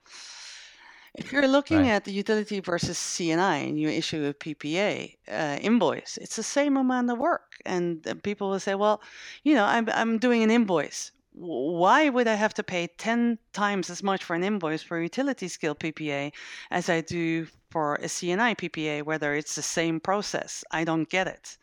If 1.16 1.32
you're 1.32 1.48
looking 1.48 1.88
Right. 1.88 1.90
at 1.90 2.04
the 2.04 2.12
utility 2.12 2.60
versus 2.60 2.98
C&I 2.98 3.56
and 3.56 3.78
you 3.80 3.88
issue 3.88 4.24
a 4.26 4.34
PPA 4.34 5.16
uh, 5.28 5.58
invoice, 5.60 6.18
it's 6.18 6.36
the 6.36 6.42
same 6.44 6.76
amount 6.76 7.10
of 7.10 7.18
work. 7.18 7.56
And 7.64 8.22
people 8.22 8.50
will 8.50 8.60
say, 8.60 8.74
well, 8.74 9.02
you 9.42 9.54
know, 9.54 9.64
I'm, 9.64 9.88
I'm 9.90 10.18
doing 10.18 10.42
an 10.42 10.50
invoice. 10.50 11.12
Why 11.32 12.08
would 12.08 12.28
I 12.28 12.34
have 12.34 12.54
to 12.54 12.62
pay 12.62 12.86
10 12.86 13.38
times 13.52 13.90
as 13.90 14.02
much 14.02 14.24
for 14.24 14.34
an 14.36 14.44
invoice 14.44 14.82
for 14.82 14.98
a 14.98 15.02
utility 15.02 15.48
scale 15.48 15.74
PPA 15.74 16.32
as 16.70 16.88
I 16.88 17.00
do 17.00 17.46
for 17.70 17.96
a 17.96 18.08
C&I 18.08 18.54
PPA, 18.54 19.02
whether 19.02 19.34
it's 19.34 19.54
the 19.54 19.62
same 19.62 20.00
process? 20.00 20.64
I 20.70 20.84
don't 20.84 21.08
get 21.08 21.26
it. 21.26 21.58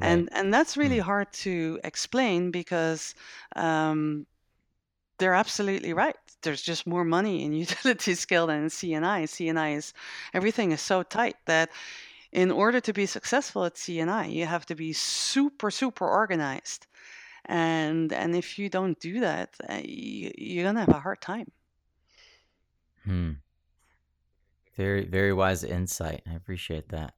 Right. 0.00 0.08
And, 0.10 0.28
and 0.32 0.52
that's 0.52 0.76
really 0.76 0.98
hard 0.98 1.32
to 1.44 1.80
explain 1.84 2.50
because 2.50 3.14
um, 3.56 4.26
they're 5.18 5.34
absolutely 5.34 5.92
right. 5.92 6.16
There's 6.42 6.62
just 6.62 6.86
more 6.86 7.04
money 7.04 7.44
in 7.44 7.52
utility 7.66 8.14
scale 8.14 8.46
than 8.46 8.64
in 8.64 8.70
C&I. 8.70 9.24
C&I 9.24 9.72
is 9.72 9.94
everything 10.34 10.72
is 10.72 10.80
so 10.80 11.02
tight 11.02 11.36
that 11.46 11.70
in 12.32 12.50
order 12.50 12.80
to 12.80 12.92
be 12.92 13.06
successful 13.06 13.64
at 13.64 13.76
C&I, 13.76 14.26
you 14.26 14.46
have 14.46 14.66
to 14.66 14.74
be 14.74 14.92
super 14.92 15.70
super 15.70 16.08
organized. 16.08 16.86
And 17.44 18.12
and 18.12 18.36
if 18.36 18.58
you 18.58 18.68
don't 18.68 18.98
do 19.00 19.20
that, 19.20 19.50
uh, 19.68 19.80
you, 19.82 20.32
you're 20.38 20.64
gonna 20.64 20.80
have 20.80 20.88
a 20.88 21.00
hard 21.00 21.20
time. 21.20 21.50
Hmm. 23.04 23.32
Very, 24.76 25.04
very 25.04 25.32
wise 25.32 25.64
insight. 25.64 26.22
I 26.30 26.34
appreciate 26.34 26.88
that. 26.90 27.14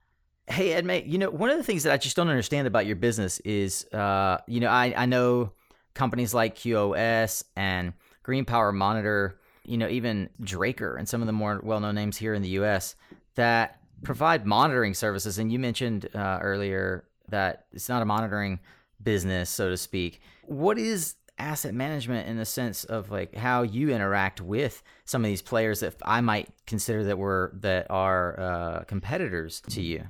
Hey, 0.46 0.80
Edmée, 0.80 1.08
you 1.08 1.18
know, 1.18 1.30
one 1.30 1.50
of 1.50 1.56
the 1.56 1.62
things 1.62 1.84
that 1.84 1.92
I 1.92 1.96
just 1.96 2.16
don't 2.16 2.28
understand 2.28 2.66
about 2.66 2.84
your 2.84 2.96
business 2.96 3.38
is, 3.40 3.86
uh, 3.92 4.38
you 4.46 4.60
know, 4.60 4.68
I, 4.68 4.92
I 4.96 5.06
know 5.06 5.52
companies 5.94 6.34
like 6.34 6.56
QOS 6.56 7.44
and 7.56 7.92
Green 8.24 8.44
Power 8.44 8.72
Monitor, 8.72 9.38
you 9.64 9.78
know, 9.78 9.88
even 9.88 10.28
Draker 10.42 10.98
and 10.98 11.08
some 11.08 11.20
of 11.20 11.26
the 11.26 11.32
more 11.32 11.60
well 11.62 11.78
known 11.78 11.94
names 11.94 12.16
here 12.16 12.34
in 12.34 12.42
the 12.42 12.48
US 12.60 12.96
that 13.36 13.78
provide 14.02 14.44
monitoring 14.44 14.94
services. 14.94 15.38
And 15.38 15.52
you 15.52 15.60
mentioned 15.60 16.08
uh, 16.14 16.40
earlier 16.42 17.04
that 17.28 17.66
it's 17.72 17.88
not 17.88 18.02
a 18.02 18.04
monitoring 18.04 18.58
business, 19.02 19.48
so 19.50 19.70
to 19.70 19.76
speak. 19.76 20.20
What 20.42 20.78
is 20.78 21.14
asset 21.38 21.74
management 21.74 22.28
in 22.28 22.36
the 22.36 22.44
sense 22.44 22.84
of 22.84 23.10
like 23.10 23.34
how 23.34 23.62
you 23.62 23.90
interact 23.90 24.40
with 24.40 24.82
some 25.04 25.24
of 25.24 25.28
these 25.28 25.42
players 25.42 25.80
that 25.80 25.94
I 26.04 26.20
might 26.20 26.48
consider 26.66 27.04
that 27.04 27.18
were 27.18 27.52
that 27.60 27.86
are 27.90 28.40
uh, 28.40 28.84
competitors 28.84 29.62
to 29.70 29.82
you? 29.82 30.04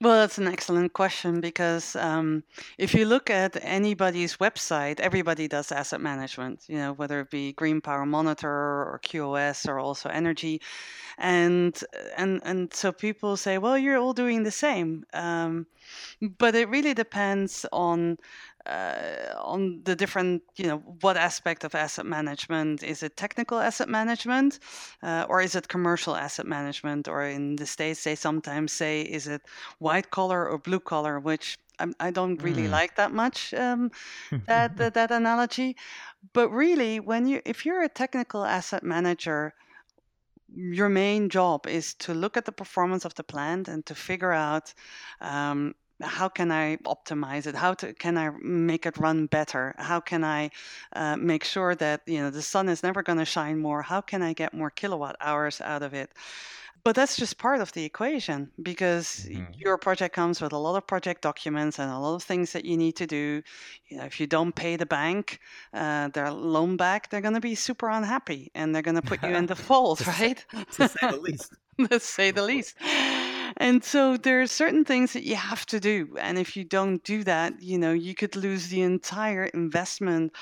Well, 0.00 0.16
that's 0.16 0.36
an 0.36 0.46
excellent 0.46 0.92
question 0.92 1.40
because 1.40 1.96
um, 1.96 2.44
if 2.76 2.92
you 2.94 3.06
look 3.06 3.30
at 3.30 3.56
anybody's 3.62 4.36
website, 4.36 5.00
everybody 5.00 5.48
does 5.48 5.72
asset 5.72 6.02
management, 6.02 6.64
you 6.68 6.76
know, 6.76 6.92
whether 6.92 7.20
it 7.20 7.30
be 7.30 7.54
Green 7.54 7.80
Power 7.80 8.04
Monitor 8.04 8.48
or 8.50 9.00
QoS 9.02 9.66
or 9.66 9.76
AlsoEnergy. 9.76 10.60
And 11.18 11.78
and 12.16 12.42
and 12.44 12.74
so 12.74 12.92
people 12.92 13.36
say, 13.38 13.58
well, 13.58 13.78
you're 13.78 13.96
all 13.98 14.12
doing 14.12 14.42
the 14.42 14.50
same. 14.50 15.04
Um, 15.14 15.66
but 16.38 16.54
it 16.54 16.68
really 16.68 16.94
depends 16.94 17.64
on 17.72 18.18
uh, 18.66 19.34
on 19.42 19.82
the 19.84 19.96
different, 19.96 20.42
you 20.56 20.66
know, 20.66 20.78
what 21.00 21.16
aspect 21.16 21.64
of 21.64 21.74
asset 21.74 22.06
management 22.06 22.82
is 22.82 23.02
it 23.02 23.16
technical 23.16 23.58
asset 23.58 23.88
management, 23.88 24.58
uh, 25.02 25.26
or 25.28 25.40
is 25.40 25.54
it 25.54 25.68
commercial 25.68 26.16
asset 26.16 26.46
management, 26.46 27.08
or 27.08 27.22
in 27.24 27.56
the 27.56 27.66
states 27.66 28.04
they 28.04 28.14
sometimes 28.16 28.72
say 28.72 29.02
is 29.02 29.26
it 29.28 29.42
white 29.78 30.10
collar 30.10 30.48
or 30.48 30.58
blue 30.58 30.80
collar, 30.80 31.20
which 31.20 31.56
I'm, 31.78 31.94
I 32.00 32.10
don't 32.10 32.42
really 32.42 32.66
Mm. 32.66 32.70
like 32.70 32.96
that 32.96 33.12
much 33.12 33.54
um, 33.54 33.90
that, 34.48 34.76
that 34.78 34.94
that 34.94 35.10
analogy. 35.10 35.76
But 36.32 36.50
really, 36.50 37.00
when 37.00 37.26
you 37.26 37.42
if 37.44 37.64
you're 37.66 37.82
a 37.82 37.88
technical 37.88 38.44
asset 38.44 38.82
manager, 38.82 39.54
your 40.48 40.88
main 40.88 41.28
job 41.28 41.66
is 41.66 41.94
to 41.94 42.14
look 42.14 42.36
at 42.36 42.44
the 42.44 42.52
performance 42.52 43.04
of 43.04 43.14
the 43.14 43.24
plant 43.24 43.68
and 43.68 43.84
to 43.86 43.94
figure 43.94 44.32
out 44.32 44.72
um, 45.20 45.74
how 46.02 46.28
can 46.28 46.50
I 46.52 46.76
optimize 46.78 47.46
it? 47.46 47.54
How 47.54 47.74
to, 47.74 47.92
can 47.94 48.18
I 48.18 48.30
make 48.40 48.86
it 48.86 48.98
run 48.98 49.26
better? 49.26 49.74
How 49.78 50.00
can 50.00 50.24
I 50.24 50.50
uh, 50.94 51.16
make 51.16 51.44
sure 51.44 51.74
that 51.76 52.02
you 52.06 52.18
know 52.20 52.30
the 52.30 52.42
sun 52.42 52.68
is 52.68 52.82
never 52.82 53.02
going 53.02 53.18
to 53.18 53.24
shine 53.24 53.58
more? 53.58 53.82
How 53.82 54.00
can 54.00 54.22
I 54.22 54.32
get 54.34 54.52
more 54.54 54.70
kilowatt 54.70 55.16
hours 55.20 55.60
out 55.60 55.82
of 55.82 55.94
it? 55.94 56.12
But 56.84 56.94
that's 56.94 57.16
just 57.16 57.38
part 57.38 57.60
of 57.60 57.72
the 57.72 57.84
equation 57.84 58.52
because 58.62 59.28
Mhm. 59.32 59.56
your 59.58 59.76
project 59.78 60.14
comes 60.14 60.40
with 60.40 60.52
a 60.52 60.58
lot 60.58 60.76
of 60.76 60.86
project 60.86 61.22
documents 61.22 61.78
and 61.80 61.90
a 61.90 61.98
lot 61.98 62.14
of 62.14 62.22
things 62.22 62.52
that 62.52 62.64
you 62.64 62.76
need 62.76 62.94
to 62.96 63.06
do. 63.06 63.42
You 63.88 63.98
know, 63.98 64.04
if 64.04 64.20
you 64.20 64.26
don't 64.28 64.54
pay 64.54 64.76
the 64.76 64.86
bank 64.86 65.40
uh, 65.72 66.08
their 66.08 66.30
loan 66.30 66.76
back, 66.76 67.10
they're 67.10 67.20
going 67.20 67.34
to 67.34 67.40
be 67.40 67.54
super 67.56 67.88
unhappy 67.88 68.50
and 68.54 68.74
they're 68.74 68.82
going 68.82 68.94
to 68.96 69.02
put 69.02 69.22
you 69.24 69.34
in 69.34 69.46
default, 69.48 70.06
right? 70.06 70.44
to 70.72 70.84
say 70.84 71.06
the 71.08 71.16
least. 71.20 71.54
to 71.90 71.98
say 72.00 72.30
the 72.30 72.42
least. 72.42 72.76
And 73.58 73.82
so 73.82 74.16
there 74.16 74.42
are 74.42 74.46
certain 74.46 74.84
things 74.84 75.12
that 75.14 75.24
you 75.24 75.36
have 75.36 75.64
to 75.66 75.80
do. 75.80 76.16
And 76.20 76.38
if 76.38 76.56
you 76.56 76.64
don't 76.64 77.02
do 77.04 77.24
that, 77.24 77.62
you 77.62 77.78
know, 77.78 77.92
you 77.92 78.14
could 78.14 78.36
lose 78.36 78.68
the 78.68 78.82
entire 78.82 79.44
investment 79.44 80.32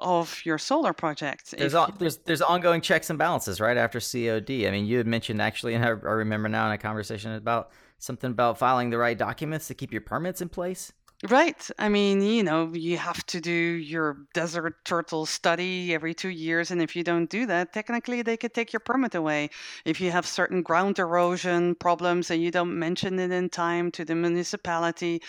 of 0.00 0.44
your 0.44 0.58
solar 0.58 0.92
project. 0.92 1.54
There's 1.56 1.74
there's 1.98 2.16
there's 2.18 2.42
ongoing 2.42 2.80
checks 2.80 3.10
and 3.10 3.18
balances 3.18 3.60
right 3.60 3.76
after 3.76 4.00
COD. 4.00 4.66
I 4.66 4.70
mean, 4.70 4.86
you 4.86 4.98
had 4.98 5.06
mentioned 5.06 5.40
actually, 5.40 5.74
and 5.74 5.84
I, 5.84 5.88
I 5.88 5.90
remember 5.92 6.48
now 6.48 6.66
in 6.66 6.72
a 6.72 6.78
conversation 6.78 7.32
about 7.32 7.70
something 7.98 8.30
about 8.30 8.58
filing 8.58 8.90
the 8.90 8.98
right 8.98 9.16
documents 9.16 9.68
to 9.68 9.74
keep 9.74 9.92
your 9.92 10.00
permits 10.00 10.40
in 10.40 10.48
place. 10.48 10.92
Right. 11.30 11.70
I 11.78 11.88
mean, 11.88 12.20
you 12.20 12.42
know, 12.42 12.70
you 12.74 12.98
have 12.98 13.24
to 13.26 13.40
do 13.40 13.50
your 13.50 14.18
desert 14.34 14.84
turtle 14.84 15.24
study 15.24 15.94
every 15.94 16.12
two 16.12 16.28
years. 16.28 16.70
And 16.70 16.82
if 16.82 16.94
you 16.94 17.02
don't 17.02 17.30
do 17.30 17.46
that, 17.46 17.72
technically 17.72 18.20
they 18.20 18.36
could 18.36 18.52
take 18.52 18.74
your 18.74 18.80
permit 18.80 19.14
away. 19.14 19.48
If 19.86 20.02
you 20.02 20.10
have 20.10 20.26
certain 20.26 20.60
ground 20.60 20.98
erosion 20.98 21.76
problems 21.76 22.30
and 22.30 22.42
you 22.42 22.50
don't 22.50 22.78
mention 22.78 23.18
it 23.18 23.30
in 23.30 23.48
time 23.48 23.90
to 23.92 24.04
the 24.04 24.14
municipality, 24.14 25.22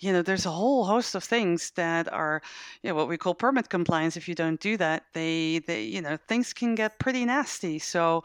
you 0.00 0.12
know, 0.12 0.20
there's 0.20 0.44
a 0.44 0.50
whole 0.50 0.84
host 0.84 1.14
of 1.14 1.24
things 1.24 1.70
that 1.76 2.12
are, 2.12 2.42
you 2.82 2.90
know, 2.90 2.94
what 2.94 3.08
we 3.08 3.16
call 3.16 3.34
permit 3.34 3.70
compliance. 3.70 4.18
If 4.18 4.28
you 4.28 4.34
don't 4.34 4.60
do 4.60 4.76
that, 4.76 5.04
they, 5.14 5.60
they 5.66 5.82
you 5.82 6.02
know, 6.02 6.18
things 6.28 6.52
can 6.52 6.74
get 6.74 6.98
pretty 6.98 7.24
nasty. 7.24 7.78
So, 7.78 8.22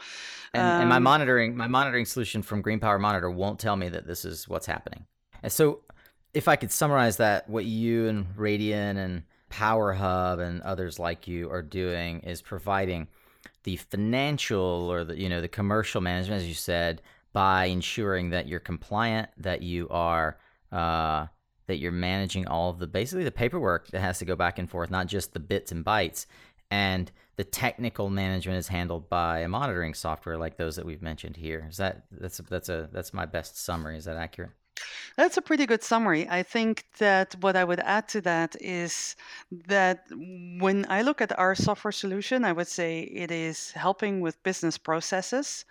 And, 0.54 0.82
and 0.82 0.90
my 0.90 0.98
um, 0.98 1.04
monitoring 1.04 1.56
my 1.56 1.68
monitoring 1.68 2.06
solution 2.06 2.42
from 2.42 2.62
Green 2.62 2.82
Power 2.82 3.00
Monitor 3.00 3.32
won't 3.32 3.60
tell 3.60 3.78
me 3.78 3.88
that 3.88 4.08
this 4.08 4.26
is 4.26 4.50
what's 4.50 4.66
happening. 4.66 5.06
And 5.42 5.52
so, 5.52 5.80
if 6.34 6.48
I 6.48 6.56
could 6.56 6.72
summarize 6.72 7.18
that, 7.18 7.50
what 7.50 7.66
you 7.66 8.08
and 8.08 8.26
Radian 8.36 8.98
and 8.98 9.24
Power 9.50 9.94
Hub 9.94 10.40
and 10.40 10.62
others 10.62 10.98
like 10.98 11.28
you 11.28 11.50
are 11.52 11.62
doing 11.62 12.22
is 12.22 12.42
providing 12.42 13.08
the 13.64 13.78
financial 13.78 14.92
or 14.92 15.04
the 15.04 15.18
you 15.18 15.30
know 15.30 15.42
the 15.42 15.48
commercial 15.48 16.02
management, 16.02 16.42
as 16.42 16.48
you 16.48 16.56
said, 16.56 17.02
by 17.34 17.66
ensuring 17.66 18.32
that 18.32 18.48
you're 18.48 18.60
compliant, 18.60 19.30
that 19.38 19.62
you 19.62 19.88
are 19.90 20.38
uh, 20.72 21.28
that 21.68 21.78
you're 21.78 21.92
managing 21.92 22.48
all 22.48 22.72
of 22.72 22.80
the 22.80 22.88
basically 22.88 23.24
the 23.24 23.32
paperwork 23.32 23.88
that 23.90 24.02
has 24.02 24.20
to 24.20 24.26
go 24.26 24.36
back 24.36 24.58
and 24.58 24.70
forth, 24.70 24.90
not 24.90 25.08
just 25.08 25.34
the 25.34 25.40
bits 25.40 25.72
and 25.72 25.86
bytes. 25.86 26.26
And 26.72 27.12
the 27.36 27.44
technical 27.44 28.10
management 28.10 28.58
is 28.58 28.68
handled 28.68 29.08
by 29.08 29.40
a 29.40 29.48
monitoring 29.48 29.94
software 29.94 30.38
like 30.38 30.58
those 30.58 30.76
that 30.78 30.86
we've 30.86 31.02
mentioned 31.04 31.38
here. 31.38 31.68
Is 31.70 31.78
that 31.78 32.06
that's 32.12 32.40
that's 32.50 32.70
a 32.70 32.90
that's 32.92 33.14
my 33.14 33.28
best 33.28 33.58
summary? 33.58 33.98
Is 33.98 34.06
that 34.06 34.18
accurate? 34.18 34.52
That's 35.16 35.38
a 35.38 35.42
pretty 35.42 35.66
good 35.66 35.84
summary. 35.84 36.28
I 36.30 36.44
think 36.44 36.86
that 36.98 37.36
what 37.42 37.56
I 37.56 37.64
would 37.64 37.80
add 37.80 38.08
to 38.10 38.22
that 38.22 38.56
is 38.62 39.16
that 39.68 40.06
when 40.60 40.86
I 40.90 41.02
look 41.02 41.22
at 41.22 41.38
our 41.38 41.56
software 41.56 41.92
solution, 41.92 42.44
I 42.44 42.52
would 42.52 42.68
say 42.68 43.02
it 43.02 43.32
is 43.32 43.72
helping 43.72 44.22
with 44.22 44.42
business 44.44 44.78
processes, 44.78 45.66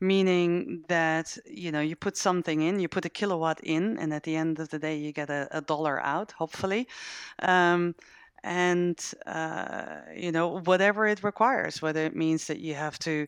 meaning 0.00 0.84
that 0.88 1.38
you 1.46 1.72
know 1.72 1.80
you 1.80 1.96
put 1.96 2.16
something 2.16 2.62
in, 2.62 2.80
you 2.80 2.88
put 2.88 3.04
a 3.04 3.10
kilowatt 3.10 3.60
in, 3.62 3.98
and 3.98 4.12
at 4.12 4.24
the 4.24 4.36
end 4.36 4.58
of 4.58 4.68
the 4.70 4.78
day 4.78 4.96
you 4.96 5.12
get 5.12 5.30
a, 5.30 5.48
a 5.50 5.60
dollar 5.60 6.00
out, 6.00 6.32
hopefully. 6.32 6.88
Um, 7.40 7.94
and 8.44 9.12
uh, 9.26 10.00
you 10.16 10.32
know 10.32 10.60
whatever 10.60 11.06
it 11.06 11.22
requires 11.22 11.80
whether 11.80 12.04
it 12.04 12.16
means 12.16 12.46
that 12.46 12.58
you 12.58 12.74
have 12.74 12.98
to 12.98 13.26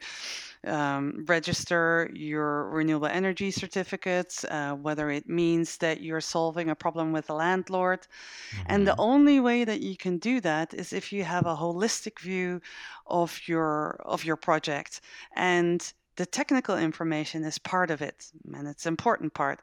um, 0.66 1.24
register 1.26 2.10
your 2.14 2.68
renewable 2.70 3.06
energy 3.06 3.50
certificates 3.50 4.44
uh, 4.44 4.74
whether 4.74 5.10
it 5.10 5.28
means 5.28 5.76
that 5.78 6.00
you're 6.00 6.20
solving 6.20 6.70
a 6.70 6.74
problem 6.74 7.12
with 7.12 7.26
the 7.26 7.34
landlord 7.34 8.00
mm-hmm. 8.00 8.62
and 8.66 8.86
the 8.86 8.92
mm-hmm. 8.92 9.00
only 9.00 9.40
way 9.40 9.64
that 9.64 9.80
you 9.80 9.96
can 9.96 10.18
do 10.18 10.40
that 10.40 10.74
is 10.74 10.92
if 10.92 11.12
you 11.12 11.22
have 11.22 11.46
a 11.46 11.56
holistic 11.56 12.18
view 12.18 12.60
of 13.06 13.40
your 13.46 14.00
of 14.04 14.24
your 14.24 14.36
project 14.36 15.00
and 15.36 15.92
the 16.16 16.26
technical 16.26 16.78
information 16.78 17.44
is 17.44 17.58
part 17.58 17.90
of 17.90 18.00
it 18.00 18.26
and 18.52 18.68
it's 18.68 18.86
an 18.86 18.92
important 18.92 19.34
part 19.34 19.60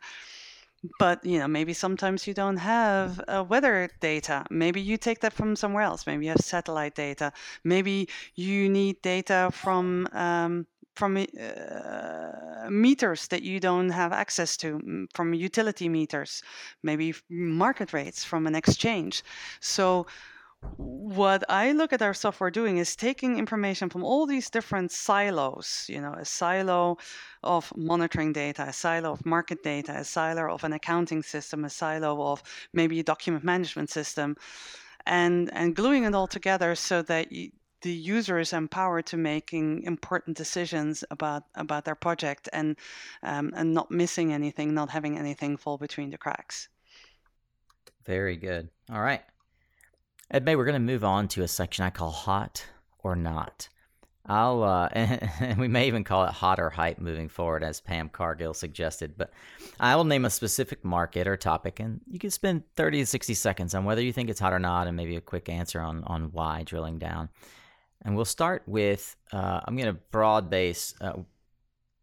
but 0.99 1.23
you 1.25 1.39
know 1.39 1.47
maybe 1.47 1.73
sometimes 1.73 2.25
you 2.27 2.33
don't 2.33 2.57
have 2.57 3.21
uh, 3.27 3.43
weather 3.47 3.89
data. 3.99 4.45
Maybe 4.49 4.81
you 4.81 4.97
take 4.97 5.19
that 5.21 5.33
from 5.33 5.55
somewhere 5.55 5.83
else. 5.83 6.07
Maybe 6.07 6.25
you 6.25 6.31
have 6.31 6.41
satellite 6.41 6.95
data. 6.95 7.33
Maybe 7.63 8.09
you 8.35 8.69
need 8.69 9.01
data 9.01 9.49
from 9.53 10.07
um, 10.13 10.65
from 10.95 11.17
uh, 11.17 12.69
meters 12.69 13.27
that 13.27 13.43
you 13.43 13.59
don't 13.59 13.89
have 13.89 14.11
access 14.11 14.57
to 14.57 15.07
from 15.13 15.33
utility 15.33 15.87
meters 15.87 16.43
maybe 16.83 17.13
market 17.29 17.93
rates 17.93 18.23
from 18.23 18.45
an 18.45 18.55
exchange. 18.55 19.23
So 19.59 20.05
what 20.77 21.43
I 21.49 21.71
look 21.71 21.93
at 21.93 22.01
our 22.01 22.13
software 22.13 22.51
doing 22.51 22.77
is 22.77 22.95
taking 22.95 23.37
information 23.37 23.89
from 23.89 24.03
all 24.03 24.25
these 24.25 24.49
different 24.49 24.91
silos, 24.91 25.85
you 25.89 25.99
know, 25.99 26.13
a 26.13 26.25
silo 26.25 26.97
of 27.43 27.71
monitoring 27.75 28.33
data, 28.33 28.63
a 28.67 28.73
silo 28.73 29.11
of 29.11 29.25
market 29.25 29.63
data, 29.63 29.93
a 29.93 30.03
silo 30.03 30.53
of 30.53 30.63
an 30.63 30.73
accounting 30.73 31.23
system, 31.23 31.65
a 31.65 31.69
silo 31.69 32.31
of 32.31 32.43
maybe 32.73 32.99
a 32.99 33.03
document 33.03 33.43
management 33.43 33.89
system, 33.89 34.37
and, 35.05 35.51
and 35.53 35.75
gluing 35.75 36.03
it 36.03 36.13
all 36.13 36.27
together 36.27 36.75
so 36.75 37.01
that 37.03 37.31
you, 37.31 37.51
the 37.81 37.91
user 37.91 38.37
is 38.37 38.53
empowered 38.53 39.07
to 39.07 39.17
making 39.17 39.81
important 39.83 40.37
decisions 40.37 41.03
about 41.09 41.43
about 41.55 41.83
their 41.83 41.95
project 41.95 42.47
and 42.53 42.75
um, 43.23 43.51
and 43.55 43.73
not 43.73 43.89
missing 43.89 44.31
anything, 44.31 44.75
not 44.75 44.91
having 44.91 45.17
anything 45.17 45.57
fall 45.57 45.79
between 45.79 46.11
the 46.11 46.17
cracks. 46.19 46.69
Very 48.05 48.37
good. 48.37 48.69
All 48.91 49.01
right. 49.01 49.23
Edmée, 50.33 50.55
we're 50.55 50.65
going 50.65 50.73
to 50.73 50.79
move 50.79 51.03
on 51.03 51.27
to 51.29 51.43
a 51.43 51.47
section 51.47 51.83
I 51.83 51.89
call 51.89 52.11
Hot 52.11 52.65
or 53.03 53.17
Not. 53.17 53.67
I'll, 54.25 54.63
uh, 54.63 54.87
and 54.93 55.57
we 55.57 55.67
may 55.67 55.87
even 55.87 56.05
call 56.05 56.23
it 56.23 56.31
Hot 56.31 56.57
or 56.57 56.69
Hype 56.69 56.99
moving 56.99 57.27
forward, 57.27 57.63
as 57.63 57.81
Pam 57.81 58.07
Cargill 58.07 58.53
suggested. 58.53 59.15
But 59.17 59.33
I 59.77 59.93
will 59.97 60.05
name 60.05 60.23
a 60.23 60.29
specific 60.29 60.85
market 60.85 61.27
or 61.27 61.35
topic, 61.35 61.81
and 61.81 61.99
you 62.09 62.17
can 62.17 62.31
spend 62.31 62.63
30 62.77 62.99
to 62.99 63.05
60 63.07 63.33
seconds 63.33 63.75
on 63.75 63.83
whether 63.83 64.01
you 64.01 64.13
think 64.13 64.29
it's 64.29 64.39
hot 64.39 64.53
or 64.53 64.59
not, 64.59 64.87
and 64.87 64.95
maybe 64.95 65.17
a 65.17 65.21
quick 65.21 65.49
answer 65.49 65.81
on, 65.81 66.05
on 66.05 66.31
why, 66.31 66.63
drilling 66.63 66.97
down. 66.97 67.27
And 68.03 68.15
we'll 68.15 68.23
start 68.23 68.63
with 68.67 69.17
uh, 69.33 69.59
I'm 69.65 69.75
going 69.75 69.93
to 69.93 69.99
broad 70.11 70.49
base 70.49 70.95
uh, 71.01 71.17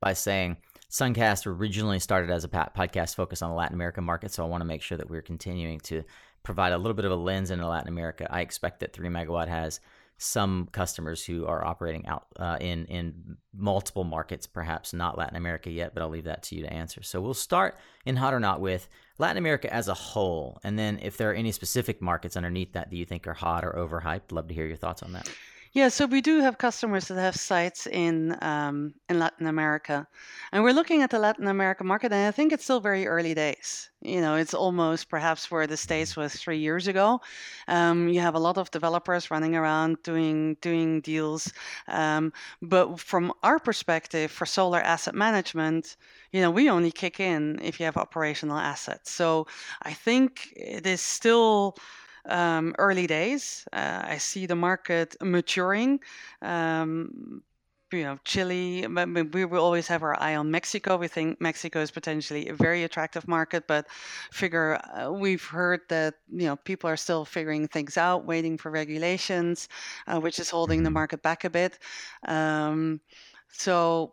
by 0.01 0.13
saying 0.13 0.59
Suncast 0.91 1.47
originally 1.47 1.99
started 1.99 2.31
as 2.31 2.45
a 2.45 2.49
podcast 2.49 3.15
focused 3.15 3.43
on 3.43 3.51
the 3.51 3.57
Latin 3.57 3.75
American 3.75 4.05
market, 4.05 4.33
so 4.33 4.45
I 4.45 4.49
want 4.49 4.61
to 4.61 4.67
make 4.67 4.83
sure 4.83 4.99
that 4.99 5.09
we're 5.09 5.23
continuing 5.23 5.81
to 5.81 6.05
provide 6.49 6.73
a 6.73 6.79
little 6.79 6.95
bit 6.95 7.05
of 7.05 7.13
a 7.13 7.15
lens 7.15 7.51
into 7.51 7.69
Latin 7.69 7.91
America. 7.91 8.27
I 8.31 8.41
expect 8.41 8.81
that 8.81 8.95
3 8.95 9.11
Megawatt 9.11 9.49
has 9.49 9.81
some 10.17 10.67
customers 10.73 11.23
who 11.23 11.45
are 11.45 11.63
operating 11.63 12.07
out 12.07 12.25
uh, 12.39 12.57
in 12.59 12.87
in 12.87 13.37
multiple 13.55 14.03
markets, 14.03 14.47
perhaps 14.47 14.95
not 14.95 15.19
Latin 15.19 15.37
America 15.37 15.71
yet, 15.71 15.93
but 15.93 16.03
I'll 16.03 16.09
leave 16.09 16.25
that 16.25 16.43
to 16.45 16.57
you 16.57 16.63
to 16.63 16.73
answer. 16.73 17.03
So 17.03 17.21
we'll 17.21 17.35
start 17.35 17.77
in 18.07 18.17
hot 18.17 18.33
or 18.33 18.41
not 18.41 18.63
with 18.63 18.89
Latin 19.19 19.37
America 19.37 19.71
as 19.73 19.89
a 19.89 19.95
whole, 19.95 20.59
and 20.65 20.79
then 20.79 20.99
if 21.03 21.19
there 21.19 21.31
are 21.31 21.35
any 21.35 21.53
specific 21.53 22.01
markets 22.01 22.35
underneath 22.35 22.73
that 22.73 22.89
that 22.89 22.97
you 22.97 23.05
think 23.05 23.27
are 23.27 23.35
hot 23.35 23.63
or 23.63 23.73
overhyped, 23.73 24.33
love 24.33 24.49
to 24.49 24.55
hear 24.55 24.67
your 24.67 24.79
thoughts 24.79 25.03
on 25.03 25.13
that. 25.13 25.31
Yeah, 25.79 25.91
so 25.91 26.07
we 26.07 26.21
do 26.21 26.41
have 26.41 26.59
customers 26.59 27.07
that 27.07 27.21
have 27.21 27.37
sites 27.37 27.87
in 27.87 28.37
um, 28.43 28.95
in 29.09 29.21
Latin 29.21 29.47
America, 29.47 30.09
and 30.51 30.65
we're 30.65 30.73
looking 30.73 31.03
at 31.03 31.11
the 31.11 31.21
Latin 31.21 31.47
America 31.47 31.85
market, 31.85 32.13
and 32.13 32.27
I 32.27 32.33
think 32.33 32.53
it's 32.53 32.65
still 32.65 32.81
very 32.81 33.07
early 33.07 33.33
days. 33.33 33.89
You 34.03 34.21
know, 34.21 34.35
it's 34.35 34.55
almost 34.55 35.09
perhaps 35.09 35.53
where 35.53 35.69
the 35.69 35.77
states 35.77 36.17
was 36.17 36.35
three 36.35 36.59
years 36.59 36.89
ago. 36.89 37.21
Um, 37.69 38.09
you 38.09 38.19
have 38.21 38.35
a 38.35 38.41
lot 38.41 38.59
of 38.59 38.73
developers 38.73 39.31
running 39.31 39.55
around 39.55 40.03
doing 40.03 40.57
doing 40.61 41.01
deals, 41.01 41.53
um, 41.87 42.33
but 42.61 42.99
from 42.99 43.33
our 43.45 43.61
perspective, 43.61 44.33
for 44.33 44.47
solar 44.47 44.81
asset 44.81 45.15
management, 45.15 45.97
you 46.33 46.41
know, 46.41 46.51
we 46.51 46.69
only 46.69 46.91
kick 46.91 47.21
in 47.21 47.61
if 47.63 47.79
you 47.79 47.87
have 47.87 47.97
operational 47.97 48.59
assets. 48.59 49.13
So 49.13 49.47
I 49.83 49.93
think 49.93 50.53
it 50.57 50.87
is 50.89 51.01
still 51.01 51.77
um, 52.27 52.75
early 52.79 53.07
days. 53.07 53.67
Uh, 53.73 54.03
I 54.05 54.19
see 54.19 54.47
the 54.47 54.57
market 54.57 55.17
maturing. 55.21 56.01
Um, 56.43 57.43
you 57.93 58.03
know, 58.03 58.19
Chile, 58.25 58.87
we 59.33 59.45
will 59.45 59.65
always 59.65 59.87
have 59.87 60.03
our 60.03 60.21
eye 60.21 60.37
on 60.37 60.51
Mexico. 60.51 60.97
We 60.97 61.09
think 61.09 61.41
Mexico 61.41 61.81
is 61.81 61.91
potentially 61.91 62.49
a 62.49 62.55
very 62.55 62.85
attractive 62.85 63.27
market, 63.27 63.67
but 63.67 63.87
figure 64.31 64.79
uh, 64.95 65.11
we've 65.11 65.45
heard 65.45 65.81
that, 65.89 66.15
you 66.31 66.47
know, 66.47 66.57
people 66.57 66.91
are 66.91 66.97
still 66.97 67.25
figuring 67.25 67.67
things 67.67 67.97
out, 67.97 68.27
waiting 68.27 68.59
for 68.59 68.71
regulations, 68.71 69.69
uh, 70.07 70.21
which 70.21 70.39
is 70.39 70.51
holding 70.51 70.83
the 70.83 70.89
mm-hmm. 70.89 70.95
market 70.95 71.23
back 71.23 71.45
a 71.45 71.51
bit. 71.51 71.79
Um, 72.27 73.01
so 73.49 74.13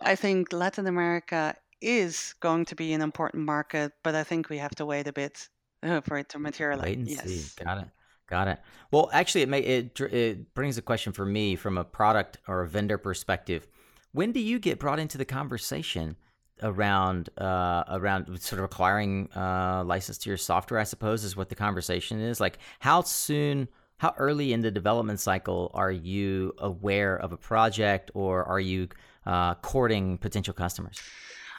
I 0.00 0.16
think 0.16 0.52
Latin 0.52 0.88
America 0.88 1.54
is 1.80 2.34
going 2.40 2.64
to 2.66 2.74
be 2.74 2.92
an 2.92 3.02
important 3.02 3.44
market, 3.44 3.92
but 4.02 4.14
I 4.14 4.24
think 4.24 4.48
we 4.48 4.58
have 4.58 4.74
to 4.76 4.86
wait 4.86 5.06
a 5.06 5.12
bit 5.12 5.48
for 6.04 6.18
it 6.18 6.28
to 6.30 6.38
materialize. 6.38 6.84
Wait 6.84 6.98
and 6.98 7.08
yes. 7.08 7.24
see. 7.24 7.64
Got 7.64 7.78
it. 7.78 7.88
Got 8.28 8.48
it. 8.48 8.58
Well, 8.90 9.10
actually, 9.12 9.42
it 9.42 9.48
may 9.48 9.60
it 9.60 10.00
it 10.00 10.54
brings 10.54 10.78
a 10.78 10.82
question 10.82 11.12
for 11.12 11.26
me 11.26 11.56
from 11.56 11.76
a 11.76 11.84
product 11.84 12.38
or 12.48 12.62
a 12.62 12.68
vendor 12.68 12.98
perspective. 12.98 13.66
When 14.12 14.32
do 14.32 14.40
you 14.40 14.58
get 14.58 14.78
brought 14.78 14.98
into 14.98 15.18
the 15.18 15.24
conversation 15.24 16.16
around 16.62 17.28
uh, 17.36 17.84
around 17.88 18.40
sort 18.40 18.60
of 18.60 18.64
acquiring 18.64 19.28
uh, 19.34 19.84
license 19.84 20.18
to 20.18 20.30
your 20.30 20.36
software? 20.36 20.80
I 20.80 20.84
suppose 20.84 21.24
is 21.24 21.36
what 21.36 21.48
the 21.48 21.54
conversation 21.54 22.20
is. 22.20 22.40
Like, 22.40 22.58
how 22.78 23.02
soon? 23.02 23.68
How 23.98 24.14
early 24.18 24.52
in 24.52 24.62
the 24.62 24.70
development 24.72 25.20
cycle 25.20 25.70
are 25.74 25.92
you 25.92 26.54
aware 26.58 27.16
of 27.16 27.32
a 27.32 27.36
project, 27.36 28.10
or 28.14 28.42
are 28.44 28.58
you 28.58 28.88
uh, 29.26 29.54
courting 29.56 30.18
potential 30.18 30.54
customers? 30.54 31.00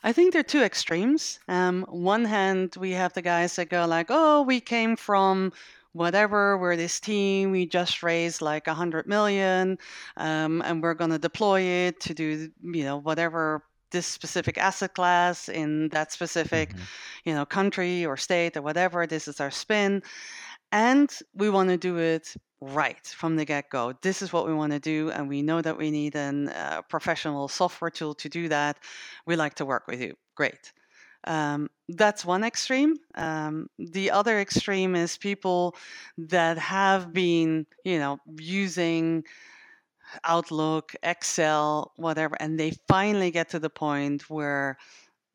I 0.04 0.12
think 0.12 0.34
there 0.34 0.42
are 0.42 0.44
two 0.44 0.62
extremes. 0.62 1.40
Um, 1.48 1.86
one 1.90 2.26
hand, 2.26 2.76
we 2.78 2.92
have 2.92 3.14
the 3.14 3.22
guys 3.22 3.56
that 3.56 3.70
go 3.70 3.86
like, 3.86 4.08
"Oh, 4.10 4.42
we 4.42 4.60
came 4.60 4.96
from 4.96 5.54
whatever. 5.94 6.58
We're 6.58 6.76
this 6.76 7.00
team. 7.00 7.52
We 7.52 7.66
just 7.66 8.04
raised 8.04 8.42
like 8.42 8.68
a 8.68 8.74
hundred 8.74 9.08
million, 9.08 9.78
um, 10.18 10.62
and 10.66 10.84
we're 10.84 10.96
going 10.96 11.12
to 11.12 11.20
deploy 11.20 11.62
it 11.62 12.00
to 12.02 12.14
do, 12.14 12.50
you 12.62 12.84
know, 12.84 12.98
whatever 12.98 13.64
this 13.92 14.08
specific 14.08 14.58
asset 14.58 14.96
class 14.96 15.48
in 15.50 15.88
that 15.90 16.12
specific, 16.12 16.70
mm-hmm. 16.70 16.82
you 17.26 17.34
know, 17.34 17.46
country 17.46 18.06
or 18.06 18.18
state 18.18 18.58
or 18.58 18.62
whatever. 18.64 19.08
This 19.08 19.28
is 19.28 19.40
our 19.40 19.52
spin, 19.52 20.02
and 20.74 21.20
we 21.36 21.52
want 21.52 21.70
to 21.70 21.78
do 21.78 21.98
it 21.98 22.34
right 22.60 23.06
from 23.06 23.36
the 23.36 23.46
get 23.46 23.70
go. 23.70 23.94
This 24.02 24.24
is 24.24 24.34
what 24.34 24.48
we 24.48 24.54
want 24.54 24.74
to 24.74 24.80
do, 24.80 25.12
and 25.12 25.30
we 25.30 25.44
know 25.44 25.62
that 25.62 25.78
we 25.78 25.92
need 25.92 26.16
a 26.16 26.52
uh, 26.56 26.82
professional 26.90 27.48
software 27.48 27.92
tool 27.92 28.16
to 28.16 28.28
do 28.28 28.50
that. 28.50 28.78
We 29.28 29.36
like 29.36 29.54
to 29.56 29.66
work 29.66 29.88
with 29.88 30.02
you. 30.02 30.16
Great. 30.36 30.74
Um, 31.26 31.70
that's 31.88 32.26
one 32.26 32.44
extreme. 32.44 32.96
Um, 33.16 33.68
the 33.78 34.10
other 34.10 34.40
extreme 34.40 34.96
is 34.96 35.16
people 35.16 35.76
that 36.18 36.58
have 36.58 37.14
been, 37.14 37.68
you 37.86 38.00
know, 38.00 38.18
using 38.40 39.24
Outlook, 40.24 40.96
Excel, 41.04 41.92
whatever, 41.98 42.36
and 42.40 42.60
they 42.60 42.72
finally 42.88 43.30
get 43.30 43.50
to 43.50 43.60
the 43.60 43.70
point 43.70 44.28
where 44.28 44.78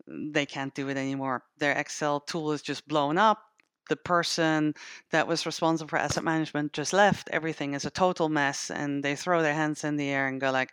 they 0.07 0.47
can't 0.47 0.75
do 0.75 0.89
it 0.89 0.97
anymore. 0.97 1.45
Their 1.59 1.73
Excel 1.73 2.21
tool 2.21 2.51
is 2.51 2.61
just 2.61 2.89
blown 2.89 3.19
up 3.19 3.48
the 3.89 3.97
person 3.97 4.75
that 5.11 5.27
was 5.27 5.47
responsible 5.47 5.89
for 5.89 5.99
asset 5.99 6.25
management 6.25 6.73
just 6.73 6.93
left. 6.93 7.29
Everything 7.33 7.75
is 7.75 7.85
a 7.85 7.91
total 7.91 8.29
mess, 8.29 8.71
and 8.71 9.03
they 9.03 9.17
throw 9.17 9.43
their 9.43 9.55
hands 9.55 9.85
in 9.85 9.97
the 9.97 10.09
air 10.09 10.27
and 10.29 10.41
go 10.41 10.51
like, 10.51 10.73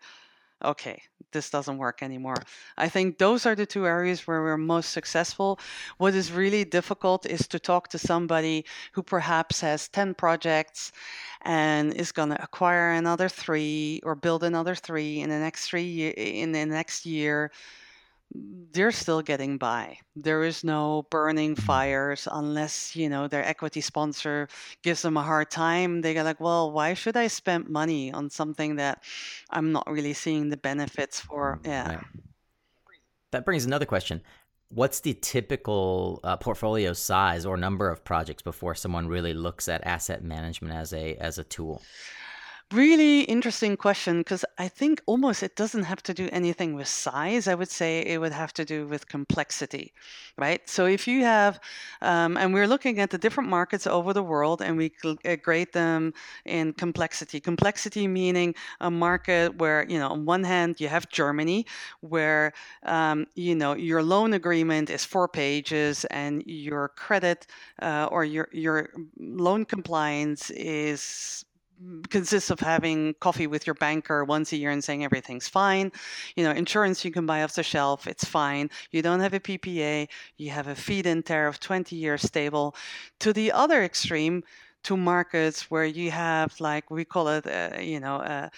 "Okay, 0.63 1.01
this 1.31 1.49
doesn't 1.49 1.77
work 1.77 2.01
anymore." 2.03 2.37
I 2.77 2.89
think 2.89 3.17
those 3.17 3.45
are 3.45 3.55
the 3.55 3.65
two 3.65 3.85
areas 3.87 4.27
where 4.27 4.41
we're 4.41 4.57
most 4.57 4.91
successful. 4.91 5.59
What 5.97 6.15
is 6.15 6.31
really 6.31 6.65
difficult 6.65 7.25
is 7.25 7.47
to 7.49 7.59
talk 7.59 7.89
to 7.89 7.97
somebody 7.99 8.65
who 8.93 9.03
perhaps 9.03 9.61
has 9.61 9.87
10 9.89 10.13
projects 10.15 10.91
and 11.41 11.93
is 11.93 12.11
going 12.11 12.29
to 12.29 12.43
acquire 12.43 12.91
another 12.91 13.29
3 13.29 14.01
or 14.03 14.15
build 14.15 14.43
another 14.43 14.75
3 14.75 15.21
in 15.21 15.29
the 15.29 15.39
next 15.39 15.67
3 15.67 16.09
in 16.09 16.51
the 16.51 16.65
next 16.65 17.05
year 17.05 17.51
they're 18.31 18.91
still 18.91 19.21
getting 19.21 19.57
by. 19.57 19.97
There 20.15 20.43
is 20.43 20.63
no 20.63 21.07
burning 21.09 21.55
Mm-hmm. 21.57 21.65
fires 21.65 22.27
unless, 22.31 22.95
you 22.95 23.09
know, 23.09 23.27
their 23.27 23.43
equity 23.45 23.81
sponsor 23.81 24.47
gives 24.83 25.01
them 25.01 25.17
a 25.17 25.23
hard 25.23 25.49
time. 25.51 26.01
They 26.01 26.13
go 26.13 26.23
like, 26.23 26.39
well, 26.39 26.71
why 26.71 26.93
should 26.93 27.17
I 27.17 27.27
spend 27.27 27.69
money 27.69 28.11
on 28.11 28.29
something 28.29 28.75
that 28.77 29.03
I'm 29.49 29.71
not 29.71 29.89
really 29.89 30.13
seeing 30.13 30.49
the 30.49 30.57
benefits 30.57 31.19
for? 31.19 31.59
Yeah. 31.63 31.87
Right. 31.87 32.05
That 33.31 33.45
brings 33.45 33.65
another 33.65 33.85
question. 33.85 34.21
What's 34.69 34.99
the 35.01 35.13
typical 35.13 36.19
uh, 36.23 36.37
portfolio 36.37 36.93
size 36.93 37.45
or 37.45 37.57
number 37.57 37.89
of 37.89 38.03
projects 38.03 38.41
before 38.41 38.75
someone 38.75 39.07
really 39.07 39.33
looks 39.33 39.67
at 39.67 39.85
asset 39.85 40.23
management 40.23 40.73
as 40.73 40.93
a 40.93 41.15
as 41.17 41.37
a 41.37 41.43
tool? 41.43 41.87
Really 42.73 43.21
interesting 43.21 43.77
question 43.77 44.17
because 44.19 44.43
I 44.57 44.67
think 44.67 44.99
almost 45.05 45.43
it 45.43 45.55
doesn't 45.55 45.83
have 45.83 46.01
to 46.03 46.13
do 46.15 46.27
anything 46.31 46.73
with 46.73 46.87
size. 46.87 47.47
I 47.47 47.53
would 47.53 47.69
say 47.69 47.99
it 48.01 48.19
would 48.19 48.31
have 48.33 48.53
to 48.53 48.65
do 48.65 48.87
with 48.87 49.07
complexity, 49.07 49.93
right? 50.35 50.67
So 50.67 50.87
if 50.87 51.07
you 51.07 51.23
have, 51.23 51.59
um, 52.01 52.37
and 52.37 52.53
we're 52.55 52.67
looking 52.67 52.99
at 52.99 53.11
the 53.11 53.19
different 53.19 53.49
markets 53.51 53.85
over 53.85 54.13
the 54.13 54.23
world 54.23 54.63
and 54.63 54.77
we 54.77 54.91
uh, 55.05 55.35
grade 55.35 55.71
them 55.73 56.13
in 56.43 56.73
complexity. 56.73 57.39
Complexity 57.39 58.07
meaning 58.07 58.55
a 58.81 58.89
market 58.89 59.55
where, 59.59 59.85
you 59.87 59.99
know, 59.99 60.09
on 60.09 60.25
one 60.25 60.43
hand, 60.43 60.81
you 60.81 60.87
have 60.87 61.07
Germany, 61.09 61.67
where, 62.01 62.51
um, 62.83 63.27
you 63.35 63.53
know, 63.53 63.73
your 63.75 64.01
loan 64.01 64.33
agreement 64.33 64.89
is 64.89 65.05
four 65.05 65.27
pages 65.27 66.03
and 66.05 66.41
your 66.47 66.89
credit 66.89 67.45
uh, 67.83 68.09
or 68.11 68.25
your, 68.25 68.49
your 68.51 68.89
loan 69.19 69.65
compliance 69.65 70.49
is 70.49 71.45
consists 72.09 72.49
of 72.49 72.59
having 72.59 73.13
coffee 73.19 73.47
with 73.47 73.67
your 73.67 73.73
banker 73.75 74.23
once 74.23 74.51
a 74.51 74.57
year 74.57 74.71
and 74.71 74.83
saying 74.83 75.03
everything's 75.03 75.47
fine. 75.47 75.91
You 76.35 76.43
know, 76.43 76.51
insurance 76.51 77.03
you 77.03 77.11
can 77.11 77.25
buy 77.25 77.43
off 77.43 77.55
the 77.55 77.63
shelf, 77.63 78.07
it's 78.07 78.25
fine. 78.25 78.69
You 78.91 79.01
don't 79.01 79.19
have 79.19 79.33
a 79.33 79.39
PPA, 79.39 80.07
you 80.37 80.49
have 80.51 80.67
a 80.67 80.75
feed 80.75 81.05
in 81.05 81.23
tariff 81.23 81.59
20 81.59 81.95
years 81.95 82.21
stable. 82.21 82.75
To 83.19 83.33
the 83.33 83.51
other 83.51 83.83
extreme, 83.83 84.43
to 84.85 84.95
markets 84.95 85.69
where 85.71 85.85
you 85.85 86.11
have 86.11 86.59
like 86.59 86.89
we 86.91 87.03
call 87.03 87.27
it 87.27 87.45
uh, 87.47 87.79
you 87.79 87.99
know 87.99 88.17
a, 88.17 88.51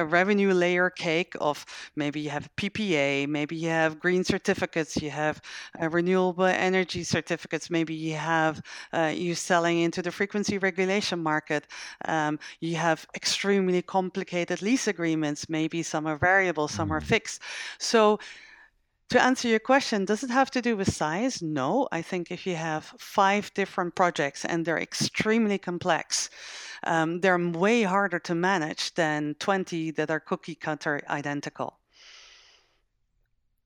a 0.00 0.04
revenue 0.04 0.52
layer 0.52 0.90
cake 0.90 1.34
of 1.40 1.64
maybe 1.96 2.20
you 2.20 2.30
have 2.30 2.48
PPA 2.56 3.26
maybe 3.28 3.56
you 3.56 3.68
have 3.68 4.00
green 4.00 4.24
certificates 4.24 4.96
you 5.00 5.10
have 5.10 5.40
uh, 5.80 5.88
renewable 5.88 6.44
energy 6.44 7.04
certificates 7.04 7.70
maybe 7.70 7.94
you 7.94 8.14
have 8.14 8.60
uh, 8.92 9.12
you 9.14 9.34
selling 9.34 9.78
into 9.80 10.02
the 10.02 10.10
frequency 10.10 10.58
regulation 10.58 11.22
market 11.22 11.66
um, 12.06 12.38
you 12.60 12.76
have 12.76 13.06
extremely 13.14 13.80
complicated 13.82 14.60
lease 14.60 14.88
agreements 14.88 15.48
maybe 15.48 15.82
some 15.82 16.06
are 16.06 16.18
variable 16.18 16.68
some 16.68 16.92
are 16.92 17.00
fixed. 17.00 17.42
So 17.78 18.18
to 19.10 19.22
answer 19.22 19.48
your 19.48 19.58
question, 19.58 20.04
does 20.04 20.22
it 20.22 20.30
have 20.30 20.50
to 20.50 20.62
do 20.62 20.76
with 20.76 20.92
size? 20.92 21.42
No. 21.42 21.88
I 21.90 22.02
think 22.02 22.30
if 22.30 22.46
you 22.46 22.56
have 22.56 22.94
five 22.98 23.52
different 23.54 23.94
projects 23.94 24.44
and 24.44 24.64
they're 24.64 24.78
extremely 24.78 25.58
complex, 25.58 26.30
um, 26.84 27.20
they're 27.20 27.38
way 27.38 27.82
harder 27.82 28.18
to 28.20 28.34
manage 28.34 28.94
than 28.94 29.34
20 29.38 29.92
that 29.92 30.10
are 30.10 30.20
cookie 30.20 30.54
cutter 30.54 31.00
identical. 31.08 31.78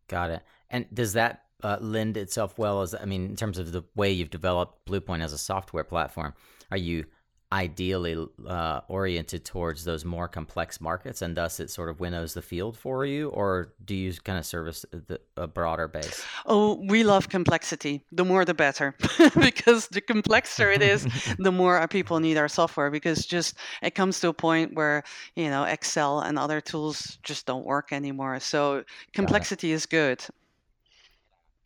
Got 0.08 0.30
it. 0.30 0.42
And 0.70 0.86
does 0.92 1.14
that 1.14 1.42
uh, 1.62 1.78
lend 1.80 2.16
itself 2.16 2.58
well 2.58 2.82
as, 2.82 2.94
I 2.94 3.04
mean, 3.04 3.26
in 3.26 3.36
terms 3.36 3.58
of 3.58 3.72
the 3.72 3.82
way 3.94 4.12
you've 4.12 4.30
developed 4.30 4.86
Bluepoint 4.86 5.22
as 5.22 5.32
a 5.32 5.38
software 5.38 5.84
platform? 5.84 6.34
Are 6.70 6.76
you 6.76 7.04
ideally 7.52 8.16
uh, 8.46 8.80
oriented 8.88 9.44
towards 9.44 9.84
those 9.84 10.06
more 10.06 10.26
complex 10.26 10.80
markets 10.80 11.20
and 11.20 11.36
thus 11.36 11.60
it 11.60 11.68
sort 11.70 11.90
of 11.90 12.00
winnows 12.00 12.32
the 12.32 12.40
field 12.40 12.78
for 12.78 13.04
you 13.04 13.28
or 13.28 13.74
do 13.84 13.94
you 13.94 14.10
kind 14.24 14.38
of 14.38 14.46
service 14.46 14.86
the, 14.90 15.20
a 15.36 15.46
broader 15.46 15.86
base? 15.86 16.24
Oh 16.46 16.82
we 16.88 17.04
love 17.04 17.28
complexity. 17.28 18.02
The 18.10 18.24
more 18.24 18.44
the 18.44 18.54
better. 18.54 18.94
Because 19.38 19.88
the 19.88 20.00
complexer 20.00 20.74
it 20.74 20.82
is 20.82 21.06
the 21.38 21.52
more 21.52 21.76
our 21.76 21.88
people 21.88 22.20
need 22.20 22.38
our 22.38 22.48
software 22.48 22.90
because 22.90 23.26
just 23.26 23.54
it 23.82 23.94
comes 23.94 24.18
to 24.20 24.28
a 24.28 24.32
point 24.32 24.74
where 24.74 25.02
you 25.36 25.50
know 25.50 25.64
excel 25.64 26.20
and 26.20 26.38
other 26.38 26.60
tools 26.60 27.18
just 27.22 27.44
don't 27.44 27.66
work 27.66 27.92
anymore. 27.92 28.40
So 28.40 28.84
complexity 29.12 29.72
is 29.72 29.84
good 29.84 30.24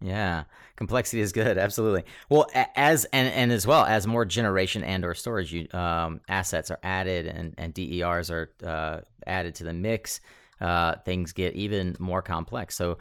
yeah, 0.00 0.44
complexity 0.76 1.20
is 1.20 1.32
good. 1.32 1.56
Absolutely. 1.56 2.04
Well, 2.28 2.46
as 2.74 3.06
and, 3.06 3.32
and 3.32 3.50
as 3.50 3.66
well 3.66 3.84
as 3.84 4.06
more 4.06 4.24
generation 4.24 4.84
and 4.84 5.04
or 5.04 5.14
storage 5.14 5.52
you, 5.52 5.68
um, 5.72 6.20
assets 6.28 6.70
are 6.70 6.78
added 6.82 7.26
and 7.26 7.54
and 7.56 7.72
DERs 7.72 8.30
are 8.30 8.50
uh, 8.64 9.00
added 9.26 9.54
to 9.56 9.64
the 9.64 9.72
mix, 9.72 10.20
uh, 10.60 10.96
things 11.04 11.32
get 11.32 11.54
even 11.54 11.96
more 11.98 12.20
complex. 12.20 12.76
So, 12.76 12.98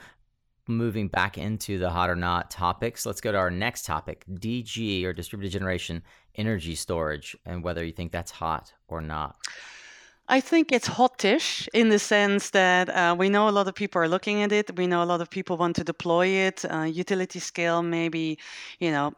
moving 0.68 1.10
back 1.10 1.38
into 1.38 1.78
the 1.78 1.90
hot 1.90 2.10
or 2.10 2.16
not 2.16 2.50
topics, 2.50 3.06
let's 3.06 3.22
go 3.22 3.32
to 3.32 3.38
our 3.38 3.52
next 3.52 3.86
topic: 3.86 4.24
DG 4.32 5.04
or 5.04 5.12
distributed 5.12 5.52
generation 5.52 6.02
energy 6.36 6.76
storage, 6.76 7.36
and 7.46 7.62
whether 7.62 7.84
you 7.84 7.92
think 7.92 8.14
that's 8.14 8.32
hot 8.32 8.74
or 8.88 9.02
not. 9.02 9.36
I 10.28 10.40
think 10.42 10.72
it's 10.72 10.90
hotish 10.90 11.68
in 11.72 11.90
the 11.90 12.00
sense 12.00 12.50
that 12.50 12.90
uh, 12.90 13.16
we 13.18 13.30
know 13.30 13.48
a 13.48 13.52
lot 13.52 13.68
of 13.68 13.76
people 13.76 14.02
are 14.02 14.08
looking 14.08 14.42
at 14.42 14.52
it. 14.52 14.76
We 14.76 14.88
know 14.88 15.04
a 15.04 15.06
lot 15.06 15.22
of 15.22 15.30
people 15.30 15.56
want 15.56 15.76
to 15.76 15.84
deploy 15.84 16.28
it. 16.28 16.66
Uh, 16.66 16.82
utility 16.82 17.40
scale, 17.40 17.84
maybe, 17.84 18.40
you 18.80 18.90
know, 18.90 19.14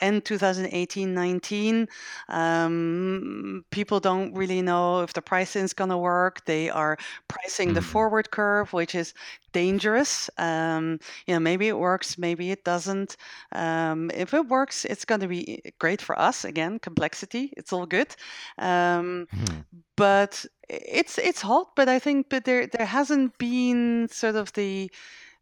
end 0.00 0.24
2018 0.24 1.12
19. 1.12 1.88
Um, 2.30 3.64
people 3.70 4.00
don't 4.00 4.32
really 4.34 4.62
know 4.62 5.02
if 5.02 5.12
the 5.12 5.20
pricing 5.20 5.64
is 5.64 5.74
going 5.74 5.90
to 5.90 5.98
work. 5.98 6.46
They 6.46 6.70
are 6.70 6.96
pricing 7.28 7.74
the 7.74 7.82
forward 7.82 8.30
curve, 8.30 8.72
which 8.72 8.94
is 8.94 9.12
dangerous. 9.56 10.28
Um, 10.36 11.00
you 11.26 11.32
know, 11.34 11.40
maybe 11.40 11.66
it 11.68 11.78
works, 11.78 12.18
maybe 12.18 12.50
it 12.50 12.62
doesn't. 12.62 13.16
Um, 13.52 14.10
if 14.12 14.34
it 14.34 14.46
works, 14.48 14.84
it's 14.84 15.06
going 15.06 15.22
to 15.22 15.28
be 15.28 15.62
great 15.78 16.02
for 16.02 16.14
us. 16.28 16.44
Again, 16.44 16.78
complexity, 16.78 17.54
it's 17.56 17.72
all 17.72 17.86
good. 17.86 18.14
Um, 18.58 19.26
mm-hmm. 19.34 19.60
But 19.96 20.44
it's 20.68 21.16
it's 21.18 21.40
hot. 21.40 21.68
But 21.74 21.88
I 21.88 21.98
think, 21.98 22.28
but 22.28 22.44
there 22.44 22.66
there 22.66 22.86
hasn't 22.86 23.38
been 23.38 24.08
sort 24.10 24.36
of 24.36 24.52
the 24.52 24.90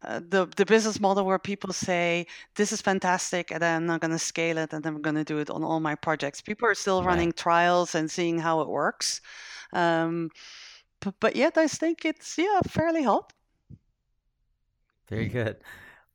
uh, 0.07 0.21
the 0.29 0.47
the 0.55 0.65
business 0.65 0.99
model 0.99 1.25
where 1.25 1.39
people 1.39 1.73
say 1.73 2.25
this 2.55 2.71
is 2.71 2.81
fantastic 2.81 3.51
and 3.51 3.63
I'm 3.63 3.85
not 3.85 4.01
going 4.01 4.17
to 4.17 4.29
scale 4.31 4.57
it 4.63 4.73
and 4.73 4.85
I'm 4.85 5.01
going 5.01 5.19
to 5.23 5.33
do 5.33 5.39
it 5.39 5.49
on 5.49 5.63
all 5.63 5.79
my 5.81 5.95
projects. 5.95 6.41
People 6.41 6.69
are 6.69 6.75
still 6.75 7.01
right. 7.01 7.11
running 7.11 7.33
trials 7.33 7.95
and 7.95 8.09
seeing 8.09 8.39
how 8.39 8.61
it 8.61 8.69
works. 8.69 9.21
Um, 9.73 10.29
but, 11.01 11.15
but 11.19 11.35
yet 11.35 11.57
I 11.57 11.67
think 11.67 12.05
it's 12.05 12.37
yeah 12.37 12.61
fairly 12.67 13.03
hot. 13.03 13.34
Very 15.09 15.27
good. 15.27 15.57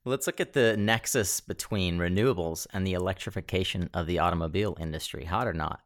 Let's 0.05 0.26
look 0.26 0.41
at 0.41 0.55
the 0.55 0.76
nexus 0.76 1.41
between 1.41 1.99
renewables 1.99 2.66
and 2.72 2.86
the 2.86 2.95
electrification 2.95 3.91
of 3.93 4.07
the 4.07 4.18
automobile 4.18 4.76
industry. 4.80 5.24
Hot 5.24 5.47
or 5.47 5.53
not? 5.53 5.82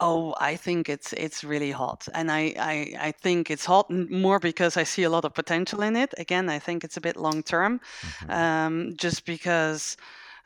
Oh, 0.00 0.34
I 0.40 0.56
think 0.56 0.88
it's 0.88 1.12
it's 1.12 1.44
really 1.44 1.70
hot, 1.70 2.08
and 2.14 2.32
I, 2.32 2.52
I 2.58 2.94
I 3.08 3.12
think 3.12 3.48
it's 3.50 3.64
hot 3.64 3.88
more 3.90 4.40
because 4.40 4.76
I 4.76 4.82
see 4.82 5.04
a 5.04 5.10
lot 5.10 5.24
of 5.24 5.34
potential 5.34 5.82
in 5.82 5.94
it. 5.94 6.12
Again, 6.18 6.50
I 6.50 6.58
think 6.58 6.82
it's 6.82 6.96
a 6.96 7.00
bit 7.00 7.16
long 7.16 7.42
term, 7.44 7.80
mm-hmm. 8.00 8.30
um, 8.30 8.94
just 8.96 9.24
because 9.24 9.96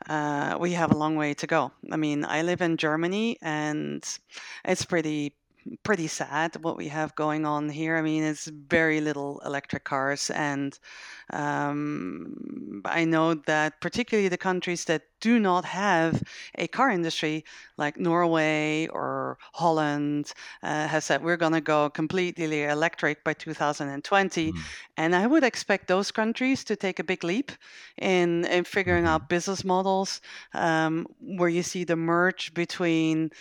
uh, 0.07 0.57
we 0.59 0.73
have 0.73 0.91
a 0.91 0.97
long 0.97 1.15
way 1.15 1.33
to 1.33 1.47
go. 1.47 1.71
I 1.91 1.97
mean, 1.97 2.25
I 2.25 2.43
live 2.43 2.61
in 2.61 2.77
Germany, 2.77 3.37
and 3.41 4.03
it's 4.63 4.85
pretty 4.85 5.33
pretty 5.83 6.07
sad 6.07 6.55
what 6.61 6.77
we 6.77 6.87
have 6.89 7.15
going 7.15 7.45
on 7.45 7.69
here. 7.69 7.97
I 7.97 8.01
mean, 8.01 8.23
it's 8.23 8.45
very 8.45 9.01
little 9.01 9.41
electric 9.45 9.83
cars, 9.83 10.29
and 10.29 10.77
um, 11.31 12.81
I 12.85 13.05
know 13.05 13.33
that 13.33 13.81
particularly 13.81 14.29
the 14.29 14.37
countries 14.37 14.85
that 14.85 15.03
do 15.19 15.39
not 15.39 15.65
have 15.65 16.21
a 16.55 16.67
car 16.67 16.89
industry, 16.89 17.43
like 17.77 17.97
Norway 17.97 18.87
or 18.87 19.37
Holland, 19.53 20.31
uh, 20.61 20.87
has 20.87 21.05
said 21.05 21.23
we're 21.23 21.37
going 21.37 21.53
to 21.53 21.61
go 21.61 21.89
completely 21.89 22.63
electric 22.63 23.23
by 23.23 23.33
2020. 23.33 24.51
Mm. 24.51 24.59
And 24.95 25.15
I 25.15 25.25
would 25.25 25.43
expect 25.43 25.87
those 25.87 26.11
countries 26.11 26.63
to 26.65 26.75
take 26.75 26.99
a 26.99 27.03
big 27.03 27.23
leap 27.23 27.51
in, 27.97 28.45
in 28.45 28.63
figuring 28.63 29.03
mm-hmm. 29.05 29.13
out 29.13 29.29
business 29.29 29.63
models 29.63 30.21
um, 30.53 31.07
where 31.19 31.49
you 31.49 31.63
see 31.63 31.83
the 31.83 31.95
merge 31.95 32.53
between, 32.53 33.31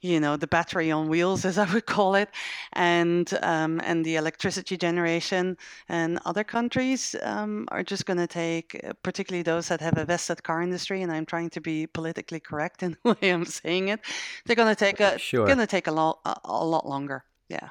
you 0.00 0.20
know, 0.20 0.36
the 0.36 0.46
battery 0.46 0.90
on 0.90 1.08
wheels, 1.08 1.44
as 1.50 1.58
I 1.58 1.75
would 1.76 1.86
call 1.96 2.14
it, 2.14 2.28
and 2.72 3.26
um, 3.42 3.80
and 3.84 4.04
the 4.04 4.16
electricity 4.16 4.76
generation. 4.76 5.56
And 5.88 6.18
other 6.24 6.44
countries 6.44 7.14
um, 7.22 7.68
are 7.70 7.82
just 7.82 8.06
going 8.06 8.18
to 8.18 8.26
take, 8.26 8.68
uh, 8.82 8.92
particularly 9.02 9.42
those 9.42 9.68
that 9.68 9.80
have 9.80 9.98
a 9.98 10.04
vested 10.04 10.42
car 10.42 10.62
industry. 10.62 11.02
And 11.02 11.12
I'm 11.12 11.26
trying 11.26 11.50
to 11.50 11.60
be 11.60 11.86
politically 11.86 12.40
correct 12.40 12.82
in 12.82 12.96
the 13.04 13.16
way 13.20 13.30
I'm 13.30 13.44
saying 13.44 13.88
it. 13.88 14.00
They're 14.44 14.56
going 14.56 14.74
to 14.74 14.84
take 14.86 15.00
a 15.00 15.18
sure. 15.18 15.46
going 15.46 15.58
to 15.58 15.66
take 15.66 15.86
a 15.86 15.92
lot 15.92 16.18
a, 16.24 16.34
a 16.44 16.64
lot 16.64 16.88
longer. 16.88 17.24
Yeah. 17.48 17.68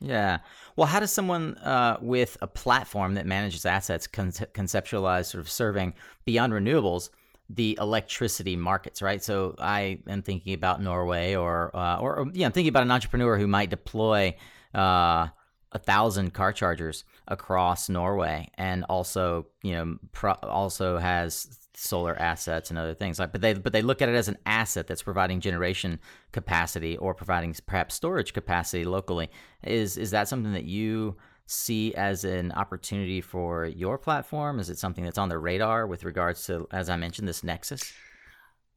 Yeah. 0.00 0.38
Well, 0.76 0.86
how 0.86 1.00
does 1.00 1.10
someone 1.10 1.56
uh, 1.58 1.98
with 2.00 2.36
a 2.40 2.46
platform 2.46 3.14
that 3.14 3.26
manages 3.26 3.66
assets 3.66 4.06
con- 4.06 4.30
conceptualize 4.30 5.26
sort 5.26 5.40
of 5.40 5.50
serving 5.50 5.94
beyond 6.24 6.52
renewables 6.52 7.10
the 7.50 7.78
electricity 7.80 8.56
markets, 8.56 9.00
right? 9.00 9.22
So 9.22 9.54
I 9.58 10.00
am 10.06 10.22
thinking 10.22 10.54
about 10.54 10.82
Norway, 10.82 11.34
or 11.34 11.74
uh, 11.74 11.98
or, 11.98 12.28
yeah, 12.32 12.46
I'm 12.46 12.52
thinking 12.52 12.68
about 12.68 12.82
an 12.82 12.90
entrepreneur 12.90 13.38
who 13.38 13.46
might 13.46 13.70
deploy 13.70 14.36
uh, 14.74 15.28
a 15.72 15.78
thousand 15.78 16.34
car 16.34 16.52
chargers 16.52 17.04
across 17.26 17.88
Norway, 17.88 18.50
and 18.54 18.84
also 18.84 19.46
you 19.62 19.72
know 19.72 19.96
pro- 20.12 20.32
also 20.42 20.98
has 20.98 21.58
solar 21.74 22.20
assets 22.20 22.70
and 22.70 22.78
other 22.78 22.92
things 22.92 23.20
like 23.20 23.30
but 23.30 23.40
they 23.40 23.54
but 23.54 23.72
they 23.72 23.82
look 23.82 24.02
at 24.02 24.08
it 24.08 24.14
as 24.16 24.26
an 24.26 24.36
asset 24.46 24.88
that's 24.88 25.02
providing 25.02 25.38
generation 25.38 26.00
capacity 26.32 26.96
or 26.96 27.14
providing 27.14 27.54
perhaps 27.66 27.94
storage 27.94 28.32
capacity 28.32 28.84
locally 28.84 29.30
is 29.62 29.96
is 29.96 30.10
that 30.10 30.26
something 30.26 30.52
that 30.52 30.64
you 30.64 31.16
see 31.48 31.94
as 31.94 32.24
an 32.24 32.52
opportunity 32.52 33.20
for 33.20 33.64
your 33.64 33.96
platform? 33.98 34.60
Is 34.60 34.68
it 34.68 34.78
something 34.78 35.02
that's 35.02 35.18
on 35.18 35.30
the 35.30 35.38
radar 35.38 35.86
with 35.86 36.04
regards 36.04 36.44
to 36.46 36.68
as 36.70 36.88
i 36.88 36.96
mentioned 36.96 37.26
this 37.26 37.42
nexus? 37.42 37.92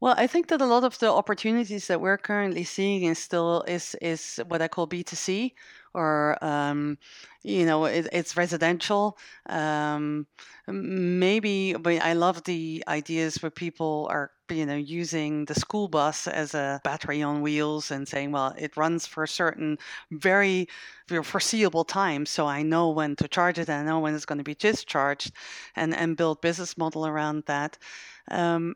Well, 0.00 0.14
I 0.16 0.26
think 0.26 0.48
that 0.48 0.60
a 0.60 0.66
lot 0.66 0.82
of 0.82 0.98
the 0.98 1.12
opportunities 1.12 1.86
that 1.86 2.00
we're 2.00 2.18
currently 2.18 2.64
seeing 2.64 3.04
is 3.04 3.20
still 3.20 3.62
is 3.68 3.94
is 4.00 4.40
what 4.48 4.60
I 4.60 4.66
call 4.66 4.88
B2C, 4.88 5.52
or 5.94 6.42
um, 6.44 6.98
you 7.42 7.66
know, 7.66 7.84
it, 7.86 8.08
it's 8.12 8.36
residential. 8.36 9.18
Um, 9.48 10.26
maybe, 10.68 11.74
but 11.74 12.00
I 12.02 12.12
love 12.12 12.44
the 12.44 12.84
ideas 12.88 13.42
where 13.42 13.50
people 13.50 14.08
are 14.10 14.30
you 14.50 14.66
know 14.66 14.76
using 14.76 15.44
the 15.46 15.54
school 15.54 15.88
bus 15.88 16.26
as 16.26 16.54
a 16.54 16.80
battery 16.84 17.22
on 17.22 17.42
wheels 17.42 17.90
and 17.90 18.06
saying, 18.06 18.32
well, 18.32 18.54
it 18.58 18.76
runs 18.76 19.06
for 19.06 19.24
a 19.24 19.28
certain 19.28 19.78
very 20.10 20.68
foreseeable 21.22 21.84
time, 21.84 22.26
so 22.26 22.46
I 22.46 22.62
know 22.62 22.90
when 22.90 23.16
to 23.16 23.28
charge 23.28 23.58
it, 23.58 23.68
and 23.68 23.88
I 23.88 23.90
know 23.90 24.00
when 24.00 24.14
it's 24.14 24.24
going 24.24 24.38
to 24.38 24.44
be 24.44 24.54
discharged, 24.54 25.32
and 25.76 25.94
and 25.94 26.16
build 26.16 26.40
business 26.40 26.76
model 26.78 27.06
around 27.06 27.44
that. 27.46 27.78
Um, 28.30 28.74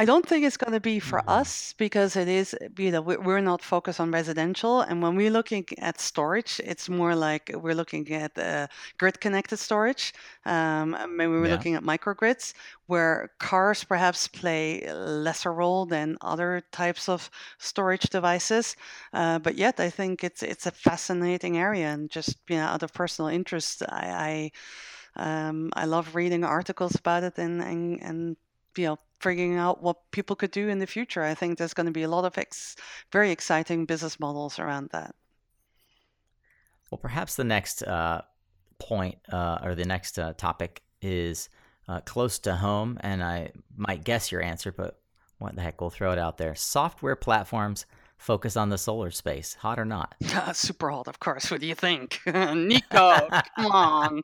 I 0.00 0.04
don't 0.04 0.24
think 0.24 0.44
it's 0.44 0.56
going 0.56 0.74
to 0.74 0.80
be 0.80 1.00
for 1.00 1.18
mm-hmm. 1.18 1.40
us 1.40 1.74
because 1.76 2.14
it 2.14 2.28
is, 2.28 2.54
you 2.78 2.92
know, 2.92 3.02
we're 3.02 3.40
not 3.40 3.62
focused 3.62 3.98
on 3.98 4.12
residential. 4.12 4.80
And 4.80 5.02
when 5.02 5.16
we're 5.16 5.32
looking 5.32 5.66
at 5.78 6.00
storage, 6.00 6.60
it's 6.64 6.88
more 6.88 7.16
like 7.16 7.50
we're 7.52 7.74
looking 7.74 8.08
at 8.12 8.38
uh, 8.38 8.68
grid 8.96 9.20
connected 9.20 9.56
storage. 9.56 10.14
Um, 10.46 10.96
maybe 11.16 11.32
we're 11.32 11.46
yeah. 11.46 11.50
looking 11.50 11.74
at 11.74 11.82
microgrids 11.82 12.54
where 12.86 13.32
cars 13.40 13.82
perhaps 13.82 14.28
play 14.28 14.84
a 14.84 14.94
lesser 14.94 15.52
role 15.52 15.84
than 15.84 16.16
other 16.20 16.62
types 16.70 17.08
of 17.08 17.28
storage 17.58 18.08
devices. 18.08 18.76
Uh, 19.12 19.40
but 19.40 19.56
yet, 19.56 19.80
I 19.80 19.90
think 19.90 20.22
it's 20.22 20.44
it's 20.44 20.66
a 20.66 20.70
fascinating 20.70 21.58
area. 21.58 21.88
And 21.88 22.08
just, 22.08 22.36
you 22.48 22.56
know, 22.56 22.66
out 22.66 22.84
of 22.84 22.92
personal 22.92 23.30
interest, 23.30 23.82
I, 23.82 24.52
I 25.16 25.48
um, 25.48 25.70
I 25.74 25.86
love 25.86 26.14
reading 26.14 26.44
articles 26.44 26.94
about 26.94 27.24
it 27.24 27.36
and, 27.38 27.60
and, 27.60 28.00
and 28.00 28.36
you 28.76 28.86
know 28.86 28.98
figuring 29.20 29.56
out 29.56 29.82
what 29.82 30.10
people 30.10 30.36
could 30.36 30.50
do 30.50 30.68
in 30.68 30.78
the 30.78 30.86
future. 30.86 31.22
I 31.22 31.34
think 31.34 31.58
there's 31.58 31.74
going 31.74 31.86
to 31.86 31.92
be 31.92 32.02
a 32.02 32.08
lot 32.08 32.24
of 32.24 32.38
ex- 32.38 32.76
very 33.12 33.30
exciting 33.30 33.84
business 33.84 34.20
models 34.20 34.58
around 34.58 34.90
that. 34.90 35.14
Well, 36.90 36.98
perhaps 36.98 37.36
the 37.36 37.44
next 37.44 37.82
uh, 37.82 38.22
point 38.78 39.18
uh, 39.30 39.58
or 39.62 39.74
the 39.74 39.84
next 39.84 40.18
uh, 40.18 40.32
topic 40.34 40.82
is 41.02 41.48
uh, 41.88 42.00
close 42.00 42.38
to 42.40 42.56
home, 42.56 42.98
and 43.00 43.22
I 43.22 43.52
might 43.76 44.04
guess 44.04 44.30
your 44.32 44.42
answer, 44.42 44.72
but 44.72 45.00
what 45.38 45.54
the 45.54 45.62
heck, 45.62 45.80
we'll 45.80 45.90
throw 45.90 46.12
it 46.12 46.18
out 46.18 46.38
there. 46.38 46.54
Software 46.54 47.16
platforms 47.16 47.86
focus 48.16 48.56
on 48.56 48.68
the 48.68 48.78
solar 48.78 49.10
space, 49.10 49.54
hot 49.54 49.78
or 49.78 49.84
not? 49.84 50.14
super 50.52 50.90
hot, 50.90 51.08
of 51.08 51.20
course. 51.20 51.50
What 51.50 51.60
do 51.60 51.66
you 51.66 51.74
think, 51.74 52.20
Nico? 52.26 53.28
come 53.56 53.66
on. 53.66 54.22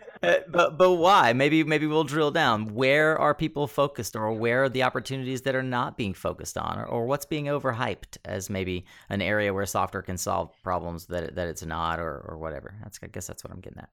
But 0.20 0.76
but 0.76 0.96
why? 0.96 1.32
Maybe 1.32 1.64
maybe 1.64 1.86
we'll 1.86 2.04
drill 2.04 2.30
down. 2.30 2.74
Where 2.74 3.18
are 3.18 3.34
people 3.34 3.66
focused, 3.66 4.14
or 4.14 4.32
where 4.32 4.64
are 4.64 4.68
the 4.68 4.82
opportunities 4.82 5.42
that 5.42 5.54
are 5.54 5.62
not 5.62 5.96
being 5.96 6.12
focused 6.12 6.58
on, 6.58 6.78
or, 6.78 6.84
or 6.84 7.06
what's 7.06 7.24
being 7.24 7.46
overhyped 7.46 8.18
as 8.26 8.50
maybe 8.50 8.84
an 9.08 9.22
area 9.22 9.54
where 9.54 9.64
software 9.64 10.02
can 10.02 10.18
solve 10.18 10.52
problems 10.62 11.06
that 11.06 11.36
that 11.36 11.48
it's 11.48 11.64
not, 11.64 12.00
or 12.00 12.22
or 12.28 12.36
whatever. 12.36 12.74
That's 12.82 12.98
I 13.02 13.06
guess 13.06 13.26
that's 13.26 13.42
what 13.42 13.50
I'm 13.50 13.60
getting 13.60 13.78
at. 13.78 13.88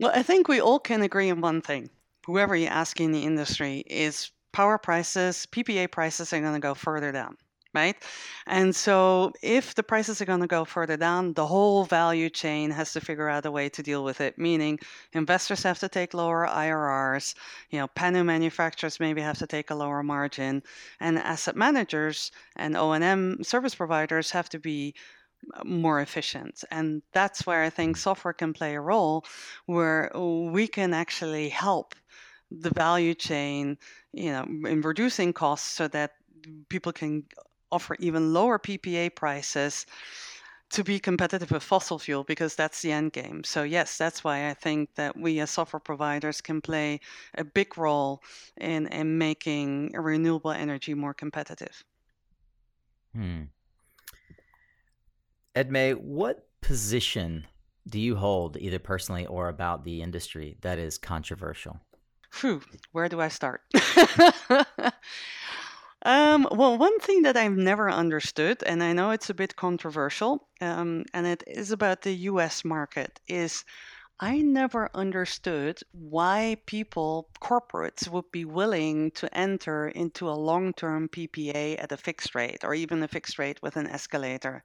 Well, 0.00 0.10
I 0.12 0.24
think 0.24 0.48
we 0.48 0.60
all 0.60 0.80
can 0.80 1.02
agree 1.02 1.30
on 1.30 1.40
one 1.40 1.60
thing. 1.60 1.88
Whoever 2.26 2.56
you 2.56 2.66
ask 2.66 3.00
in 3.00 3.12
the 3.12 3.22
industry 3.22 3.84
is 3.86 4.32
power 4.52 4.76
prices, 4.76 5.46
PPA 5.52 5.90
prices 5.90 6.32
are 6.32 6.40
going 6.40 6.54
to 6.54 6.58
go 6.58 6.74
further 6.74 7.12
down 7.12 7.36
right? 7.78 7.96
And 8.46 8.74
so 8.74 9.32
if 9.42 9.74
the 9.74 9.82
prices 9.92 10.20
are 10.20 10.30
going 10.32 10.46
to 10.46 10.56
go 10.58 10.64
further 10.64 10.96
down, 10.96 11.34
the 11.34 11.46
whole 11.46 11.84
value 11.84 12.30
chain 12.30 12.70
has 12.78 12.92
to 12.94 13.00
figure 13.00 13.28
out 13.28 13.46
a 13.46 13.50
way 13.58 13.68
to 13.68 13.82
deal 13.90 14.02
with 14.08 14.20
it, 14.20 14.38
meaning 14.38 14.78
investors 15.12 15.62
have 15.62 15.78
to 15.80 15.88
take 15.88 16.14
lower 16.14 16.46
IRRs, 16.46 17.34
you 17.70 17.78
know, 17.78 17.88
panel 18.02 18.24
manufacturers 18.24 19.00
maybe 19.00 19.22
have 19.22 19.38
to 19.38 19.46
take 19.46 19.70
a 19.70 19.78
lower 19.82 20.02
margin, 20.02 20.62
and 21.00 21.18
asset 21.18 21.56
managers 21.56 22.32
and 22.56 22.76
O&M 22.76 23.20
service 23.42 23.76
providers 23.82 24.30
have 24.30 24.48
to 24.54 24.58
be 24.58 24.94
uh, 25.54 25.64
more 25.64 26.00
efficient. 26.00 26.64
And 26.70 27.02
that's 27.12 27.46
where 27.46 27.62
I 27.68 27.70
think 27.70 27.96
software 27.96 28.34
can 28.34 28.52
play 28.52 28.74
a 28.74 28.80
role 28.80 29.24
where 29.66 30.10
we 30.56 30.66
can 30.66 30.90
actually 30.94 31.48
help 31.66 31.94
the 32.50 32.70
value 32.70 33.14
chain, 33.14 33.76
you 34.12 34.30
know, 34.32 34.44
in 34.72 34.80
reducing 34.80 35.32
costs 35.32 35.70
so 35.78 35.86
that 35.88 36.10
people 36.68 36.92
can 36.92 37.24
offer 37.70 37.96
even 37.98 38.32
lower 38.32 38.58
PPA 38.58 39.14
prices 39.14 39.86
to 40.70 40.84
be 40.84 40.98
competitive 40.98 41.50
with 41.50 41.62
fossil 41.62 41.98
fuel 41.98 42.24
because 42.24 42.54
that's 42.54 42.82
the 42.82 42.92
end 42.92 43.12
game. 43.12 43.42
So 43.44 43.62
yes, 43.62 43.96
that's 43.96 44.22
why 44.22 44.50
I 44.50 44.54
think 44.54 44.94
that 44.96 45.16
we 45.16 45.40
as 45.40 45.50
software 45.50 45.80
providers 45.80 46.40
can 46.40 46.60
play 46.60 47.00
a 47.36 47.44
big 47.44 47.78
role 47.78 48.22
in 48.58 48.86
in 48.88 49.16
making 49.18 49.92
renewable 49.94 50.50
energy 50.50 50.94
more 50.94 51.14
competitive. 51.14 51.84
Hmm. 53.14 53.44
Edmée, 55.54 55.96
what 55.96 56.46
position 56.60 57.46
do 57.88 57.98
you 57.98 58.16
hold, 58.16 58.56
either 58.58 58.78
personally 58.78 59.26
or 59.26 59.48
about 59.48 59.84
the 59.84 60.02
industry, 60.02 60.56
that 60.60 60.78
is 60.78 60.98
controversial? 60.98 61.80
Phew, 62.30 62.60
where 62.92 63.08
do 63.08 63.20
I 63.20 63.28
start? 63.28 63.62
Um, 66.08 66.48
well, 66.50 66.76
one 66.78 66.98
thing 67.00 67.22
that 67.22 67.36
I've 67.36 67.56
never 67.56 67.88
understood, 67.90 68.64
and 68.64 68.82
I 68.82 68.92
know 68.94 69.10
it's 69.10 69.30
a 69.30 69.34
bit 69.34 69.54
controversial, 69.56 70.48
um, 70.60 71.04
and 71.12 71.24
it 71.26 71.44
is 71.46 71.70
about 71.70 72.02
the 72.02 72.14
US 72.30 72.64
market, 72.64 73.20
is 73.28 73.64
I 74.18 74.38
never 74.40 74.90
understood 74.94 75.80
why 75.92 76.56
people, 76.66 77.28
corporates, 77.42 78.08
would 78.08 78.32
be 78.32 78.44
willing 78.46 79.10
to 79.12 79.32
enter 79.36 79.88
into 79.88 80.28
a 80.28 80.40
long 80.50 80.72
term 80.72 81.08
PPA 81.10 81.76
at 81.78 81.92
a 81.92 81.98
fixed 81.98 82.34
rate 82.34 82.64
or 82.64 82.74
even 82.74 83.02
a 83.02 83.08
fixed 83.08 83.38
rate 83.38 83.60
with 83.62 83.76
an 83.76 83.86
escalator. 83.86 84.64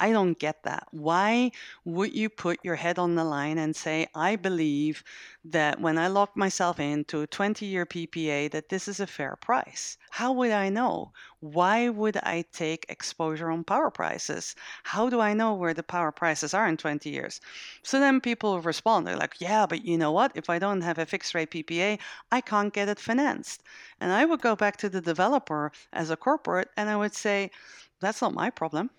I 0.00 0.10
don't 0.12 0.38
get 0.38 0.64
that. 0.64 0.88
Why 0.90 1.52
would 1.84 2.12
you 2.14 2.28
put 2.28 2.58
your 2.64 2.74
head 2.76 2.98
on 2.98 3.14
the 3.14 3.22
line 3.24 3.58
and 3.58 3.76
say, 3.76 4.08
I 4.14 4.34
believe 4.34 5.04
that 5.44 5.80
when 5.80 5.98
I 5.98 6.08
lock 6.08 6.36
myself 6.36 6.80
into 6.80 7.20
a 7.20 7.26
20 7.26 7.66
year 7.66 7.84
PPA, 7.84 8.48
that 8.48 8.70
this 8.70 8.88
is 8.88 8.98
a 8.98 9.06
fair 9.06 9.36
price? 9.36 9.98
How 10.10 10.32
would 10.32 10.50
I 10.50 10.70
know? 10.70 11.12
Why 11.40 11.88
would 11.90 12.16
I 12.16 12.46
take 12.50 12.86
exposure 12.88 13.50
on 13.50 13.62
power 13.62 13.90
prices? 13.90 14.56
How 14.84 15.10
do 15.10 15.20
I 15.20 15.34
know 15.34 15.54
where 15.54 15.74
the 15.74 15.82
power 15.82 16.10
prices 16.10 16.54
are 16.54 16.66
in 16.66 16.78
20 16.78 17.10
years? 17.10 17.40
So 17.82 18.00
then 18.00 18.20
people 18.20 18.60
respond, 18.60 19.06
they're 19.06 19.16
like, 19.16 19.40
yeah, 19.40 19.66
but 19.66 19.84
you 19.84 19.98
know 19.98 20.12
what? 20.12 20.32
If 20.34 20.48
I 20.48 20.58
don't 20.58 20.80
have 20.80 20.98
a 20.98 21.06
fixed 21.06 21.34
rate 21.34 21.50
PPA, 21.50 21.98
I 22.32 22.40
can't 22.40 22.72
get 22.72 22.88
it 22.88 22.98
financed. 22.98 23.62
And 24.00 24.12
I 24.12 24.24
would 24.24 24.40
go 24.40 24.56
back 24.56 24.78
to 24.78 24.88
the 24.88 25.00
developer 25.02 25.72
as 25.92 26.08
a 26.10 26.16
corporate 26.16 26.70
and 26.76 26.88
I 26.88 26.96
would 26.96 27.14
say, 27.14 27.50
that's 28.00 28.22
not 28.22 28.32
my 28.34 28.50
problem 28.50 28.90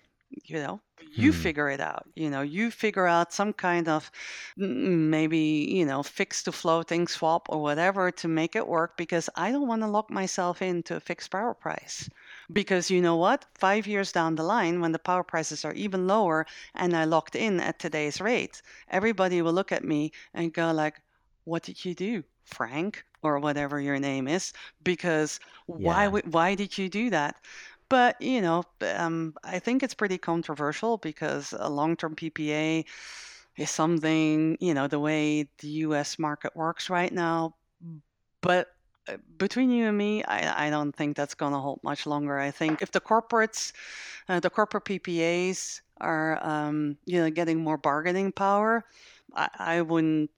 you 0.44 0.56
know 0.56 0.80
you 1.14 1.32
hmm. 1.32 1.38
figure 1.38 1.68
it 1.68 1.80
out 1.80 2.06
you 2.14 2.30
know 2.30 2.42
you 2.42 2.70
figure 2.70 3.06
out 3.06 3.32
some 3.32 3.52
kind 3.52 3.88
of 3.88 4.10
maybe 4.56 5.38
you 5.70 5.84
know 5.84 6.02
fix 6.02 6.42
to 6.42 6.52
floating 6.52 7.06
swap 7.06 7.46
or 7.48 7.60
whatever 7.60 8.10
to 8.10 8.28
make 8.28 8.56
it 8.56 8.66
work 8.66 8.96
because 8.96 9.28
i 9.36 9.50
don't 9.50 9.68
want 9.68 9.82
to 9.82 9.88
lock 9.88 10.10
myself 10.10 10.62
into 10.62 10.96
a 10.96 11.00
fixed 11.00 11.30
power 11.30 11.54
price. 11.54 12.08
Because 12.52 12.90
you 12.90 13.00
know 13.00 13.16
what? 13.16 13.46
5 13.54 13.86
years 13.86 14.12
down 14.12 14.34
the 14.34 14.42
line 14.42 14.80
when 14.80 14.92
the 14.92 14.98
power 14.98 15.22
prices 15.22 15.64
are 15.64 15.74
even 15.74 16.06
lower 16.06 16.46
and 16.74 16.96
i 16.96 17.04
locked 17.04 17.36
in 17.36 17.60
at 17.60 17.78
today's 17.78 18.20
rate 18.20 18.62
everybody 18.88 19.42
will 19.42 19.52
look 19.52 19.72
at 19.72 19.84
me 19.84 20.12
and 20.34 20.52
go 20.52 20.72
like 20.72 21.00
what 21.44 21.62
did 21.62 21.84
you 21.84 21.94
do 21.94 22.24
frank? 22.44 23.04
or 23.22 23.38
whatever 23.38 23.80
your 23.80 23.98
name 23.98 24.26
is 24.26 24.52
because 24.82 25.38
why 25.66 26.08
why 26.08 26.54
did 26.54 26.76
you 26.76 26.88
do 26.88 27.08
that 27.10 27.36
But, 27.92 28.22
you 28.22 28.40
know, 28.40 28.64
um, 28.96 29.34
I 29.44 29.58
think 29.58 29.82
it's 29.82 29.92
pretty 29.92 30.16
controversial 30.16 30.96
because 30.96 31.52
a 31.52 31.68
long 31.68 31.94
term 31.94 32.16
PPA 32.16 32.86
is 33.58 33.70
something, 33.70 34.56
you 34.60 34.72
know, 34.72 34.88
the 34.88 34.98
way 34.98 35.50
the 35.58 35.68
US 35.84 36.18
market 36.18 36.56
works 36.56 36.88
right 36.88 37.12
now. 37.12 37.54
But 38.40 38.68
uh, 39.08 39.18
between 39.36 39.70
you 39.70 39.88
and 39.88 39.98
me, 39.98 40.24
I, 40.24 40.68
I 40.68 40.70
don't 40.70 40.96
think 40.96 41.18
that's 41.18 41.34
going 41.34 41.52
to 41.52 41.58
hold 41.58 41.80
much 41.84 42.06
longer. 42.06 42.38
I 42.38 42.50
think 42.50 42.80
if 42.80 42.92
the 42.92 43.00
corporates, 43.02 43.74
uh, 44.26 44.40
the 44.40 44.48
corporate 44.48 44.86
PPAs 44.86 45.82
are, 46.00 46.38
um, 46.42 46.96
you 47.04 47.20
know, 47.20 47.28
getting 47.28 47.62
more 47.62 47.76
bargaining 47.76 48.32
power, 48.32 48.86
I, 49.34 49.50
I 49.58 49.82
wouldn't 49.82 50.30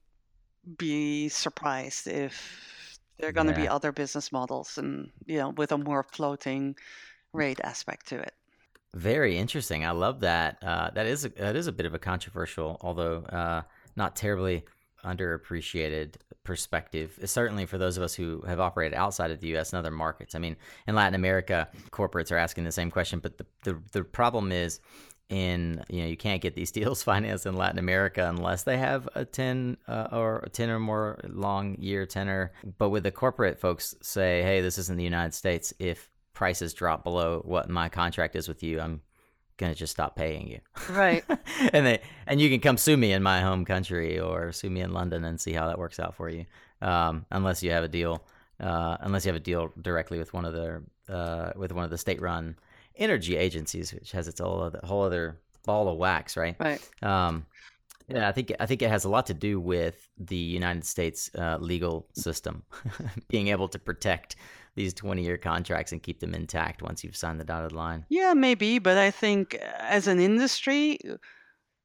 be 0.78 1.28
surprised 1.28 2.08
if 2.08 2.98
there 3.18 3.28
are 3.28 3.32
going 3.32 3.46
to 3.46 3.52
be 3.52 3.68
other 3.68 3.92
business 3.92 4.32
models 4.32 4.78
and, 4.78 5.12
you 5.26 5.38
know, 5.38 5.50
with 5.50 5.72
a 5.72 5.78
more 5.78 6.02
floating 6.02 6.74
rate 7.34 7.60
aspect 7.62 8.06
to 8.08 8.20
it. 8.20 8.32
Very 8.94 9.36
interesting. 9.36 9.84
I 9.84 9.90
love 9.90 10.20
that. 10.20 10.58
Uh, 10.62 10.90
that 10.90 11.06
is 11.06 11.24
a, 11.24 11.28
that 11.30 11.56
is 11.56 11.66
a 11.66 11.72
bit 11.72 11.84
of 11.84 11.94
a 11.94 11.98
controversial, 11.98 12.78
although 12.80 13.24
uh, 13.24 13.62
not 13.96 14.14
terribly 14.14 14.64
underappreciated 15.04 16.14
perspective. 16.44 17.18
Certainly 17.24 17.66
for 17.66 17.76
those 17.76 17.96
of 17.96 18.02
us 18.02 18.14
who 18.14 18.42
have 18.42 18.60
operated 18.60 18.96
outside 18.96 19.32
of 19.32 19.40
the 19.40 19.48
U.S. 19.48 19.72
and 19.72 19.78
other 19.78 19.90
markets. 19.90 20.34
I 20.34 20.38
mean, 20.38 20.56
in 20.86 20.94
Latin 20.94 21.14
America, 21.14 21.68
corporates 21.90 22.30
are 22.30 22.36
asking 22.36 22.64
the 22.64 22.72
same 22.72 22.90
question, 22.90 23.18
but 23.18 23.38
the 23.38 23.46
the, 23.64 23.82
the 23.92 24.04
problem 24.04 24.52
is. 24.52 24.80
In 25.30 25.82
you 25.88 26.02
know 26.02 26.06
you 26.06 26.18
can't 26.18 26.42
get 26.42 26.54
these 26.54 26.70
deals 26.80 27.02
financed 27.02 27.46
in 27.46 27.56
Latin 27.56 27.78
America 27.78 28.28
unless 28.28 28.64
they 28.64 28.76
have 28.76 29.08
a 29.14 29.24
ten 29.24 29.78
uh, 29.88 30.08
or 30.12 30.40
a 30.40 30.50
ten 30.50 30.68
or 30.68 30.78
more 30.78 31.18
long 31.24 31.76
year 31.80 32.04
tenor. 32.04 32.52
But 32.76 32.90
with 32.90 33.04
the 33.04 33.10
corporate 33.10 33.58
folks 33.58 33.94
say, 34.02 34.42
hey, 34.42 34.60
this 34.60 34.76
isn't 34.76 34.98
the 34.98 35.02
United 35.02 35.32
States. 35.32 35.72
If 35.78 36.10
prices 36.34 36.74
drop 36.74 37.04
below 37.04 37.40
what 37.44 37.70
my 37.70 37.88
contract 37.88 38.36
is 38.36 38.48
with 38.48 38.62
you, 38.62 38.80
I'm 38.80 39.00
gonna 39.56 39.74
just 39.74 39.92
stop 39.92 40.16
paying 40.16 40.48
you. 40.48 40.60
Right. 40.90 41.24
and 41.72 41.86
they 41.86 42.00
and 42.26 42.40
you 42.40 42.50
can 42.50 42.60
come 42.60 42.76
sue 42.76 42.96
me 42.96 43.12
in 43.12 43.22
my 43.22 43.40
home 43.40 43.64
country 43.64 44.18
or 44.18 44.52
sue 44.52 44.70
me 44.70 44.80
in 44.80 44.92
London 44.92 45.24
and 45.24 45.40
see 45.40 45.52
how 45.52 45.68
that 45.68 45.78
works 45.78 45.98
out 45.98 46.14
for 46.14 46.28
you. 46.28 46.44
Um, 46.82 47.24
unless 47.30 47.62
you 47.62 47.70
have 47.70 47.84
a 47.84 47.88
deal, 47.88 48.22
uh, 48.60 48.96
unless 49.00 49.24
you 49.24 49.30
have 49.30 49.40
a 49.40 49.44
deal 49.44 49.72
directly 49.80 50.18
with 50.18 50.34
one 50.34 50.44
of 50.44 50.52
the 50.52 50.82
uh, 51.08 51.52
with 51.56 51.72
one 51.72 51.84
of 51.84 51.90
the 51.90 51.98
state-run 51.98 52.56
energy 52.96 53.36
agencies, 53.36 53.92
which 53.92 54.12
has 54.12 54.28
its 54.28 54.40
whole 54.40 54.62
other, 54.62 54.80
whole 54.84 55.02
other 55.02 55.38
ball 55.64 55.88
of 55.88 55.96
wax, 55.98 56.36
right? 56.36 56.56
Right. 56.58 56.80
Um, 57.02 57.46
yeah, 58.08 58.28
I 58.28 58.32
think 58.32 58.52
I 58.60 58.66
think 58.66 58.82
it 58.82 58.90
has 58.90 59.04
a 59.04 59.08
lot 59.08 59.26
to 59.26 59.34
do 59.34 59.58
with 59.58 60.08
the 60.18 60.36
United 60.36 60.84
States 60.84 61.30
uh, 61.38 61.56
legal 61.58 62.06
system 62.12 62.62
being 63.28 63.48
able 63.48 63.68
to 63.68 63.78
protect 63.78 64.36
these 64.74 64.94
20-year 64.94 65.38
contracts 65.38 65.92
and 65.92 66.02
keep 66.02 66.20
them 66.20 66.34
intact 66.34 66.82
once 66.82 67.04
you've 67.04 67.16
signed 67.16 67.40
the 67.40 67.44
dotted 67.44 67.72
line. 67.72 68.04
Yeah, 68.08 68.34
maybe, 68.34 68.78
but 68.78 68.98
I 68.98 69.10
think 69.10 69.54
uh, 69.54 69.66
as 69.80 70.06
an 70.06 70.18
industry, 70.18 70.98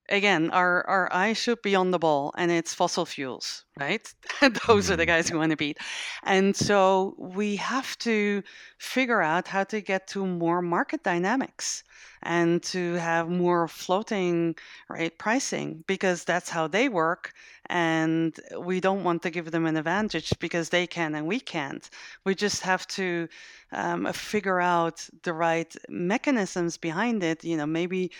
again, 0.10 0.49
our, 0.51 0.86
our 0.88 1.10
eye 1.14 1.34
should 1.34 1.62
be 1.62 1.76
on 1.76 1.91
the 1.91 1.99
ball 1.99 2.34
and 2.38 2.51
it's 2.51 2.74
fossil 2.74 3.05
fuels, 3.05 3.66
right? 3.80 4.12
Those 4.68 4.89
are 4.91 4.95
the 4.97 5.05
Mm, 5.05 5.07
guys 5.07 5.30
who 5.30 5.38
want 5.38 5.51
to 5.51 5.57
beat. 5.57 5.78
And 6.24 6.55
so 6.55 7.16
we 7.18 7.55
have 7.57 7.97
to 7.99 8.43
figure 8.78 9.22
out 9.22 9.47
how 9.47 9.64
to 9.66 9.82
get 9.82 10.07
to 10.10 10.26
more 10.26 10.62
market 10.62 11.03
dynamics 11.03 11.84
and 12.24 12.62
to 12.64 12.93
have 12.95 13.30
more 13.30 13.68
floating 13.68 14.55
right 14.89 15.18
pricing 15.18 15.84
because 15.88 16.24
that's 16.24 16.49
how 16.49 16.68
they 16.68 16.89
work 16.89 17.34
and 17.70 18.39
we 18.60 18.80
don't 18.82 19.03
want 19.03 19.22
to 19.24 19.30
give 19.30 19.51
them 19.51 19.66
an 19.66 19.78
advantage 19.78 20.34
because 20.39 20.70
they 20.70 20.86
can 20.88 21.16
and 21.16 21.26
we 21.28 21.39
can't 21.39 21.89
we 22.26 22.36
just 22.36 22.62
have 22.62 22.86
to 22.88 23.28
um, 23.72 24.12
figure 24.14 24.60
out 24.60 25.07
the 25.24 25.34
right 25.34 25.76
mechanisms 25.88 26.78
behind 26.78 27.24
it 27.24 27.43
you 27.43 27.55
know 27.55 27.66
maybe 27.66 28.12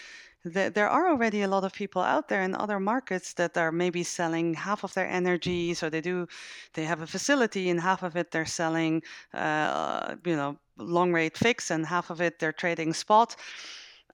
th- 0.44 0.74
there 0.74 0.90
are 0.90 1.10
already 1.10 1.42
a 1.42 1.48
lot 1.48 1.64
of 1.64 1.74
people 1.74 2.02
out 2.02 2.28
there 2.30 2.42
in 2.42 2.56
other 2.56 2.80
markets 2.80 3.34
that 3.34 3.58
are 3.58 3.72
maybe 3.72 4.04
selling 4.04 4.54
half 4.54 4.84
of 4.84 4.94
their 4.94 5.08
energy 5.08 5.74
so 5.74 5.90
they 5.90 6.02
do 6.02 6.28
they 6.74 6.86
have 6.86 7.02
a 7.02 7.08
facility 7.08 7.70
and 7.70 7.82
half 7.82 8.04
of 8.04 8.16
it 8.16 8.32
they're 8.32 8.46
selling 8.46 9.02
uh, 9.34 10.16
you 10.26 10.36
know 10.36 10.58
long 10.78 11.12
rate 11.14 11.38
fix 11.38 11.70
and 11.72 11.86
half 11.86 12.10
of 12.10 12.22
it 12.22 12.40
they're 12.40 12.54
trading 12.54 12.94
spot 12.94 13.36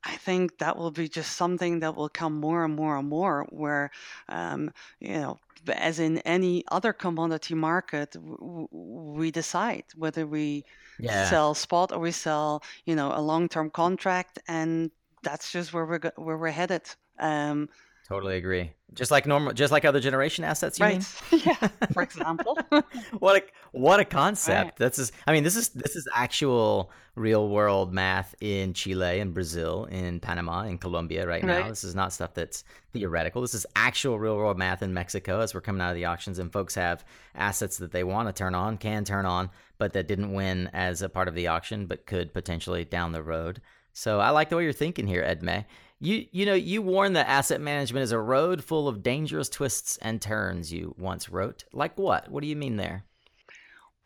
I 0.03 0.17
think 0.17 0.59
that 0.59 0.77
will 0.77 0.91
be 0.91 1.07
just 1.09 1.35
something 1.35 1.79
that 1.79 1.95
will 1.95 2.09
come 2.09 2.39
more 2.39 2.63
and 2.63 2.75
more 2.75 2.97
and 2.97 3.09
more, 3.09 3.45
where, 3.49 3.89
um, 4.29 4.71
you 4.99 5.13
know, 5.13 5.39
as 5.67 5.99
in 5.99 6.19
any 6.19 6.63
other 6.69 6.93
commodity 6.93 7.55
market, 7.55 8.11
w- 8.11 8.37
w- 8.37 8.67
we 8.71 9.31
decide 9.31 9.85
whether 9.95 10.27
we 10.27 10.65
Yeah. 10.97 11.11
sell 11.27 11.53
spot 11.55 11.91
or 11.91 11.99
we 11.99 12.11
sell, 12.11 12.61
you 12.85 12.95
know, 12.95 13.11
a 13.15 13.21
long-term 13.21 13.71
contract, 13.71 14.37
and 14.47 14.91
that's 15.25 15.51
just 15.51 15.73
where 15.73 15.85
we're 15.85 15.99
go- 15.99 16.11
where 16.15 16.37
we're 16.37 16.51
headed. 16.51 16.83
Um, 17.19 17.67
Totally 18.07 18.37
agree. 18.37 18.71
Just 18.93 19.09
like 19.09 19.25
normal, 19.25 19.51
just 19.51 19.71
like 19.71 19.83
other 19.83 19.99
generation 19.99 20.43
assets. 20.43 20.77
You 20.77 20.85
right? 20.85 21.07
mean? 21.31 21.41
yeah. 21.45 21.67
For 21.91 22.03
example. 22.03 22.55
what 23.19 23.37
a 23.37 23.43
what 23.71 23.99
a 23.99 24.05
concept. 24.05 24.63
Right. 24.63 24.75
That's 24.77 24.97
just, 24.97 25.11
I 25.25 25.33
mean, 25.33 25.43
this 25.43 25.55
is 25.55 25.69
this 25.69 25.95
is 25.95 26.07
actual 26.13 26.91
real 27.15 27.49
world 27.49 27.91
math 27.91 28.35
in 28.41 28.73
Chile 28.73 29.19
and 29.19 29.33
Brazil, 29.33 29.85
in 29.85 30.19
Panama, 30.19 30.63
in 30.63 30.77
Colombia 30.77 31.25
right 31.25 31.43
now. 31.43 31.67
This 31.67 31.83
is 31.83 31.95
not 31.95 32.13
stuff 32.13 32.35
that's 32.35 32.63
theoretical. 32.93 33.41
This 33.41 33.55
is 33.55 33.65
actual 33.75 34.19
real 34.19 34.35
world 34.37 34.57
math 34.57 34.83
in 34.83 34.93
Mexico 34.93 35.39
as 35.39 35.55
we're 35.55 35.61
coming 35.61 35.81
out 35.81 35.89
of 35.89 35.95
the 35.95 36.05
auctions 36.05 36.37
and 36.37 36.53
folks 36.53 36.75
have 36.75 37.03
assets 37.33 37.77
that 37.77 37.91
they 37.91 38.03
want 38.03 38.27
to 38.27 38.33
turn 38.33 38.53
on, 38.53 38.77
can 38.77 39.03
turn 39.03 39.25
on, 39.25 39.49
but 39.77 39.93
that 39.93 40.07
didn't 40.07 40.33
win 40.33 40.69
as 40.73 41.01
a 41.01 41.09
part 41.09 41.27
of 41.27 41.33
the 41.33 41.47
auction, 41.47 41.87
but 41.87 42.05
could 42.05 42.33
potentially 42.33 42.85
down 42.85 43.13
the 43.13 43.23
road. 43.23 43.61
So 43.97 44.19
I 44.19 44.31
like 44.31 44.49
the 44.49 44.57
way 44.57 44.63
you're 44.65 44.73
thinking 44.73 45.07
here, 45.07 45.23
Edmée. 45.23 45.63
You 46.01 46.25
you 46.33 46.45
know 46.45 46.53
you 46.53 46.81
warned 46.81 47.15
that 47.15 47.29
asset 47.29 47.61
management 47.61 48.03
is 48.03 48.11
a 48.11 48.19
road 48.19 48.61
full 48.61 48.89
of 48.89 49.01
dangerous 49.01 49.47
twists 49.47 49.97
and 50.01 50.21
turns. 50.21 50.71
You 50.73 50.93
once 50.97 51.29
wrote, 51.29 51.63
like 51.71 51.97
what? 51.97 52.29
What 52.29 52.41
do 52.41 52.47
you 52.47 52.57
mean 52.57 52.75
there? 52.75 53.05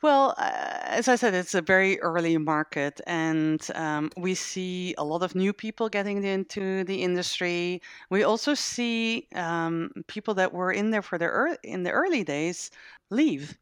Well, 0.04 0.36
uh, 0.38 0.80
as 0.84 1.08
I 1.08 1.16
said, 1.16 1.34
it's 1.34 1.56
a 1.56 1.62
very 1.62 2.00
early 2.02 2.38
market, 2.38 3.02
and 3.08 3.68
um, 3.74 4.12
we 4.16 4.36
see 4.36 4.94
a 5.00 5.04
lot 5.04 5.24
of 5.24 5.34
new 5.34 5.54
people 5.54 5.90
getting 5.90 6.24
into 6.24 6.84
the 6.84 7.02
industry. 7.02 7.82
We 8.12 8.24
also 8.24 8.54
see 8.54 9.28
um, 9.34 9.92
people 10.06 10.36
that 10.36 10.54
were 10.54 10.72
in 10.72 10.92
there 10.92 11.02
for 11.02 11.18
the 11.18 11.58
in 11.64 11.82
the 11.82 11.92
early 11.92 12.24
days 12.24 12.70
leave, 13.10 13.58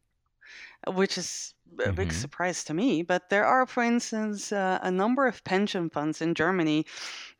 which 0.87 1.17
is 1.17 1.53
a 1.79 1.93
big 1.93 2.11
Mhm. 2.11 2.13
surprise 2.13 2.63
to 2.65 2.73
me. 2.73 3.03
But 3.03 3.29
there 3.29 3.45
are, 3.45 3.65
for 3.67 3.83
instance, 3.83 4.51
uh, 4.51 4.79
a 4.81 4.91
number 4.91 5.27
of 5.27 5.43
pension 5.43 5.89
funds 5.89 6.21
in 6.21 6.35
Germany 6.35 6.85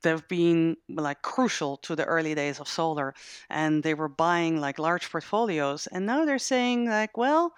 that 0.03 0.11
have 0.11 0.27
been 0.27 0.77
like 0.89 1.21
crucial 1.23 1.77
to 1.77 1.95
the 1.95 2.05
early 2.05 2.35
days 2.35 2.59
of 2.59 2.67
solar, 2.69 3.13
and 3.49 3.83
they 3.83 3.93
were 3.95 4.09
buying 4.09 4.59
like 4.59 4.79
large 4.79 5.09
portfolios, 5.11 5.87
and 5.87 6.05
now 6.05 6.25
they're 6.25 6.39
saying 6.39 6.87
like, 6.89 7.17
well 7.17 7.55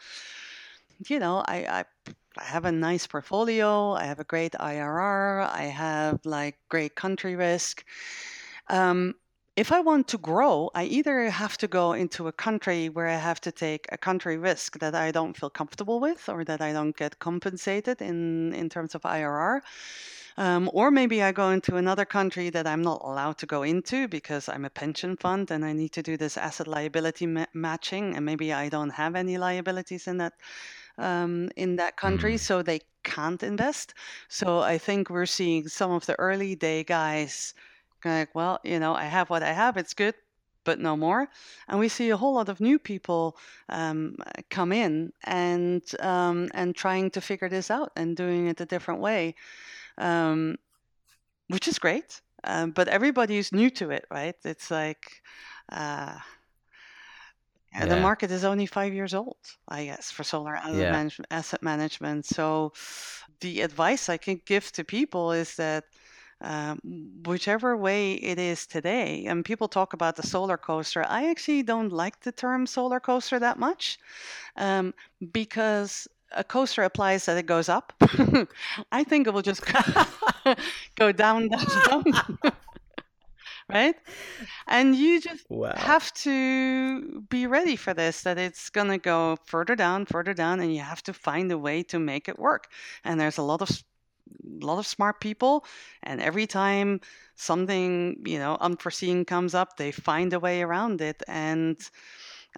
you 1.08 1.20
know, 1.20 1.44
I, 1.48 1.66
I 1.80 1.86
I 2.38 2.44
have 2.44 2.66
a 2.66 2.72
nice 2.72 3.08
portfolio. 3.08 3.92
I 3.94 4.06
have 4.06 4.20
a 4.20 4.24
great 4.24 4.56
IRR. 4.60 5.42
I 5.42 5.64
have 5.64 6.26
like 6.26 6.60
great 6.70 6.96
country 6.96 7.36
risk. 7.36 7.86
Um, 8.70 9.16
if 9.60 9.74
I 9.74 9.82
want 9.82 10.08
to 10.08 10.18
grow, 10.18 10.72
I 10.74 10.86
either 10.86 11.30
have 11.30 11.58
to 11.58 11.68
go 11.68 11.92
into 11.92 12.28
a 12.30 12.32
country 12.32 12.88
where 12.88 13.10
I 13.10 13.18
have 13.30 13.42
to 13.42 13.52
take 13.52 13.88
a 13.92 13.98
country 13.98 14.38
risk 14.38 14.80
that 14.80 14.96
I 14.96 15.12
don't 15.12 15.36
feel 15.36 15.50
comfortable 15.50 16.00
with 16.00 16.30
or 16.30 16.46
that 16.46 16.62
I 16.62 16.72
don't 16.72 16.96
get 16.96 17.20
compensated 17.20 18.02
in, 18.02 18.54
in 18.54 18.70
terms 18.70 18.96
of 18.96 19.02
IRR. 19.02 19.60
Um, 20.38 20.70
or 20.74 20.92
maybe 20.92 21.22
I 21.22 21.34
go 21.34 21.50
into 21.50 21.76
another 21.76 22.06
country 22.06 22.50
that 22.52 22.66
I'm 22.66 22.82
not 22.82 23.02
allowed 23.04 23.38
to 23.40 23.46
go 23.46 23.64
into 23.64 24.08
because 24.08 24.48
I'm 24.48 24.64
a 24.64 24.70
pension 24.70 25.18
fund 25.18 25.52
and 25.52 25.66
I 25.66 25.74
need 25.74 25.92
to 25.94 26.04
do 26.04 26.16
this 26.16 26.38
asset 26.38 26.68
liability 26.68 27.26
ma- 27.26 27.52
matching, 27.54 28.16
and 28.16 28.26
maybe 28.26 28.54
I 28.54 28.70
don't 28.70 28.92
have 28.92 29.16
any 29.16 29.38
liabilities 29.38 30.08
in 30.08 30.18
that 30.20 30.34
um, 30.98 31.50
in 31.56 31.76
that 31.78 31.98
country, 31.98 32.36
Mm. 32.36 32.40
so 32.40 32.62
they 32.62 32.80
can't 33.04 33.44
invest. 33.44 33.94
So 34.30 34.60
I 34.60 34.78
think 34.78 35.10
we're 35.10 35.26
seeing 35.26 35.68
some 35.68 35.92
of 35.92 36.06
the 36.06 36.16
early 36.20 36.56
day 36.56 36.84
guys 36.84 37.54
like, 38.06 38.34
well, 38.36 38.60
you 38.64 38.80
know, 38.80 38.94
I 38.96 39.06
have 39.06 39.30
what 39.30 39.44
I 39.44 39.52
have, 39.54 39.78
it's 39.78 39.94
good, 39.94 40.16
but 40.66 40.80
no 40.80 40.96
more. 40.98 41.28
And 41.68 41.80
we 41.80 41.90
see 41.90 42.10
a 42.10 42.18
whole 42.18 42.34
lot 42.36 42.50
of 42.50 42.60
new 42.60 42.80
people 42.80 43.38
um, 43.70 44.16
come 44.50 44.72
in 44.72 45.12
and 45.24 45.84
um, 46.00 46.50
and 46.54 46.76
trying 46.76 47.12
to 47.12 47.22
figure 47.22 47.50
this 47.50 47.72
out 47.72 47.92
and 47.96 48.16
doing 48.16 48.48
it 48.48 48.62
a 48.62 48.66
different 48.66 49.02
way, 49.02 49.36
um, 49.98 50.58
which 51.50 51.68
is 51.68 51.80
great. 51.80 52.22
Um, 52.44 52.72
but 52.72 52.88
everybody's 52.88 53.52
new 53.54 53.70
to 53.72 53.92
it, 53.92 54.06
right? 54.12 54.36
It's 54.46 54.72
like. 54.72 55.22
Uh, 55.72 56.18
yeah, 57.74 57.86
the 57.86 57.98
market 57.98 58.32
is 58.32 58.44
only 58.44 58.66
five 58.66 58.94
years 58.94 59.14
old, 59.14 59.38
I 59.68 59.86
guess, 59.86 60.12
for 60.12 60.24
solar 60.24 60.56
asset, 60.56 60.74
Yeah. 60.74 60.92
manage- 60.92 61.22
asset 61.30 61.62
management. 61.62 62.26
So, 62.26 62.74
the 63.42 63.62
advice 63.62 64.10
I 64.10 64.18
can 64.18 64.42
give 64.46 64.72
to 64.74 64.84
people 64.84 65.32
is 65.32 65.56
that 65.56 65.86
um, 66.42 66.80
whichever 67.26 67.76
way 67.78 68.14
it 68.14 68.40
is 68.40 68.66
today, 68.66 69.26
and 69.26 69.44
people 69.46 69.68
talk 69.68 69.94
about 69.94 70.16
the 70.16 70.26
solar 70.28 70.58
coaster, 70.58 71.06
I 71.08 71.30
actually 71.30 71.64
don't 71.64 71.92
like 71.92 72.22
the 72.22 72.32
term 72.32 72.66
solar 72.68 73.00
coaster 73.00 73.40
that 73.40 73.60
much 73.60 74.00
um, 74.56 74.94
because 75.32 76.08
a 76.32 76.44
coaster 76.44 76.84
applies 76.84 77.26
that 77.26 77.38
it 77.38 77.46
goes 77.46 77.70
up. 77.70 77.94
I 78.92 79.04
think 79.04 79.28
it 79.28 79.34
will 79.34 79.42
just 79.42 79.64
go 80.98 81.12
down, 81.12 81.48
down, 81.50 81.82
down. 81.84 82.04
right? 83.70 83.96
And 84.68 84.96
you 84.96 85.20
just 85.22 85.46
Wow. 85.50 85.76
have 85.76 86.12
to 86.14 87.22
be 87.30 87.48
ready 87.48 87.76
for 87.76 87.94
this 87.94 88.22
that 88.24 88.38
it's 88.38 88.70
going 88.70 88.88
to 88.90 88.98
go 88.98 89.38
further 89.46 89.76
down, 89.76 90.06
further 90.06 90.34
down, 90.34 90.60
and 90.60 90.74
you 90.74 90.82
have 90.82 91.04
to 91.04 91.14
find 91.14 91.52
a 91.52 91.58
way 91.58 91.84
to 91.84 92.00
make 92.00 92.28
it 92.28 92.40
work. 92.40 92.68
And 93.04 93.20
there's 93.20 93.38
a 93.38 93.44
lot 93.44 93.62
of 93.62 93.70
s- 94.30 94.66
lot 94.66 94.80
of 94.80 94.88
smart 94.88 95.20
people, 95.22 95.66
and 96.04 96.22
every 96.22 96.48
time 96.48 97.02
something 97.36 98.18
you 98.26 98.40
know 98.40 98.58
unforeseen 98.62 99.26
comes 99.26 99.54
up, 99.56 99.78
they 99.78 99.92
find 99.92 100.34
a 100.34 100.40
way 100.40 100.62
around 100.62 101.02
it. 101.02 101.24
And 101.28 101.78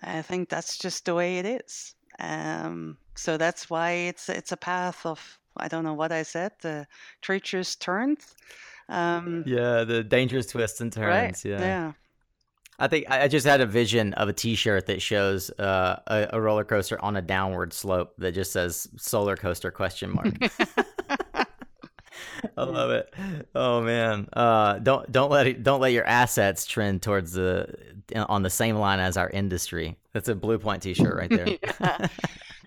I 0.03 0.22
think 0.22 0.49
that's 0.49 0.78
just 0.78 1.05
the 1.05 1.15
way 1.15 1.38
it 1.39 1.45
is. 1.45 1.95
Um, 2.19 2.97
so 3.15 3.38
that's 3.38 3.69
why 3.69 3.91
it's 3.91 4.30
it's 4.30 4.51
a 4.51 4.57
path 4.57 5.05
of 5.05 5.39
I 5.57 5.67
don't 5.67 5.84
know 5.84 5.93
what 5.95 6.11
I 6.11 6.24
said, 6.24 6.51
the 6.61 6.88
treacherous 7.22 7.76
turns. 7.76 8.36
Um, 8.89 9.43
Yeah, 9.45 9.84
the 9.84 10.03
dangerous 10.03 10.47
twists 10.47 10.82
and 10.82 10.95
right? 10.97 11.34
turns. 11.34 11.45
Yeah. 11.45 11.59
Yeah. 11.59 11.91
I 12.80 12.88
think 12.88 13.05
I 13.11 13.24
I 13.24 13.28
just 13.28 13.45
had 13.45 13.61
a 13.61 13.65
vision 13.65 14.13
of 14.15 14.28
a 14.30 14.34
T-shirt 14.34 14.88
that 14.88 15.01
shows 15.01 15.51
uh, 15.51 15.99
a, 16.07 16.30
a 16.34 16.41
roller 16.41 16.63
coaster 16.63 16.99
on 17.03 17.15
a 17.15 17.22
downward 17.22 17.74
slope 17.74 18.13
that 18.17 18.34
just 18.34 18.51
says 18.51 18.88
"solar 18.97 19.36
coaster?" 19.36 19.72
question 19.72 20.09
mark. 20.11 20.34
I 22.57 22.63
love 22.63 22.91
it. 22.91 23.13
Oh 23.55 23.82
man, 23.82 24.28
uh, 24.34 24.80
don't 24.80 25.11
don't 25.11 25.32
let 25.32 25.47
it, 25.47 25.63
don't 25.63 25.82
let 25.82 25.91
your 25.91 26.05
assets 26.05 26.65
trend 26.65 27.01
towards 27.01 27.34
the 27.34 27.74
on 28.15 28.43
the 28.43 28.49
same 28.49 28.76
line 28.76 28.99
as 28.99 29.17
our 29.17 29.30
industry. 29.30 29.97
That's 30.13 30.30
a 30.30 30.36
Bluepoint 30.36 30.82
T-shirt 30.82 31.15
right 31.15 31.30
there. 31.30 31.47
Yeah. 31.80 32.07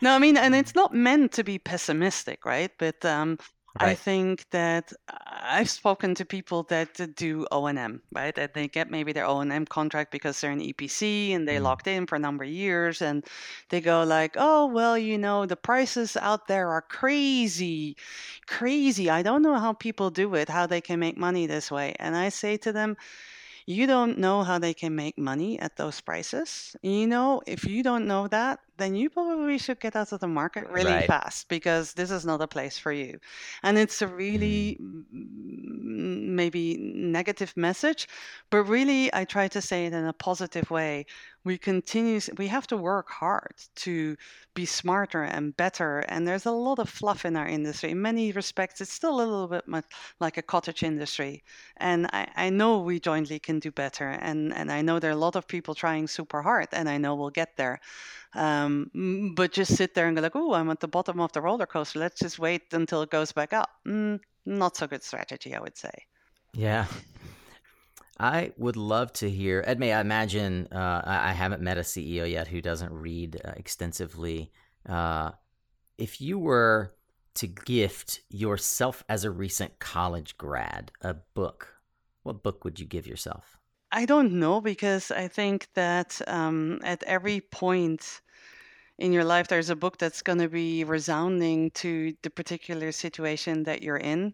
No, 0.00 0.14
I 0.14 0.18
mean, 0.18 0.36
and 0.36 0.54
it's 0.54 0.74
not 0.74 0.92
meant 0.92 1.32
to 1.32 1.44
be 1.44 1.58
pessimistic, 1.58 2.44
right? 2.44 2.70
But 2.78 3.02
um, 3.04 3.38
I 3.80 3.96
think 3.96 4.48
that 4.50 4.92
I've 5.26 5.68
spoken 5.68 6.14
to 6.14 6.24
people 6.24 6.62
that 6.64 7.14
do 7.16 7.44
O 7.50 7.66
and 7.66 7.76
M, 7.76 8.02
right? 8.14 8.32
That 8.34 8.54
they 8.54 8.68
get 8.68 8.88
maybe 8.88 9.12
their 9.12 9.26
O 9.26 9.40
and 9.40 9.52
M 9.52 9.64
contract 9.66 10.12
because 10.12 10.40
they're 10.40 10.52
an 10.52 10.60
EPC 10.60 11.32
and 11.32 11.48
they 11.48 11.58
Mm. 11.58 11.60
locked 11.60 11.88
in 11.88 12.06
for 12.06 12.14
a 12.14 12.20
number 12.20 12.44
of 12.44 12.50
years, 12.50 13.02
and 13.02 13.26
they 13.70 13.80
go 13.80 14.04
like, 14.04 14.36
"Oh, 14.38 14.66
well, 14.66 14.96
you 14.96 15.18
know, 15.18 15.44
the 15.44 15.56
prices 15.56 16.16
out 16.16 16.46
there 16.46 16.70
are 16.70 16.82
crazy, 16.82 17.96
crazy. 18.46 19.10
I 19.10 19.22
don't 19.22 19.42
know 19.42 19.58
how 19.58 19.72
people 19.72 20.10
do 20.10 20.34
it, 20.36 20.48
how 20.48 20.66
they 20.66 20.80
can 20.80 21.00
make 21.00 21.16
money 21.18 21.46
this 21.46 21.68
way." 21.70 21.94
And 21.98 22.16
I 22.16 22.28
say 22.28 22.56
to 22.58 22.72
them, 22.72 22.96
you 23.66 23.86
don't 23.86 24.18
know 24.18 24.42
how 24.42 24.58
they 24.58 24.74
can 24.74 24.94
make 24.94 25.18
money 25.18 25.58
at 25.58 25.76
those 25.76 26.00
prices. 26.00 26.76
You 26.82 27.06
know, 27.06 27.42
if 27.46 27.64
you 27.64 27.82
don't 27.82 28.06
know 28.06 28.28
that, 28.28 28.60
then 28.76 28.94
you 28.94 29.10
probably 29.10 29.58
should 29.58 29.80
get 29.80 29.96
out 29.96 30.12
of 30.12 30.20
the 30.20 30.28
market 30.28 30.66
really 30.68 30.98
Right. 30.98 31.00
fast 31.00 31.48
because 31.48 31.94
this 31.94 32.10
is 32.10 32.24
not 32.24 32.40
a 32.42 32.48
place 32.48 32.78
for 32.78 32.92
you. 32.92 33.18
And 33.62 33.78
it's 33.78 34.02
a 34.02 34.08
really 34.08 34.78
Mm. 34.80 35.04
mm, 35.14 36.22
maybe 36.34 36.76
negative 36.78 37.56
message, 37.56 38.08
but 38.50 38.64
really 38.64 39.12
I 39.14 39.24
try 39.24 39.48
to 39.48 39.60
say 39.60 39.86
it 39.86 39.92
in 39.92 40.04
a 40.04 40.12
positive 40.12 40.70
way. 40.70 41.06
We 41.44 41.58
continue 41.58 42.20
we 42.38 42.46
have 42.48 42.66
to 42.68 42.76
work 42.76 43.10
hard 43.10 43.54
to 43.76 44.16
be 44.54 44.64
smarter 44.66 45.22
and 45.22 45.56
better 45.56 45.98
and 46.08 46.26
there's 46.26 46.46
a 46.46 46.50
lot 46.52 46.78
of 46.78 46.88
fluff 46.88 47.24
in 47.24 47.36
our 47.36 47.46
industry. 47.46 47.90
In 47.90 48.00
many 48.02 48.32
respects 48.32 48.80
it's 48.80 48.92
still 48.92 49.16
a 49.16 49.24
little 49.24 49.48
bit 49.48 49.68
much 49.68 49.84
like 50.20 50.36
a 50.38 50.42
cottage 50.42 50.82
industry 50.82 51.44
and 51.76 52.06
I, 52.12 52.28
I 52.36 52.50
know 52.50 52.78
we 52.80 52.98
jointly 53.00 53.38
can 53.38 53.58
do 53.58 53.70
better 53.70 54.08
and, 54.08 54.52
and 54.54 54.70
i 54.72 54.80
know 54.82 54.98
there 54.98 55.10
are 55.10 55.12
a 55.14 55.16
lot 55.16 55.36
of 55.36 55.46
people 55.48 55.74
trying 55.74 56.06
super 56.06 56.42
hard 56.42 56.68
and 56.72 56.88
i 56.88 56.98
know 56.98 57.14
we'll 57.14 57.30
get 57.30 57.56
there 57.56 57.80
um, 58.34 58.90
but 59.36 59.52
just 59.52 59.76
sit 59.76 59.94
there 59.94 60.06
and 60.06 60.16
go 60.16 60.22
like 60.22 60.36
oh 60.36 60.54
i'm 60.54 60.70
at 60.70 60.80
the 60.80 60.88
bottom 60.88 61.20
of 61.20 61.32
the 61.32 61.40
roller 61.40 61.66
coaster 61.66 61.98
let's 61.98 62.20
just 62.20 62.38
wait 62.38 62.62
until 62.72 63.02
it 63.02 63.10
goes 63.10 63.32
back 63.32 63.52
up 63.52 63.70
mm, 63.86 64.18
not 64.46 64.76
so 64.76 64.86
good 64.86 65.02
strategy 65.02 65.54
i 65.54 65.60
would 65.60 65.76
say 65.76 65.92
Yeah. 66.54 66.86
I 68.18 68.52
would 68.56 68.76
love 68.76 69.12
to 69.14 69.28
hear, 69.28 69.62
Edmée, 69.66 69.94
I 69.96 70.00
imagine 70.00 70.68
uh, 70.70 71.02
I 71.04 71.30
I 71.30 71.32
haven't 71.32 71.62
met 71.62 71.78
a 71.78 71.82
CEO 71.82 72.30
yet 72.30 72.46
who 72.48 72.60
doesn't 72.60 72.92
read 72.92 73.40
uh, 73.44 73.52
extensively. 73.56 74.52
Uh, 74.88 75.32
if 75.98 76.20
you 76.20 76.38
were 76.38 76.94
to 77.34 77.46
gift 77.48 78.20
yourself 78.30 79.02
as 79.08 79.24
a 79.24 79.30
recent 79.30 79.78
college 79.80 80.36
grad 80.38 80.92
a 81.00 81.14
book, 81.34 81.74
what 82.22 82.42
book 82.44 82.64
would 82.64 82.78
you 82.78 82.86
give 82.86 83.06
yourself? 83.06 83.58
i 83.92 84.04
don't 84.04 84.32
know 84.32 84.60
because 84.60 85.10
i 85.10 85.28
think 85.28 85.68
that 85.74 86.20
um, 86.26 86.80
at 86.82 87.02
every 87.04 87.40
point 87.40 88.20
in 88.98 89.12
your 89.12 89.24
life 89.24 89.48
there's 89.48 89.70
a 89.70 89.76
book 89.76 89.98
that's 89.98 90.22
going 90.22 90.38
to 90.38 90.48
be 90.48 90.84
resounding 90.84 91.70
to 91.72 92.14
the 92.22 92.30
particular 92.30 92.92
situation 92.92 93.64
that 93.64 93.82
you're 93.82 93.96
in 93.96 94.32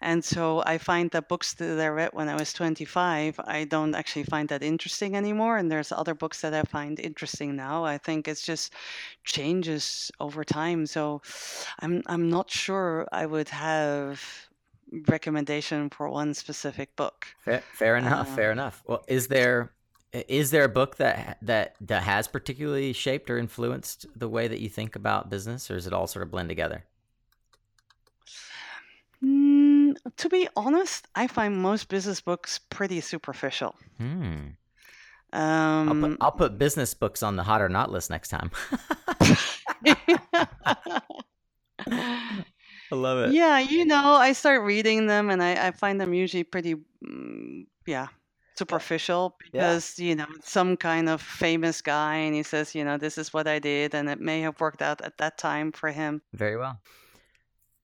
and 0.00 0.24
so 0.24 0.62
i 0.64 0.78
find 0.78 1.10
that 1.10 1.28
books 1.28 1.54
that 1.54 1.80
i 1.80 1.88
read 1.88 2.10
when 2.12 2.28
i 2.28 2.34
was 2.34 2.52
25 2.52 3.40
i 3.44 3.64
don't 3.64 3.94
actually 3.94 4.22
find 4.24 4.48
that 4.48 4.62
interesting 4.62 5.16
anymore 5.16 5.56
and 5.56 5.70
there's 5.70 5.90
other 5.90 6.14
books 6.14 6.40
that 6.40 6.54
i 6.54 6.62
find 6.62 7.00
interesting 7.00 7.56
now 7.56 7.84
i 7.84 7.98
think 7.98 8.28
it's 8.28 8.42
just 8.42 8.72
changes 9.24 10.10
over 10.20 10.44
time 10.44 10.86
so 10.86 11.20
i'm 11.80 12.02
i'm 12.06 12.28
not 12.28 12.50
sure 12.50 13.08
i 13.12 13.26
would 13.26 13.48
have 13.48 14.22
recommendation 15.08 15.90
for 15.90 16.08
one 16.08 16.32
specific 16.32 16.94
book 16.94 17.26
Fair, 17.44 17.62
fair 17.72 17.96
enough. 17.96 18.28
Uh, 18.32 18.36
fair 18.36 18.52
enough. 18.52 18.82
Well, 18.86 19.04
is 19.08 19.28
there 19.28 19.72
is 20.28 20.50
there 20.50 20.64
a 20.64 20.68
book 20.68 20.96
that 20.96 21.38
that 21.42 21.74
that 21.80 22.02
has 22.04 22.28
particularly 22.28 22.92
shaped 22.92 23.28
or 23.30 23.38
influenced 23.38 24.06
the 24.16 24.28
way 24.28 24.48
that 24.48 24.60
you 24.60 24.68
think 24.68 24.96
about 24.96 25.30
business, 25.30 25.70
or 25.70 25.76
is 25.76 25.86
it 25.86 25.92
all 25.92 26.06
sort 26.06 26.22
of 26.22 26.30
blend 26.30 26.48
together? 26.48 26.84
Mm, 29.22 29.96
to 30.16 30.28
be 30.28 30.48
honest, 30.56 31.08
I 31.14 31.26
find 31.26 31.60
most 31.60 31.88
business 31.88 32.20
books 32.20 32.58
pretty 32.58 33.00
superficial. 33.00 33.74
Hmm. 33.98 34.48
I'll 35.86 35.92
Um, 35.92 35.94
put 35.94 36.16
I'll 36.20 36.32
put 36.32 36.58
business 36.58 36.94
books 36.94 37.22
on 37.22 37.36
the 37.36 37.42
hot 37.44 37.60
or 37.62 37.68
not 37.68 37.90
list 37.90 38.10
next 38.10 38.28
time. 38.28 38.50
I 42.90 42.94
love 42.94 43.18
it. 43.18 43.32
yeah, 43.32 43.58
you 43.58 43.84
know, 43.84 44.14
I 44.14 44.32
start 44.32 44.62
reading 44.62 45.06
them 45.06 45.30
and 45.30 45.42
I, 45.42 45.68
I 45.68 45.70
find 45.72 46.00
them 46.00 46.14
usually 46.14 46.44
pretty, 46.44 46.76
mm, 47.04 47.66
yeah, 47.86 48.08
superficial 48.58 49.36
because, 49.38 49.98
you 49.98 50.14
know, 50.14 50.26
some 50.42 50.76
kind 50.76 51.08
of 51.08 51.20
famous 51.20 51.80
guy 51.82 52.16
and 52.16 52.34
he 52.34 52.42
says, 52.42 52.74
you 52.74 52.84
know, 52.84 52.96
this 52.96 53.18
is 53.18 53.32
what 53.32 53.46
I 53.46 53.58
did 53.58 53.94
and 53.94 54.08
it 54.08 54.20
may 54.20 54.40
have 54.40 54.60
worked 54.60 54.82
out 54.82 55.00
at 55.02 55.18
that 55.18 55.38
time 55.38 55.72
for 55.72 55.90
him. 55.90 56.22
Very 56.32 56.56
well. 56.56 56.80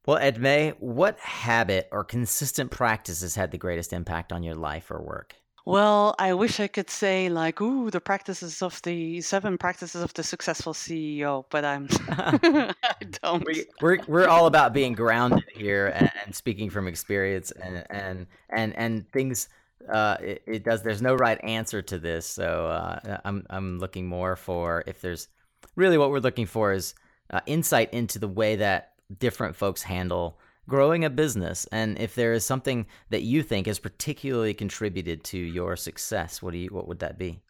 Well, 0.05 0.19
Edmée, 0.19 0.75
what 0.81 1.19
habit 1.21 1.89
or 1.93 2.03
consistent 2.03 2.71
practice 2.73 3.23
has 3.23 3.37
had 3.37 3.53
the 3.53 3.59
greatest 3.59 3.93
impact 3.93 4.33
on 4.33 4.43
your 4.43 4.57
life 4.57 4.91
or 4.91 5.01
work? 5.01 5.37
Well, 5.65 6.17
I 6.19 6.35
wish 6.35 6.59
I 6.59 6.67
could 6.67 6.91
say 6.91 7.29
like, 7.29 7.61
ooh, 7.61 7.89
the 7.91 8.01
practices 8.01 8.63
of 8.63 8.83
the 8.83 9.21
seven 9.21 9.59
practices 9.59 10.03
of 10.03 10.13
the 10.15 10.25
successful 10.25 10.73
CEO, 10.73 11.45
but 11.51 11.65
I'm 11.65 11.87
I 12.09 12.75
don't. 13.23 13.47
we, 13.47 13.67
we're 13.81 13.99
we're 14.09 14.27
all 14.27 14.47
about 14.47 14.73
being 14.73 14.93
grounded 14.93 15.45
here 15.55 15.87
and, 15.95 16.11
and 16.25 16.35
speaking 16.35 16.69
from 16.69 16.89
experience 16.89 17.53
and 17.53 17.85
and 17.91 18.27
and 18.51 18.75
and 18.77 19.13
things. 19.13 19.49
Uh, 19.91 20.17
it, 20.21 20.43
it 20.47 20.65
does. 20.65 20.83
There's 20.83 21.03
no 21.03 21.15
right 21.15 21.43
answer 21.43 21.83
to 21.83 21.99
this, 21.99 22.27
so 22.27 22.67
uh, 22.67 23.19
I'm 23.25 23.47
I'm 23.51 23.79
looking 23.79 24.07
more 24.07 24.37
for 24.37 24.85
if 24.87 25.01
there's 25.01 25.29
really 25.77 25.99
what 25.99 26.11
we're 26.11 26.19
looking 26.19 26.47
for 26.47 26.73
is 26.73 26.95
uh, 27.31 27.41
insight 27.47 27.93
into 27.93 28.19
the 28.19 28.29
way 28.29 28.57
that 28.57 28.93
different 29.19 29.57
folks 29.57 29.83
handle 29.83 30.39
growing 30.69 31.05
a 31.05 31.11
business, 31.11 31.67
and 31.73 31.99
if 31.99 32.15
there 32.15 32.33
is 32.33 32.45
something 32.45 32.87
that 33.11 33.23
you 33.23 33.43
think 33.43 33.67
has 33.67 33.79
particularly 33.79 34.55
contributed 34.55 35.25
to 35.25 35.39
your 35.39 35.77
success, 35.77 36.41
what 36.41 36.53
do 36.53 36.59
you 36.59 36.69
what 36.69 36.87
would 36.87 37.01
that 37.01 37.19
be? 37.19 37.41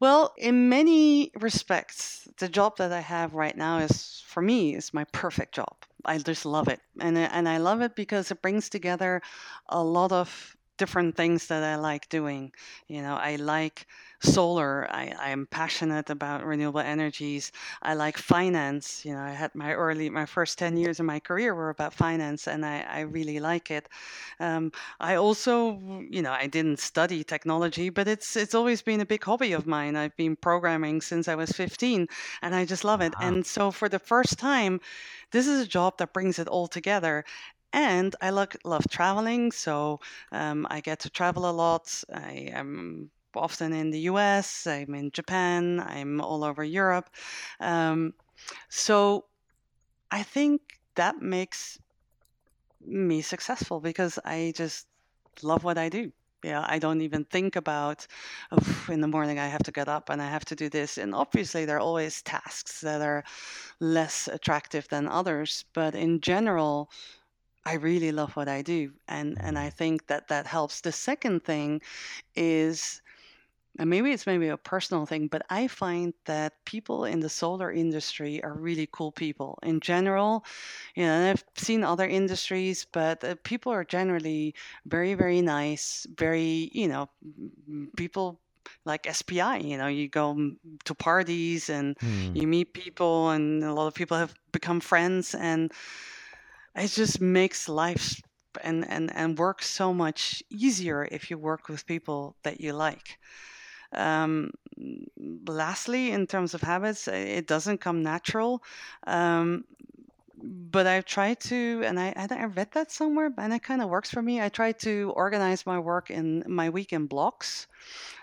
Well, 0.00 0.32
in 0.38 0.70
many 0.70 1.30
respects, 1.38 2.26
the 2.38 2.48
job 2.48 2.78
that 2.78 2.90
I 2.90 3.00
have 3.00 3.34
right 3.34 3.56
now 3.56 3.78
is 3.78 4.22
for 4.26 4.40
me 4.40 4.74
is 4.74 4.94
my 4.94 5.04
perfect 5.12 5.54
job. 5.54 5.76
I 6.06 6.16
just 6.16 6.46
love 6.46 6.68
it. 6.68 6.80
And 7.00 7.18
and 7.18 7.46
I 7.46 7.58
love 7.58 7.82
it 7.82 7.94
because 7.94 8.30
it 8.30 8.40
brings 8.40 8.70
together 8.70 9.20
a 9.68 9.82
lot 9.82 10.10
of 10.10 10.56
different 10.80 11.16
things 11.16 11.46
that 11.48 11.62
I 11.62 11.76
like 11.76 12.08
doing. 12.08 12.52
You 12.88 13.02
know, 13.02 13.14
I 13.14 13.36
like 13.36 13.86
solar. 14.22 14.88
I, 14.90 15.04
I 15.26 15.30
am 15.30 15.46
passionate 15.46 16.10
about 16.10 16.44
renewable 16.44 16.80
energies. 16.80 17.52
I 17.82 17.94
like 17.94 18.16
finance. 18.18 19.04
You 19.04 19.14
know, 19.14 19.20
I 19.22 19.30
had 19.42 19.54
my 19.54 19.72
early, 19.74 20.10
my 20.10 20.26
first 20.26 20.58
10 20.58 20.76
years 20.76 21.00
of 21.00 21.06
my 21.06 21.20
career 21.20 21.54
were 21.54 21.70
about 21.70 21.94
finance 21.94 22.48
and 22.48 22.64
I, 22.66 22.76
I 22.98 23.00
really 23.02 23.40
like 23.40 23.70
it. 23.70 23.88
Um, 24.40 24.72
I 25.00 25.16
also, 25.16 25.78
you 26.10 26.22
know, 26.22 26.32
I 26.32 26.46
didn't 26.46 26.78
study 26.80 27.24
technology, 27.24 27.90
but 27.90 28.08
it's 28.08 28.36
it's 28.36 28.54
always 28.54 28.82
been 28.82 29.00
a 29.00 29.06
big 29.06 29.24
hobby 29.24 29.52
of 29.52 29.66
mine. 29.66 29.96
I've 29.96 30.16
been 30.16 30.36
programming 30.36 31.00
since 31.00 31.28
I 31.28 31.34
was 31.34 31.52
15 31.52 32.08
and 32.42 32.54
I 32.54 32.64
just 32.64 32.84
love 32.84 33.00
it. 33.00 33.14
Wow. 33.20 33.20
And 33.20 33.46
so 33.46 33.70
for 33.70 33.88
the 33.88 33.98
first 33.98 34.38
time, 34.38 34.80
this 35.32 35.46
is 35.46 35.60
a 35.60 35.66
job 35.66 35.98
that 35.98 36.12
brings 36.12 36.38
it 36.38 36.48
all 36.48 36.66
together. 36.68 37.24
And 37.72 38.16
I 38.20 38.30
love, 38.30 38.48
love 38.64 38.84
traveling, 38.90 39.52
so 39.52 40.00
um, 40.32 40.66
I 40.70 40.80
get 40.80 41.00
to 41.00 41.10
travel 41.10 41.48
a 41.48 41.52
lot. 41.52 42.02
I 42.12 42.50
am 42.52 43.10
often 43.34 43.72
in 43.72 43.90
the 43.90 44.00
US, 44.00 44.66
I'm 44.66 44.94
in 44.94 45.10
Japan, 45.12 45.80
I'm 45.80 46.20
all 46.20 46.42
over 46.42 46.64
Europe. 46.64 47.10
Um, 47.60 48.14
so 48.68 49.26
I 50.10 50.22
think 50.22 50.60
that 50.96 51.22
makes 51.22 51.78
me 52.84 53.22
successful 53.22 53.80
because 53.80 54.18
I 54.24 54.52
just 54.56 54.86
love 55.42 55.64
what 55.64 55.78
I 55.78 55.88
do. 55.88 56.12
Yeah, 56.42 56.64
I 56.66 56.78
don't 56.78 57.02
even 57.02 57.26
think 57.26 57.56
about 57.56 58.06
in 58.88 59.02
the 59.02 59.06
morning 59.08 59.38
I 59.38 59.46
have 59.46 59.62
to 59.64 59.72
get 59.72 59.88
up 59.88 60.08
and 60.08 60.22
I 60.22 60.28
have 60.28 60.44
to 60.46 60.56
do 60.56 60.70
this. 60.70 60.96
And 60.96 61.14
obviously, 61.14 61.66
there 61.66 61.76
are 61.76 61.80
always 61.80 62.22
tasks 62.22 62.80
that 62.80 63.02
are 63.02 63.24
less 63.78 64.26
attractive 64.26 64.88
than 64.88 65.06
others. 65.06 65.66
But 65.74 65.94
in 65.94 66.20
general, 66.22 66.90
I 67.64 67.74
really 67.74 68.12
love 68.12 68.36
what 68.36 68.48
I 68.48 68.62
do, 68.62 68.92
and 69.08 69.36
and 69.40 69.58
I 69.58 69.70
think 69.70 70.06
that 70.06 70.28
that 70.28 70.46
helps. 70.46 70.80
The 70.80 70.92
second 70.92 71.44
thing 71.44 71.82
is 72.34 73.02
and 73.78 73.88
maybe 73.88 74.10
it's 74.10 74.26
maybe 74.26 74.48
a 74.48 74.56
personal 74.56 75.06
thing, 75.06 75.28
but 75.28 75.42
I 75.48 75.68
find 75.68 76.12
that 76.24 76.64
people 76.64 77.04
in 77.04 77.20
the 77.20 77.28
solar 77.28 77.70
industry 77.72 78.42
are 78.42 78.52
really 78.52 78.88
cool 78.90 79.12
people 79.12 79.58
in 79.62 79.80
general. 79.80 80.44
You 80.96 81.04
know, 81.04 81.12
and 81.12 81.30
I've 81.30 81.44
seen 81.56 81.84
other 81.84 82.06
industries, 82.06 82.86
but 82.90 83.22
uh, 83.22 83.36
people 83.44 83.72
are 83.72 83.84
generally 83.84 84.54
very, 84.86 85.14
very 85.14 85.40
nice, 85.40 86.06
very, 86.16 86.70
you 86.72 86.88
know, 86.88 87.08
people 87.96 88.40
like 88.84 89.06
SPI, 89.10 89.58
you 89.58 89.78
know, 89.78 89.86
you 89.86 90.08
go 90.08 90.52
to 90.84 90.94
parties 90.94 91.70
and 91.70 91.96
hmm. 92.00 92.34
you 92.34 92.46
meet 92.46 92.74
people, 92.74 93.30
and 93.30 93.62
a 93.62 93.72
lot 93.72 93.86
of 93.86 93.94
people 93.94 94.16
have 94.16 94.34
become 94.52 94.80
friends, 94.80 95.34
and 95.34 95.72
it 96.76 96.88
just 96.88 97.20
makes 97.20 97.68
life 97.68 98.20
and, 98.62 98.88
and, 98.88 99.14
and 99.14 99.38
work 99.38 99.62
so 99.62 99.92
much 99.94 100.42
easier 100.50 101.06
if 101.10 101.30
you 101.30 101.38
work 101.38 101.68
with 101.68 101.86
people 101.86 102.36
that 102.42 102.60
you 102.60 102.72
like. 102.72 103.18
Um, 103.92 104.52
lastly, 105.46 106.12
in 106.12 106.26
terms 106.26 106.54
of 106.54 106.62
habits, 106.62 107.08
it 107.08 107.46
doesn't 107.46 107.80
come 107.80 108.02
natural. 108.02 108.62
Um, 109.06 109.64
but 110.42 110.86
I've 110.86 111.04
tried 111.04 111.40
to, 111.40 111.82
and 111.84 112.00
I, 112.00 112.14
I 112.16 112.44
read 112.44 112.72
that 112.72 112.90
somewhere, 112.90 113.30
and 113.36 113.52
it 113.52 113.62
kind 113.62 113.82
of 113.82 113.90
works 113.90 114.10
for 114.10 114.22
me. 114.22 114.40
I 114.40 114.48
try 114.48 114.72
to 114.72 115.12
organize 115.14 115.66
my 115.66 115.78
work 115.78 116.10
in 116.10 116.44
my 116.46 116.70
week 116.70 116.92
in 116.92 117.06
blocks 117.06 117.66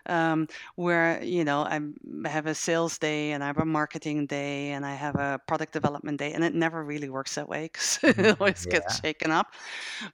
um, 0.05 0.47
where 0.75 1.21
you 1.23 1.43
know 1.43 1.61
I 1.63 1.79
have 2.27 2.45
a 2.45 2.55
sales 2.55 2.97
day 2.97 3.31
and 3.31 3.43
I 3.43 3.47
have 3.47 3.57
a 3.57 3.65
marketing 3.65 4.25
day 4.25 4.71
and 4.71 4.85
I 4.85 4.95
have 4.95 5.15
a 5.15 5.39
product 5.47 5.73
development 5.73 6.19
day, 6.19 6.33
and 6.33 6.43
it 6.43 6.53
never 6.53 6.83
really 6.83 7.09
works 7.09 7.35
that 7.35 7.47
way 7.49 7.63
because 7.65 7.99
it 8.03 8.17
mm, 8.17 8.35
always 8.39 8.65
yeah. 8.65 8.69
gets 8.69 8.99
shaken 8.99 9.31
up. 9.31 9.53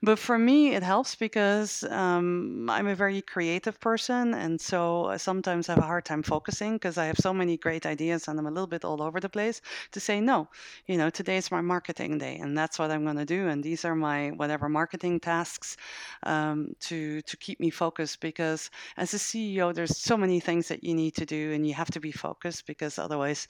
But 0.02 0.18
for 0.18 0.38
me, 0.38 0.74
it 0.74 0.82
helps 0.82 1.14
because 1.14 1.82
um, 1.84 2.68
I'm 2.70 2.86
a 2.86 2.94
very 2.94 3.22
creative 3.22 3.80
person, 3.80 4.34
and 4.34 4.60
so 4.60 5.06
I 5.06 5.16
sometimes 5.16 5.66
have 5.66 5.78
a 5.78 5.82
hard 5.82 6.04
time 6.04 6.22
focusing 6.22 6.74
because 6.74 6.98
I 6.98 7.06
have 7.06 7.18
so 7.18 7.32
many 7.32 7.56
great 7.56 7.86
ideas 7.86 8.28
and 8.28 8.38
I'm 8.38 8.46
a 8.46 8.50
little 8.50 8.66
bit 8.66 8.84
all 8.84 9.02
over 9.02 9.20
the 9.20 9.28
place. 9.28 9.60
To 9.92 10.00
say 10.00 10.20
no, 10.20 10.48
you 10.86 10.96
know, 10.96 11.10
today 11.10 11.36
is 11.36 11.50
my 11.50 11.60
marketing 11.60 12.18
day, 12.18 12.36
and 12.38 12.56
that's 12.56 12.78
what 12.78 12.90
I'm 12.90 13.04
going 13.04 13.16
to 13.16 13.24
do, 13.24 13.48
and 13.48 13.62
these 13.62 13.84
are 13.84 13.94
my 13.94 14.30
whatever 14.30 14.68
marketing 14.68 15.20
tasks 15.20 15.76
um, 16.24 16.74
to 16.80 17.20
to 17.22 17.36
keep 17.36 17.60
me 17.60 17.70
focused 17.70 18.20
because 18.20 18.70
as 18.96 19.14
a 19.14 19.18
CEO, 19.34 19.74
there's 19.74 19.98
so 19.98 20.16
many 20.16 20.40
things 20.40 20.68
that 20.68 20.84
you 20.84 20.94
need 20.94 21.14
to 21.16 21.26
do 21.26 21.52
and 21.52 21.66
you 21.66 21.74
have 21.74 21.90
to 21.90 22.00
be 22.00 22.12
focused 22.12 22.66
because 22.66 22.98
otherwise 22.98 23.48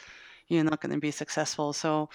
you're 0.49 0.65
not 0.65 0.81
going 0.81 0.93
to 0.95 1.01
be 1.01 1.11
successful. 1.11 1.73
So 1.73 2.09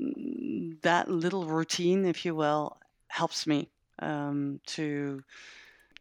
mm, 0.00 0.80
that 0.82 1.10
little 1.10 1.46
routine, 1.46 2.04
if 2.04 2.24
you 2.24 2.34
will, 2.34 2.78
helps 3.08 3.46
me 3.46 3.70
um, 4.00 4.60
to 4.66 5.22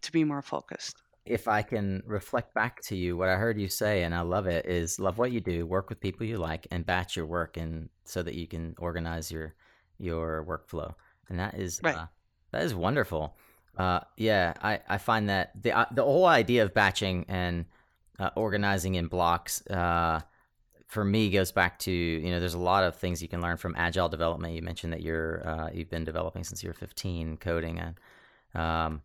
to 0.01 0.11
be 0.11 0.23
more 0.23 0.41
focused. 0.41 1.01
If 1.25 1.47
I 1.47 1.61
can 1.61 2.03
reflect 2.05 2.53
back 2.53 2.81
to 2.83 2.95
you, 2.95 3.17
what 3.17 3.27
I 3.27 3.35
heard 3.35 3.59
you 3.59 3.67
say, 3.67 4.03
and 4.03 4.15
I 4.15 4.21
love 4.21 4.47
it, 4.47 4.65
is 4.65 4.99
love 4.99 5.17
what 5.17 5.31
you 5.31 5.41
do, 5.41 5.65
work 5.65 5.89
with 5.89 5.99
people 5.99 6.25
you 6.25 6.37
like, 6.37 6.67
and 6.71 6.85
batch 6.85 7.15
your 7.15 7.25
work, 7.25 7.57
and 7.57 7.89
so 8.05 8.23
that 8.23 8.35
you 8.35 8.47
can 8.47 8.75
organize 8.77 9.31
your 9.31 9.55
your 9.97 10.45
workflow. 10.47 10.93
And 11.29 11.39
that 11.39 11.55
is 11.55 11.81
right. 11.83 11.95
uh, 11.95 12.05
that 12.51 12.63
is 12.63 12.73
wonderful. 12.73 13.35
Uh, 13.77 13.99
yeah, 14.15 14.53
I, 14.61 14.79
I 14.89 14.97
find 14.97 15.29
that 15.29 15.51
the 15.61 15.71
uh, 15.71 15.85
the 15.91 16.03
whole 16.03 16.25
idea 16.25 16.63
of 16.63 16.73
batching 16.73 17.25
and 17.27 17.65
uh, 18.19 18.31
organizing 18.35 18.95
in 18.95 19.07
blocks 19.07 19.65
uh, 19.67 20.21
for 20.87 21.03
me 21.03 21.29
goes 21.29 21.51
back 21.51 21.77
to 21.79 21.91
you 21.91 22.31
know 22.31 22.39
there's 22.39 22.55
a 22.55 22.59
lot 22.59 22.83
of 22.83 22.95
things 22.95 23.21
you 23.21 23.27
can 23.27 23.41
learn 23.41 23.57
from 23.57 23.75
agile 23.77 24.09
development. 24.09 24.53
You 24.55 24.61
mentioned 24.61 24.93
that 24.93 25.01
you're 25.01 25.47
uh, 25.47 25.69
you've 25.71 25.89
been 25.89 26.05
developing 26.05 26.43
since 26.43 26.63
you 26.63 26.69
were 26.69 26.73
15, 26.73 27.37
coding 27.37 27.79
and 27.79 27.99
um, 28.55 29.01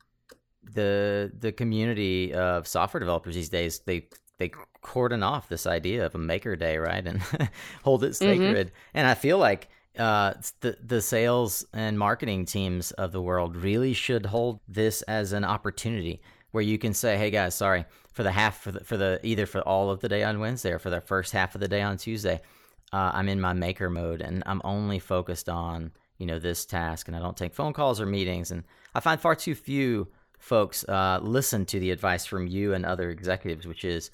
the 0.63 1.31
the 1.39 1.53
community 1.53 2.33
of 2.33 2.67
software 2.67 3.01
developers 3.01 3.35
these 3.35 3.51
days 3.51 3.81
they 3.81 4.09
they 4.39 4.51
cordon 4.81 5.23
off 5.23 5.49
this 5.49 5.67
idea 5.67 6.05
of 6.07 6.15
a 6.15 6.19
maker 6.19 6.57
day 6.57 6.77
right 6.77 7.07
and 7.07 7.21
hold 7.85 8.05
it 8.05 8.13
mm-hmm. 8.13 8.25
sacred. 8.25 8.69
Mm-hmm. 8.69 8.77
And 8.95 9.07
I 9.07 9.15
feel 9.15 9.39
like 9.39 9.69
uh, 9.99 10.35
the 10.61 10.77
the 10.85 11.03
sales 11.03 11.65
and 11.73 11.99
marketing 11.99 12.47
teams 12.47 12.93
of 12.93 13.13
the 13.13 13.21
world 13.21 13.57
really 13.57 13.93
should 13.93 14.27
hold 14.27 14.61
this 14.69 15.03
as 15.03 15.33
an 15.33 15.45
opportunity 15.45 16.21
where 16.53 16.63
you 16.63 16.79
can 16.79 16.95
say, 16.95 17.17
"Hey 17.17 17.31
guys, 17.31 17.55
sorry 17.55 17.85
for 18.13 18.23
the 18.23 18.33
half 18.33 18.61
for 18.61 18.73
the, 18.73 18.85
for 18.85 18.97
the 18.97 19.21
either 19.23 19.47
for 19.47 19.61
all 19.63 19.91
of 19.91 20.01
the 20.01 20.09
day 20.09 20.23
on 20.23 20.39
Wednesday 20.39 20.71
or 20.71 20.79
for 20.79 20.91
the 20.91 21.01
first 21.01 21.33
half 21.33 21.55
of 21.55 21.61
the 21.61 21.69
day 21.69 21.83
on 21.83 21.97
Tuesday, 21.97 22.41
uh, 22.93 23.11
I'm 23.15 23.29
in 23.29 23.41
my 23.41 23.55
maker 23.55 23.89
mode 23.89 24.21
and 24.21 24.43
I'm 24.47 24.61
only 24.65 24.99
focused 24.99 25.49
on 25.49 25.93
you 26.19 26.27
know 26.27 26.39
this 26.39 26.65
task, 26.65 27.09
and 27.09 27.17
I 27.17 27.21
don't 27.21 27.37
take 27.37 27.55
phone 27.55 27.73
calls 27.73 28.01
or 28.01 28.07
meetings. 28.07 28.51
And 28.51 28.65
I 28.95 29.01
find 29.01 29.21
far 29.21 29.35
too 29.35 29.55
few 29.55 30.09
folks 30.39 30.85
uh, 30.85 31.19
listen 31.23 31.67
to 31.67 31.81
the 31.81 31.91
advice 31.91 32.27
from 32.27 32.47
you 32.47 32.75
and 32.75 32.85
other 32.85 33.11
executives, 33.11 33.67
which 33.67 33.85
is 33.85 34.11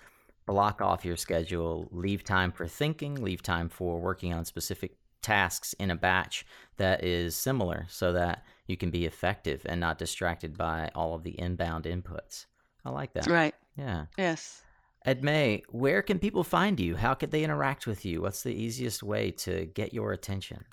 block 0.46 0.80
off 0.80 1.04
your 1.04 1.16
schedule, 1.16 1.88
leave 1.90 2.24
time 2.24 2.50
for 2.50 2.66
thinking, 2.66 3.16
leave 3.16 3.42
time 3.42 3.68
for 3.68 3.98
working 4.00 4.32
on 4.32 4.44
specific 4.46 4.92
tasks 5.22 5.74
in 5.74 5.90
a 5.90 5.96
batch 5.96 6.46
that 6.76 7.04
is 7.04 7.34
similar 7.34 7.86
so 7.88 8.12
that 8.12 8.44
you 8.66 8.76
can 8.76 8.90
be 8.90 9.06
effective 9.06 9.62
and 9.66 9.80
not 9.80 9.98
distracted 9.98 10.56
by 10.56 10.90
all 10.94 11.14
of 11.14 11.22
the 11.22 11.38
inbound 11.38 11.84
inputs. 11.84 12.46
I 12.84 12.90
like 12.90 13.12
that. 13.14 13.26
Right. 13.26 13.54
Yeah. 13.76 14.06
Yes. 14.16 14.62
Edmée, 15.06 15.62
where 15.68 16.02
can 16.02 16.18
people 16.18 16.44
find 16.44 16.78
you? 16.78 16.96
How 16.96 17.14
could 17.14 17.30
they 17.30 17.44
interact 17.44 17.86
with 17.86 18.04
you? 18.04 18.20
What's 18.22 18.42
the 18.42 18.54
easiest 18.54 19.02
way 19.02 19.30
to 19.32 19.66
get 19.66 19.94
your 19.94 20.12
attention? 20.12 20.64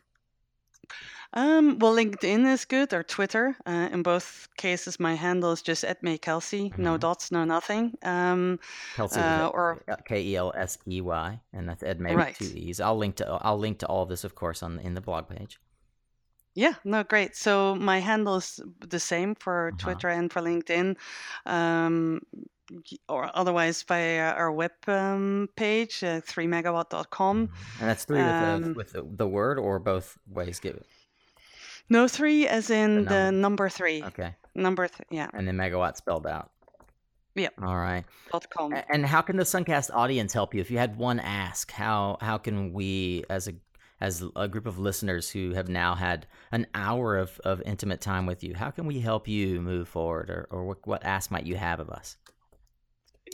Um, 1.33 1.79
well, 1.79 1.93
LinkedIn 1.93 2.51
is 2.51 2.65
good 2.65 2.93
or 2.93 3.03
Twitter. 3.03 3.55
Uh, 3.65 3.89
in 3.91 4.03
both 4.03 4.47
cases, 4.57 4.99
my 4.99 5.15
handle 5.15 5.51
is 5.51 5.61
just 5.61 5.83
Edmée 5.83 6.19
Kelsch, 6.19 6.69
mm-hmm. 6.69 6.81
no 6.81 6.97
dots, 6.97 7.31
no 7.31 7.43
nothing. 7.43 7.93
Um, 8.03 8.59
Kelsch, 8.95 9.17
uh, 9.17 9.49
or 9.53 9.83
K 10.07 10.21
E 10.21 10.35
L 10.35 10.53
S 10.55 10.77
E 10.87 11.01
Y, 11.01 11.39
and 11.53 11.67
that's 11.67 11.83
Edmée 11.83 12.15
right. 12.15 12.39
with 12.39 12.51
two 12.51 12.57
E's. 12.57 12.79
I'll 12.79 12.97
link 12.97 13.17
to 13.17 13.27
I'll 13.41 13.59
link 13.59 13.79
to 13.79 13.87
all 13.87 14.03
of 14.03 14.09
this, 14.09 14.23
of 14.23 14.35
course, 14.35 14.63
on 14.63 14.79
in 14.79 14.93
the 14.93 15.01
blog 15.01 15.27
page. 15.27 15.59
Yeah, 16.55 16.75
no, 16.85 17.03
great. 17.03 17.35
So 17.35 17.75
my 17.75 17.99
handle 17.99 18.37
is 18.37 18.61
the 18.79 18.99
same 18.99 19.35
for 19.35 19.67
uh-huh. 19.67 19.77
Twitter 19.77 20.07
and 20.07 20.31
for 20.31 20.41
LinkedIn. 20.41 20.95
Um, 21.45 22.21
or 23.09 23.29
otherwise 23.33 23.83
by 23.83 24.19
our 24.19 24.51
web 24.51 24.71
um, 24.87 25.49
page, 25.55 26.03
uh, 26.03 26.21
3megawatt.com. 26.21 27.47
Mm-hmm. 27.47 27.81
And 27.81 27.89
that's 27.89 28.05
three 28.05 28.17
with, 28.17 28.27
um, 28.27 28.61
the, 28.61 28.73
with 28.73 29.17
the, 29.17 29.27
word 29.27 29.59
or 29.59 29.79
both 29.79 30.17
ways 30.29 30.59
give 30.59 30.75
it? 30.75 30.85
No, 31.89 32.07
three 32.07 32.47
as 32.47 32.69
in 32.69 33.05
the 33.05 33.11
number, 33.11 33.25
the 33.25 33.31
number 33.31 33.69
three. 33.69 34.03
Okay. 34.03 34.35
Number 34.55 34.87
three, 34.87 35.05
yeah. 35.11 35.29
And 35.33 35.47
then 35.47 35.57
megawatt 35.57 35.97
spelled 35.97 36.25
out. 36.25 36.51
Yep. 37.35 37.53
All 37.61 37.77
right. 37.77 38.05
Dot 38.31 38.49
com. 38.49 38.73
And 38.89 39.05
how 39.05 39.21
can 39.21 39.35
the 39.35 39.43
Suncast 39.43 39.91
audience 39.93 40.31
help 40.31 40.55
you? 40.55 40.61
If 40.61 40.71
you 40.71 40.77
had 40.77 40.97
one 40.97 41.19
ask, 41.19 41.69
how 41.69 42.17
how 42.21 42.37
can 42.37 42.71
we 42.71 43.25
as 43.29 43.49
a 43.49 43.55
as 44.01 44.23
a 44.35 44.47
group 44.47 44.65
of 44.65 44.79
listeners 44.79 45.29
who 45.29 45.53
have 45.53 45.69
now 45.69 45.95
had 45.95 46.27
an 46.51 46.67
hour 46.73 47.17
of, 47.17 47.39
of 47.43 47.61
intimate 47.65 48.01
time 48.01 48.25
with 48.25 48.43
you, 48.43 48.53
how 48.53 48.69
can 48.69 48.85
we 48.85 48.99
help 48.99 49.27
you 49.27 49.61
move 49.61 49.87
forward 49.87 50.29
or, 50.29 50.47
or 50.49 50.65
what, 50.65 50.85
what 50.85 51.03
ask 51.05 51.31
might 51.31 51.45
you 51.45 51.55
have 51.55 51.79
of 51.79 51.89
us? 51.89 52.17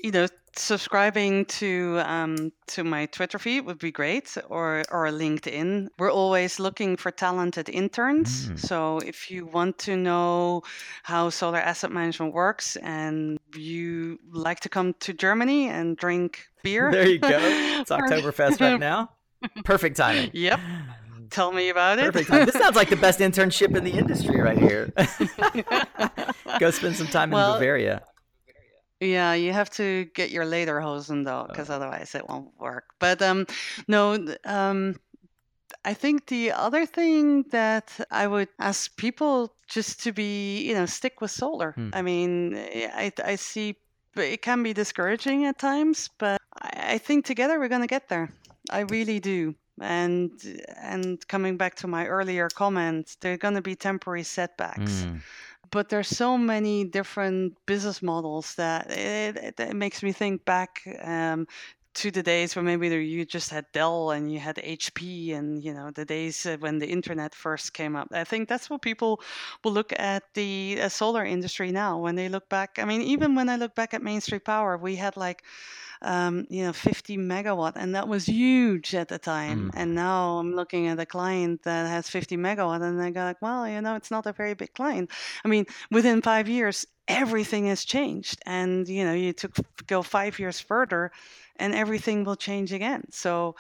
You 0.04 0.12
know, 0.12 0.28
subscribing 0.56 1.46
to 1.46 2.02
um, 2.06 2.52
to 2.68 2.84
my 2.84 3.06
Twitter 3.08 3.40
feed 3.40 3.62
would 3.62 3.80
be 3.80 3.92
great, 3.92 4.38
or 4.50 4.84
or 4.92 5.08
LinkedIn. 5.08 5.88
We're 5.98 6.12
always 6.12 6.60
looking 6.60 6.98
for 6.98 7.12
talented 7.12 7.70
interns. 7.70 8.50
Mm. 8.50 8.60
So 8.60 9.00
if 9.00 9.32
you 9.32 9.46
want 9.46 9.78
to 9.80 9.96
know 9.96 10.64
how 11.04 11.30
solar 11.30 11.60
asset 11.60 11.92
management 11.92 12.34
works, 12.34 12.76
and 12.78 13.40
you 13.56 14.20
like 14.32 14.60
to 14.62 14.70
come 14.70 14.94
to 15.00 15.14
Germany 15.14 15.70
and 15.70 15.98
drink 15.98 16.48
beer, 16.64 16.92
there 16.92 17.08
you 17.08 17.20
go. 17.20 17.30
It's 17.82 17.90
Oktoberfest 17.90 18.62
right 18.62 18.80
now. 18.80 19.12
Perfect 19.64 19.98
timing. 19.98 20.32
Yep. 20.34 20.60
Tell 21.32 21.54
me 21.54 21.70
about 21.70 21.98
it. 21.98 22.12
Perfect 22.12 22.30
time. 22.30 22.46
This 22.46 22.56
sounds 22.56 22.76
like 22.76 22.90
the 22.90 22.98
best 22.98 23.20
internship 23.28 23.76
in 23.76 23.86
the 23.86 23.92
industry 23.92 24.42
right 24.42 24.58
here. 24.58 24.92
Go 26.60 26.72
spend 26.72 26.98
some 26.98 27.08
time 27.08 27.32
well, 27.32 27.54
in 27.54 27.60
Bavaria. 27.60 28.04
Yeah, 29.02 29.34
you 29.34 29.52
have 29.52 29.72
to 29.72 30.06
get 30.14 30.30
your 30.30 30.46
later 30.46 30.80
lederhosen 30.80 31.26
though, 31.26 31.48
because 31.50 31.72
oh. 31.72 31.76
otherwise 31.76 32.14
it 32.14 32.30
won't 32.30 32.52
work. 32.60 32.86
But 33.00 33.22
um, 33.22 33.48
no, 33.88 34.24
um, 34.46 34.96
I 35.84 35.96
think 35.96 36.28
the 36.28 36.52
other 36.52 36.86
thing 36.86 37.44
that 37.50 38.00
I 38.12 38.28
would 38.28 38.50
ask 38.60 38.96
people 38.98 39.56
just 39.68 40.04
to 40.04 40.12
be, 40.12 40.62
you 40.62 40.76
know, 40.76 40.86
stick 40.86 41.20
with 41.20 41.32
solar. 41.32 41.72
Hmm. 41.72 41.90
I 41.94 42.04
mean, 42.04 42.56
I 42.56 43.12
I 43.26 43.36
see 43.38 43.76
it 44.16 44.44
can 44.44 44.62
be 44.62 44.74
discouraging 44.74 45.46
at 45.46 45.58
times, 45.58 46.10
but 46.20 46.40
I, 46.62 46.94
I 46.94 46.98
think 47.00 47.26
together 47.26 47.58
we're 47.58 47.70
going 47.70 47.82
to 47.82 47.88
get 47.88 48.08
there. 48.08 48.30
I 48.70 48.82
really 48.82 49.20
do. 49.20 49.56
and 49.82 50.32
and 50.78 51.28
coming 51.28 51.58
back 51.58 51.76
to 51.76 51.88
my 51.88 52.06
earlier 52.06 52.50
comment, 52.50 53.18
there 53.22 53.34
are 53.34 53.38
going 53.38 53.56
to 53.56 53.62
be 53.62 53.76
temporary 53.76 54.24
setbacks. 54.24 55.06
Mm. 55.06 55.22
But 55.72 55.90
there's 55.90 56.10
so 56.10 56.38
many 56.38 56.84
different 56.84 57.56
business 57.66 58.02
models 58.02 58.56
that 58.56 58.92
it, 58.92 59.38
it, 59.38 59.60
it 59.60 59.76
makes 59.76 60.04
me 60.04 60.12
think 60.12 60.44
back 60.44 60.82
um, 61.02 61.48
to 61.94 62.12
the 62.12 62.24
days 62.24 62.56
where 62.56 62.64
maybe 62.64 62.88
you 62.90 63.26
just 63.26 63.50
had 63.50 63.66
Dell 63.74 64.12
and 64.12 64.32
you 64.32 64.40
had 64.40 64.58
HP 64.58 65.34
and 65.34 65.64
you 65.64 65.74
know 65.74 65.92
the 65.92 66.06
days 66.06 66.46
when 66.60 66.80
the 66.80 66.88
internet 66.88 67.36
first 67.36 67.74
came 67.74 67.96
up. 67.96 68.08
I 68.12 68.24
think 68.24 68.48
that's 68.48 68.70
what 68.70 68.82
people 68.82 69.22
will 69.64 69.74
look 69.74 69.94
at 69.98 70.24
the 70.34 70.80
uh, 70.82 70.90
solar 70.90 71.26
industry 71.26 71.72
now 71.72 71.98
when 72.00 72.16
they 72.16 72.30
look 72.30 72.48
back. 72.50 72.78
I 72.78 72.86
mean, 72.86 73.02
even 73.02 73.36
when 73.36 73.50
I 73.50 73.56
look 73.58 73.76
back 73.76 73.94
at 73.94 74.02
Main 74.02 74.22
Street 74.22 74.46
Power, 74.46 74.78
we 74.78 74.96
had 74.96 75.18
like 75.18 75.44
um, 76.02 76.48
you 76.50 76.64
know 76.64 76.74
50 76.74 77.18
megawatt 77.18 77.74
and 77.76 77.96
that 77.96 78.08
was 78.08 78.26
huge 78.26 78.96
at 78.96 79.08
the 79.08 79.20
time. 79.20 79.70
Mm. 79.70 79.72
and 79.76 79.96
now 79.96 80.38
i'm 80.38 80.54
looking 80.54 80.88
at 80.88 81.00
a 81.00 81.06
client 81.06 81.64
that 81.64 81.88
has 81.88 82.10
50 82.10 82.38
megawatt 82.38 82.82
and 82.82 83.02
i 83.02 83.10
go 83.10 83.22
like 83.22 83.42
well 83.42 83.68
you 83.68 83.82
know 83.82 83.96
it's 83.96 84.12
not 84.12 84.26
a 84.26 84.34
very 84.34 84.54
big 84.54 84.74
client. 84.74 85.12
I 85.46 85.48
mean 85.48 85.66
within 85.90 86.22
five 86.22 86.48
years 86.48 86.86
everything 87.08 87.68
has 87.68 87.84
changed 87.84 88.42
and 88.46 88.88
you 88.88 89.04
know 89.04 89.14
you 89.14 89.34
took 89.34 89.56
go 89.88 90.02
five 90.02 90.40
years 90.40 90.60
further 90.60 91.12
and 91.58 91.74
everything 91.74 92.24
will 92.24 92.36
change 92.38 92.74
again. 92.74 93.04
So 93.12 93.56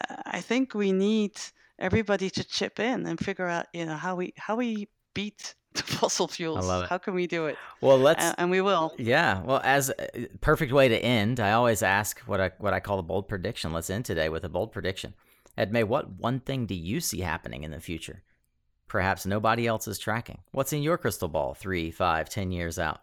uh, 0.00 0.16
i 0.26 0.40
think 0.40 0.74
we 0.74 0.92
need 0.92 1.32
everybody 1.78 2.28
to 2.30 2.44
chip 2.44 2.80
in 2.80 3.06
and 3.06 3.18
figure 3.18 3.46
out 3.46 3.66
you 3.72 3.86
know 3.86 3.96
how 3.96 4.16
we 4.16 4.32
how 4.36 4.56
we 4.56 4.88
beat 5.14 5.54
the 5.74 5.82
fossil 5.98 6.26
fuels 6.28 6.66
love 6.66 6.84
it. 6.84 6.88
how 6.88 6.98
can 6.98 7.14
we 7.14 7.26
do 7.26 7.46
it 7.46 7.56
Well, 7.80 7.98
let's. 7.98 8.24
And 8.38 8.50
we 8.50 8.60
will 8.60 8.94
Yeah, 8.98 9.42
well, 9.42 9.60
as 9.62 9.90
a 9.90 10.26
perfect 10.40 10.72
way 10.72 10.88
to 10.88 10.96
end, 10.98 11.38
I 11.40 11.52
always 11.52 11.82
ask 11.82 12.20
what 12.20 12.40
I 12.40 12.50
what 12.58 12.72
I 12.74 12.80
call 12.80 12.98
a 12.98 13.02
bold 13.02 13.28
prediction. 13.28 13.72
Let's 13.72 13.90
end 13.90 14.04
today 14.04 14.28
with 14.28 14.44
a 14.44 14.48
bold 14.48 14.72
prediction. 14.72 15.14
Edmée, 15.56 15.84
what 15.84 16.10
one 16.18 16.40
thing 16.40 16.66
do 16.66 16.74
you 16.74 17.00
see 17.00 17.20
happening 17.20 17.64
in 17.64 17.70
the 17.70 17.80
future? 17.80 18.22
Perhaps 18.86 19.26
nobody 19.26 19.66
else 19.66 19.86
is 19.86 19.98
tracking. 19.98 20.38
What's 20.52 20.72
in 20.72 20.82
your 20.82 20.96
crystal 20.96 21.28
ball? 21.28 21.54
Three, 21.54 21.90
five, 21.90 22.28
ten 22.30 22.50
years 22.52 22.78
out. 22.78 23.00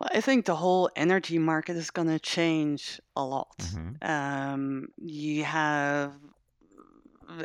Well, 0.00 0.08
I 0.14 0.20
think 0.20 0.46
the 0.46 0.56
whole 0.56 0.90
energy 0.96 1.38
market 1.38 1.76
is 1.76 1.90
going 1.90 2.08
to 2.08 2.18
change 2.18 3.00
a 3.14 3.22
lot. 3.24 3.56
Mhm. 3.58 4.02
Um, 4.08 4.88
you 4.96 5.44
have, 5.44 6.14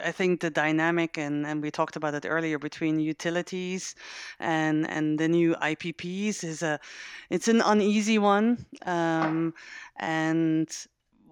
I 0.03 0.11
think, 0.11 0.41
the 0.41 0.49
dynamic, 0.49 1.17
and, 1.17 1.45
and 1.45 1.61
we 1.61 1.71
talked 1.71 1.95
about 1.95 2.13
it 2.13 2.25
earlier 2.25 2.59
between 2.59 2.99
utilities 2.99 3.95
and 4.39 4.89
and 4.89 5.19
the 5.19 5.27
new 5.27 5.55
IPPs 5.55 6.43
is 6.43 6.63
a, 6.63 6.79
it's 7.29 7.47
an 7.47 7.61
uneasy 7.61 8.17
one, 8.17 8.65
um, 8.85 9.53
and 9.97 10.69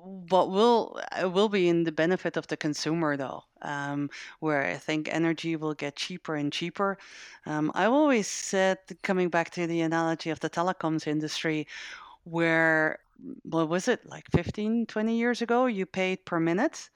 what 0.03 0.49
will 0.49 0.99
will 1.23 1.49
be 1.49 1.69
in 1.69 1.83
the 1.83 1.91
benefit 1.91 2.35
of 2.35 2.47
the 2.47 2.57
consumer 2.57 3.15
though, 3.15 3.43
um, 3.61 4.09
where 4.39 4.65
I 4.65 4.75
think 4.75 5.07
energy 5.09 5.55
will 5.55 5.73
get 5.73 5.95
cheaper 5.95 6.35
and 6.35 6.51
cheaper. 6.51 6.97
Um, 7.45 7.71
I 7.73 7.85
always 7.85 8.27
said, 8.27 8.79
coming 9.01 9.29
back 9.29 9.51
to 9.51 9.65
the 9.65 9.81
analogy 9.81 10.29
of 10.29 10.39
the 10.41 10.49
telecoms 10.49 11.07
industry, 11.07 11.67
where 12.25 12.99
what 13.43 13.69
was 13.69 13.87
it 13.87 14.05
like 14.05 14.25
15 14.31 14.85
20 14.85 15.17
years 15.17 15.41
ago 15.41 15.65
you 15.65 15.85
paid 15.85 16.25
per 16.25 16.39
minute 16.39 16.89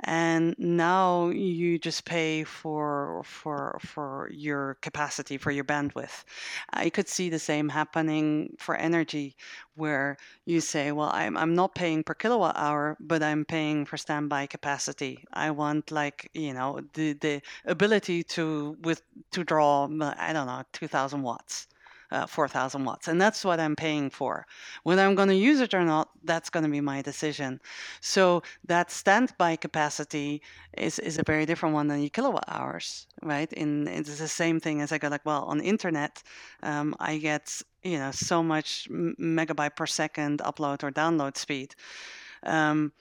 and 0.00 0.54
now 0.58 1.28
you 1.28 1.78
just 1.78 2.04
pay 2.04 2.44
for 2.44 3.22
for 3.24 3.78
for 3.80 4.28
your 4.32 4.74
capacity 4.82 5.36
for 5.38 5.50
your 5.50 5.64
bandwidth. 5.64 6.24
I 6.72 6.90
could 6.90 7.08
see 7.08 7.28
the 7.30 7.38
same 7.38 7.68
happening 7.68 8.54
for 8.58 8.74
energy 8.76 9.36
where 9.74 10.16
you 10.44 10.60
say 10.60 10.92
well 10.92 11.10
i'm, 11.12 11.36
I'm 11.36 11.54
not 11.54 11.74
paying 11.74 12.02
per 12.04 12.14
kilowatt 12.14 12.56
hour 12.56 12.96
but 13.00 13.22
i'm 13.22 13.44
paying 13.44 13.84
for 13.84 13.96
standby 13.96 14.46
capacity. 14.46 15.24
I 15.32 15.50
want 15.50 15.90
like 15.90 16.30
you 16.34 16.52
know 16.54 16.80
the 16.94 17.14
the 17.14 17.42
ability 17.64 18.22
to 18.36 18.76
with 18.82 19.02
to 19.32 19.44
draw 19.44 19.84
i 20.18 20.32
don't 20.32 20.46
know 20.46 20.62
2000 20.72 21.22
watts 21.22 21.66
uh, 22.12 22.26
4,000 22.26 22.84
watts. 22.84 23.08
And 23.08 23.20
that's 23.20 23.44
what 23.44 23.58
I'm 23.58 23.74
paying 23.74 24.10
for. 24.10 24.46
Whether 24.84 25.02
I'm 25.02 25.14
going 25.14 25.28
to 25.28 25.34
use 25.34 25.60
it 25.60 25.74
or 25.74 25.82
not, 25.82 26.10
that's 26.24 26.50
going 26.50 26.64
to 26.64 26.70
be 26.70 26.80
my 26.80 27.02
decision. 27.02 27.60
So 28.00 28.42
that 28.66 28.90
standby 28.90 29.56
capacity 29.56 30.42
is, 30.76 30.98
is 30.98 31.18
a 31.18 31.24
very 31.24 31.46
different 31.46 31.74
one 31.74 31.88
than 31.88 32.00
your 32.00 32.10
kilowatt 32.10 32.44
hours, 32.48 33.06
right? 33.22 33.52
In 33.54 33.88
It's 33.88 34.18
the 34.18 34.28
same 34.28 34.60
thing 34.60 34.82
as 34.82 34.92
I 34.92 34.98
go 34.98 35.08
like, 35.08 35.24
well, 35.24 35.44
on 35.44 35.60
internet, 35.60 36.22
um, 36.62 36.94
I 37.00 37.16
get, 37.16 37.62
you 37.82 37.98
know, 37.98 38.10
so 38.10 38.42
much 38.42 38.88
megabyte 38.90 39.76
per 39.76 39.86
second 39.86 40.40
upload 40.40 40.84
or 40.84 40.90
download 40.92 41.36
speed. 41.36 41.74
Um, 42.44 42.92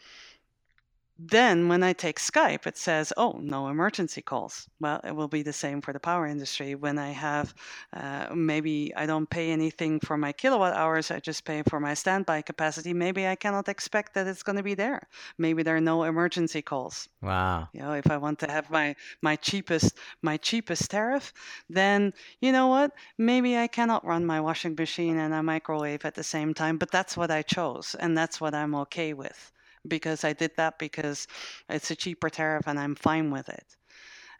then 1.24 1.67
when 1.67 1.84
I 1.84 1.93
take 1.93 2.17
Skype, 2.17 2.65
it 2.65 2.78
says, 2.78 3.13
oh, 3.15 3.34
no 3.39 3.67
emergency 3.67 4.24
calls. 4.24 4.67
Well, 4.80 4.99
it 5.03 5.15
will 5.15 5.28
be 5.28 5.43
the 5.43 5.53
same 5.53 5.80
for 5.80 5.93
the 5.93 5.99
power 5.99 6.26
industry. 6.26 6.74
When 6.74 6.97
I 6.97 7.11
have, 7.11 7.53
uh, 7.93 8.34
maybe 8.34 8.91
I 8.95 9.05
don't 9.05 9.30
pay 9.30 9.51
anything 9.51 9.99
for 9.99 10.17
my 10.17 10.32
kilowatt 10.32 10.74
hours, 10.74 11.11
I 11.11 11.19
just 11.19 11.45
pay 11.45 11.61
for 11.69 11.80
my 11.80 11.93
standby 11.93 12.41
capacity. 12.41 12.93
Maybe 12.93 13.28
I 13.28 13.36
cannot 13.36 13.69
expect 13.69 14.15
that 14.15 14.26
it's 14.26 14.41
going 14.41 14.55
to 14.55 14.63
be 14.63 14.74
there. 14.74 15.07
Maybe 15.38 15.61
there 15.61 15.76
are 15.76 15.82
no 15.82 16.03
emergency 16.05 16.63
calls. 16.63 17.07
Wow. 17.22 17.69
You 17.74 17.82
know, 17.82 17.93
if 17.93 18.09
I 18.09 18.17
want 18.17 18.39
to 18.39 18.49
have 18.49 18.72
my 18.72 18.95
my 19.22 19.36
cheapest 19.36 19.95
my 20.24 20.38
cheapest 20.38 20.89
tariff, 20.89 21.34
then 21.69 22.13
you 22.39 22.51
know 22.51 22.67
what? 22.67 22.93
Maybe 23.19 23.57
I 23.57 23.67
cannot 23.67 24.05
run 24.05 24.26
my 24.26 24.41
washing 24.41 24.76
machine 24.76 25.17
and 25.17 25.36
a 25.36 25.43
microwave 25.43 26.03
at 26.03 26.15
the 26.15 26.24
same 26.24 26.55
time, 26.55 26.78
but 26.78 26.89
that's 26.89 27.15
what 27.15 27.30
I 27.30 27.43
chose 27.43 27.95
and 27.99 28.17
that's 28.17 28.41
what 28.41 28.55
I'm 28.55 28.74
okay 28.76 29.13
with 29.13 29.51
because 29.88 30.24
I 30.24 30.34
did 30.34 30.52
that 30.58 30.80
because 30.80 31.28
it's 31.70 31.92
a 31.92 31.96
cheaper 31.96 32.30
tariff 32.30 32.68
and 32.68 32.80
I'm 32.80 32.96
fine 32.96 33.32
with 33.32 33.50
it. 33.50 33.76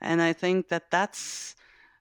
And 0.02 0.22
I 0.22 0.34
think 0.34 0.70
that 0.70 0.90
that's 0.92 1.56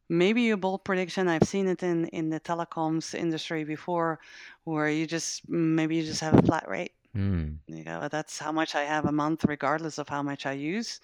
maybe 0.09 0.51
a 0.51 0.57
bold 0.57 0.85
prediction. 0.85 1.29
I've 1.29 1.49
seen 1.49 1.69
it 1.69 1.83
in 1.83 2.07
in 2.07 2.31
the 2.31 2.41
telecoms 2.41 3.15
industry 3.15 3.65
before 3.65 4.19
where 4.65 4.89
you 4.89 5.07
just 5.07 5.49
maybe 5.49 5.97
you 5.97 6.05
just 6.05 6.21
have 6.21 6.35
a 6.35 6.43
flat 6.43 6.69
rate. 6.69 6.93
Hmm. 7.15 7.55
You 7.67 7.85
go, 7.85 8.09
that's 8.11 8.39
how 8.39 8.53
much 8.53 8.75
I 8.75 8.85
have 8.85 9.07
a 9.07 9.13
month, 9.13 9.45
regardless 9.45 9.99
of 9.99 10.09
how 10.09 10.23
much 10.23 10.47
I 10.47 10.53
use. 10.53 11.01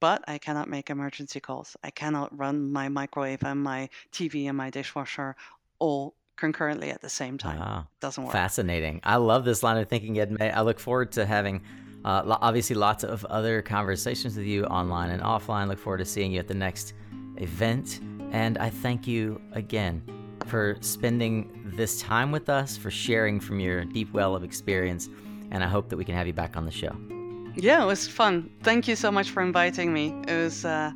But 0.00 0.24
I 0.26 0.38
cannot 0.38 0.68
make 0.68 0.90
emergency 0.90 1.40
calls. 1.40 1.76
I 1.84 1.90
cannot 1.90 2.36
run 2.36 2.72
my 2.72 2.88
microwave 2.88 3.44
and 3.44 3.62
my 3.62 3.88
TV 4.12 4.48
and 4.48 4.56
my 4.56 4.70
dishwasher 4.70 5.36
all 5.78 6.14
concurrently 6.42 6.90
at 6.90 7.00
the 7.00 7.08
same 7.08 7.38
time. 7.38 7.60
Wow. 7.60 7.86
Doesn't 8.00 8.24
work. 8.24 8.32
Fascinating. 8.32 9.00
I 9.04 9.14
love 9.14 9.44
this 9.44 9.62
line 9.62 9.78
of 9.78 9.88
thinking, 9.88 10.16
Edmée. 10.16 10.52
I 10.52 10.62
look 10.62 10.80
forward 10.80 11.12
to 11.12 11.24
having, 11.24 11.62
uh, 12.04 12.22
lo- 12.24 12.38
obviously, 12.40 12.74
lots 12.74 13.04
of 13.04 13.24
other 13.26 13.62
conversations 13.62 14.36
with 14.36 14.46
you 14.46 14.64
online 14.64 15.10
and 15.10 15.22
offline. 15.22 15.68
Look 15.68 15.78
forward 15.78 15.98
to 15.98 16.04
seeing 16.04 16.32
you 16.32 16.40
at 16.40 16.48
the 16.48 16.54
next 16.66 16.94
event. 17.36 18.00
And 18.32 18.58
I 18.58 18.70
thank 18.70 19.06
you 19.06 19.40
again 19.52 20.02
for 20.46 20.76
spending 20.80 21.32
this 21.76 22.02
time 22.02 22.32
with 22.32 22.48
us, 22.48 22.76
for 22.76 22.90
sharing 22.90 23.38
from 23.38 23.60
your 23.60 23.84
deep 23.84 24.12
well 24.12 24.34
of 24.34 24.42
experience. 24.42 25.08
And 25.52 25.62
I 25.62 25.68
hope 25.68 25.90
that 25.90 25.96
we 25.96 26.04
can 26.04 26.16
have 26.16 26.26
you 26.26 26.32
back 26.32 26.56
on 26.56 26.64
the 26.64 26.72
show. 26.72 26.92
Yeah, 27.54 27.84
it 27.84 27.86
was 27.86 28.08
fun. 28.08 28.50
Thank 28.64 28.88
you 28.88 28.96
so 28.96 29.12
much 29.12 29.30
for 29.30 29.42
inviting 29.42 29.92
me. 29.92 30.12
It 30.26 30.34
was 30.44 30.64
uh, 30.64 30.90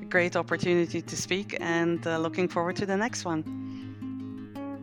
a 0.00 0.04
great 0.04 0.36
opportunity 0.36 1.02
to 1.02 1.16
speak 1.16 1.56
and 1.58 2.06
uh, 2.06 2.18
looking 2.18 2.46
forward 2.46 2.76
to 2.76 2.86
the 2.86 2.96
next 2.96 3.24
one. 3.24 3.42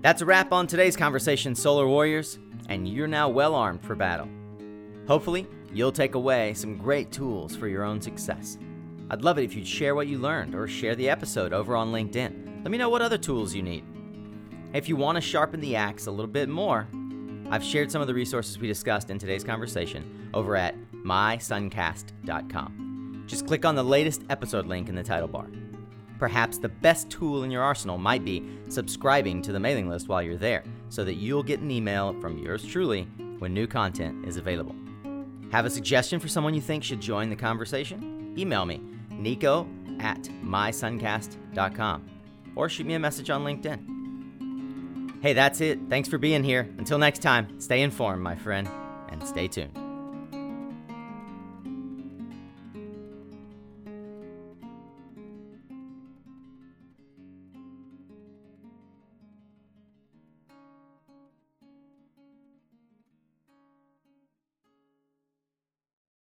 That's 0.02 0.22
a 0.22 0.26
wrap 0.26 0.54
on 0.54 0.66
today's 0.66 0.96
conversation, 0.96 1.54
Solar 1.54 1.86
Warriors, 1.86 2.40
and 2.70 2.88
you're 2.88 3.06
now 3.06 3.28
well 3.28 3.54
armed 3.54 3.84
for 3.84 3.96
battle. 3.96 4.30
Hopefully, 5.08 5.46
you'll 5.74 5.92
take 5.92 6.16
away 6.16 6.54
some 6.54 6.78
great 6.78 7.12
tools 7.12 7.54
for 7.54 7.68
your 7.68 7.84
own 7.84 8.00
success. 8.00 8.58
I'd 9.10 9.24
love 9.24 9.38
it 9.38 9.44
if 9.44 9.56
you'd 9.56 9.68
share 9.68 9.96
what 9.96 10.08
you 10.08 10.18
learned 10.18 10.56
or 10.56 10.70
share 10.70 10.96
the 10.96 11.10
episode 11.10 11.52
over 11.52 11.76
on 11.76 11.92
LinkedIn. 11.92 12.64
Let 12.64 12.72
me 12.72 12.78
know 12.78 12.88
what 12.88 13.02
other 13.02 13.18
tools 13.18 13.54
you 13.54 13.62
need. 13.62 13.84
If 14.74 14.88
you 14.88 14.96
want 14.96 15.18
to 15.18 15.22
sharpen 15.22 15.60
the 15.60 15.76
axe 15.76 16.06
a 16.06 16.12
little 16.12 16.32
bit 16.32 16.48
more, 16.48 16.88
I've 17.50 17.64
shared 17.64 17.92
some 17.92 18.02
of 18.02 18.08
the 18.08 18.14
resources 18.14 18.58
we 18.58 18.68
discussed 18.68 19.10
in 19.10 19.20
today's 19.20 19.44
conversation 19.44 20.30
over 20.34 20.56
at 20.56 20.76
mysuncast.com. 20.94 23.26
Just 23.28 23.48
click 23.48 23.66
on 23.66 23.76
the 23.76 23.84
latest 23.84 24.24
episode 24.30 24.66
link 24.66 24.88
in 24.88 24.96
the 24.96 25.04
title 25.04 25.28
bar. 25.28 25.48
Perhaps 26.20 26.58
the 26.58 26.70
best 26.70 27.10
tool 27.10 27.44
in 27.44 27.50
your 27.50 27.64
arsenal 27.64 27.98
might 27.98 28.26
be 28.26 28.44
subscribing 28.68 29.42
to 29.42 29.52
the 29.54 29.60
mailing 29.60 29.90
list 29.90 30.10
while 30.10 30.22
you're 30.22 30.38
there 30.38 30.64
so 30.90 31.04
that 31.06 31.16
you'll 31.16 31.42
get 31.42 31.62
an 31.62 31.72
email 31.72 32.14
from 32.20 32.38
yours 32.38 32.64
truly 32.64 33.04
when 33.40 33.54
new 33.54 33.66
content 33.66 34.28
is 34.28 34.36
available. 34.38 34.76
Have 35.52 35.66
a 35.66 35.70
suggestion 35.70 36.20
for 36.20 36.28
someone 36.28 36.54
you 36.54 36.62
think 36.62 36.84
should 36.84 37.02
join 37.02 37.30
the 37.30 37.36
conversation? 37.36 38.36
Email 38.38 38.66
me, 38.66 38.82
nico 39.12 39.68
at 40.00 40.22
mysuncast.com, 40.44 42.10
or 42.56 42.70
shoot 42.70 42.86
me 42.86 42.94
a 42.94 43.00
message 43.00 43.30
on 43.30 43.44
LinkedIn. 43.44 45.22
Hey, 45.22 45.34
that's 45.34 45.60
it. 45.62 45.80
Thanks 45.90 46.08
for 46.08 46.18
being 46.18 46.44
here. 46.44 46.70
Until 46.78 46.98
next 46.98 47.22
time, 47.22 47.60
stay 47.60 47.82
informed, 47.82 48.22
my 48.22 48.36
friend, 48.36 48.70
and 49.10 49.26
stay 49.26 49.48
tuned. 49.48 49.89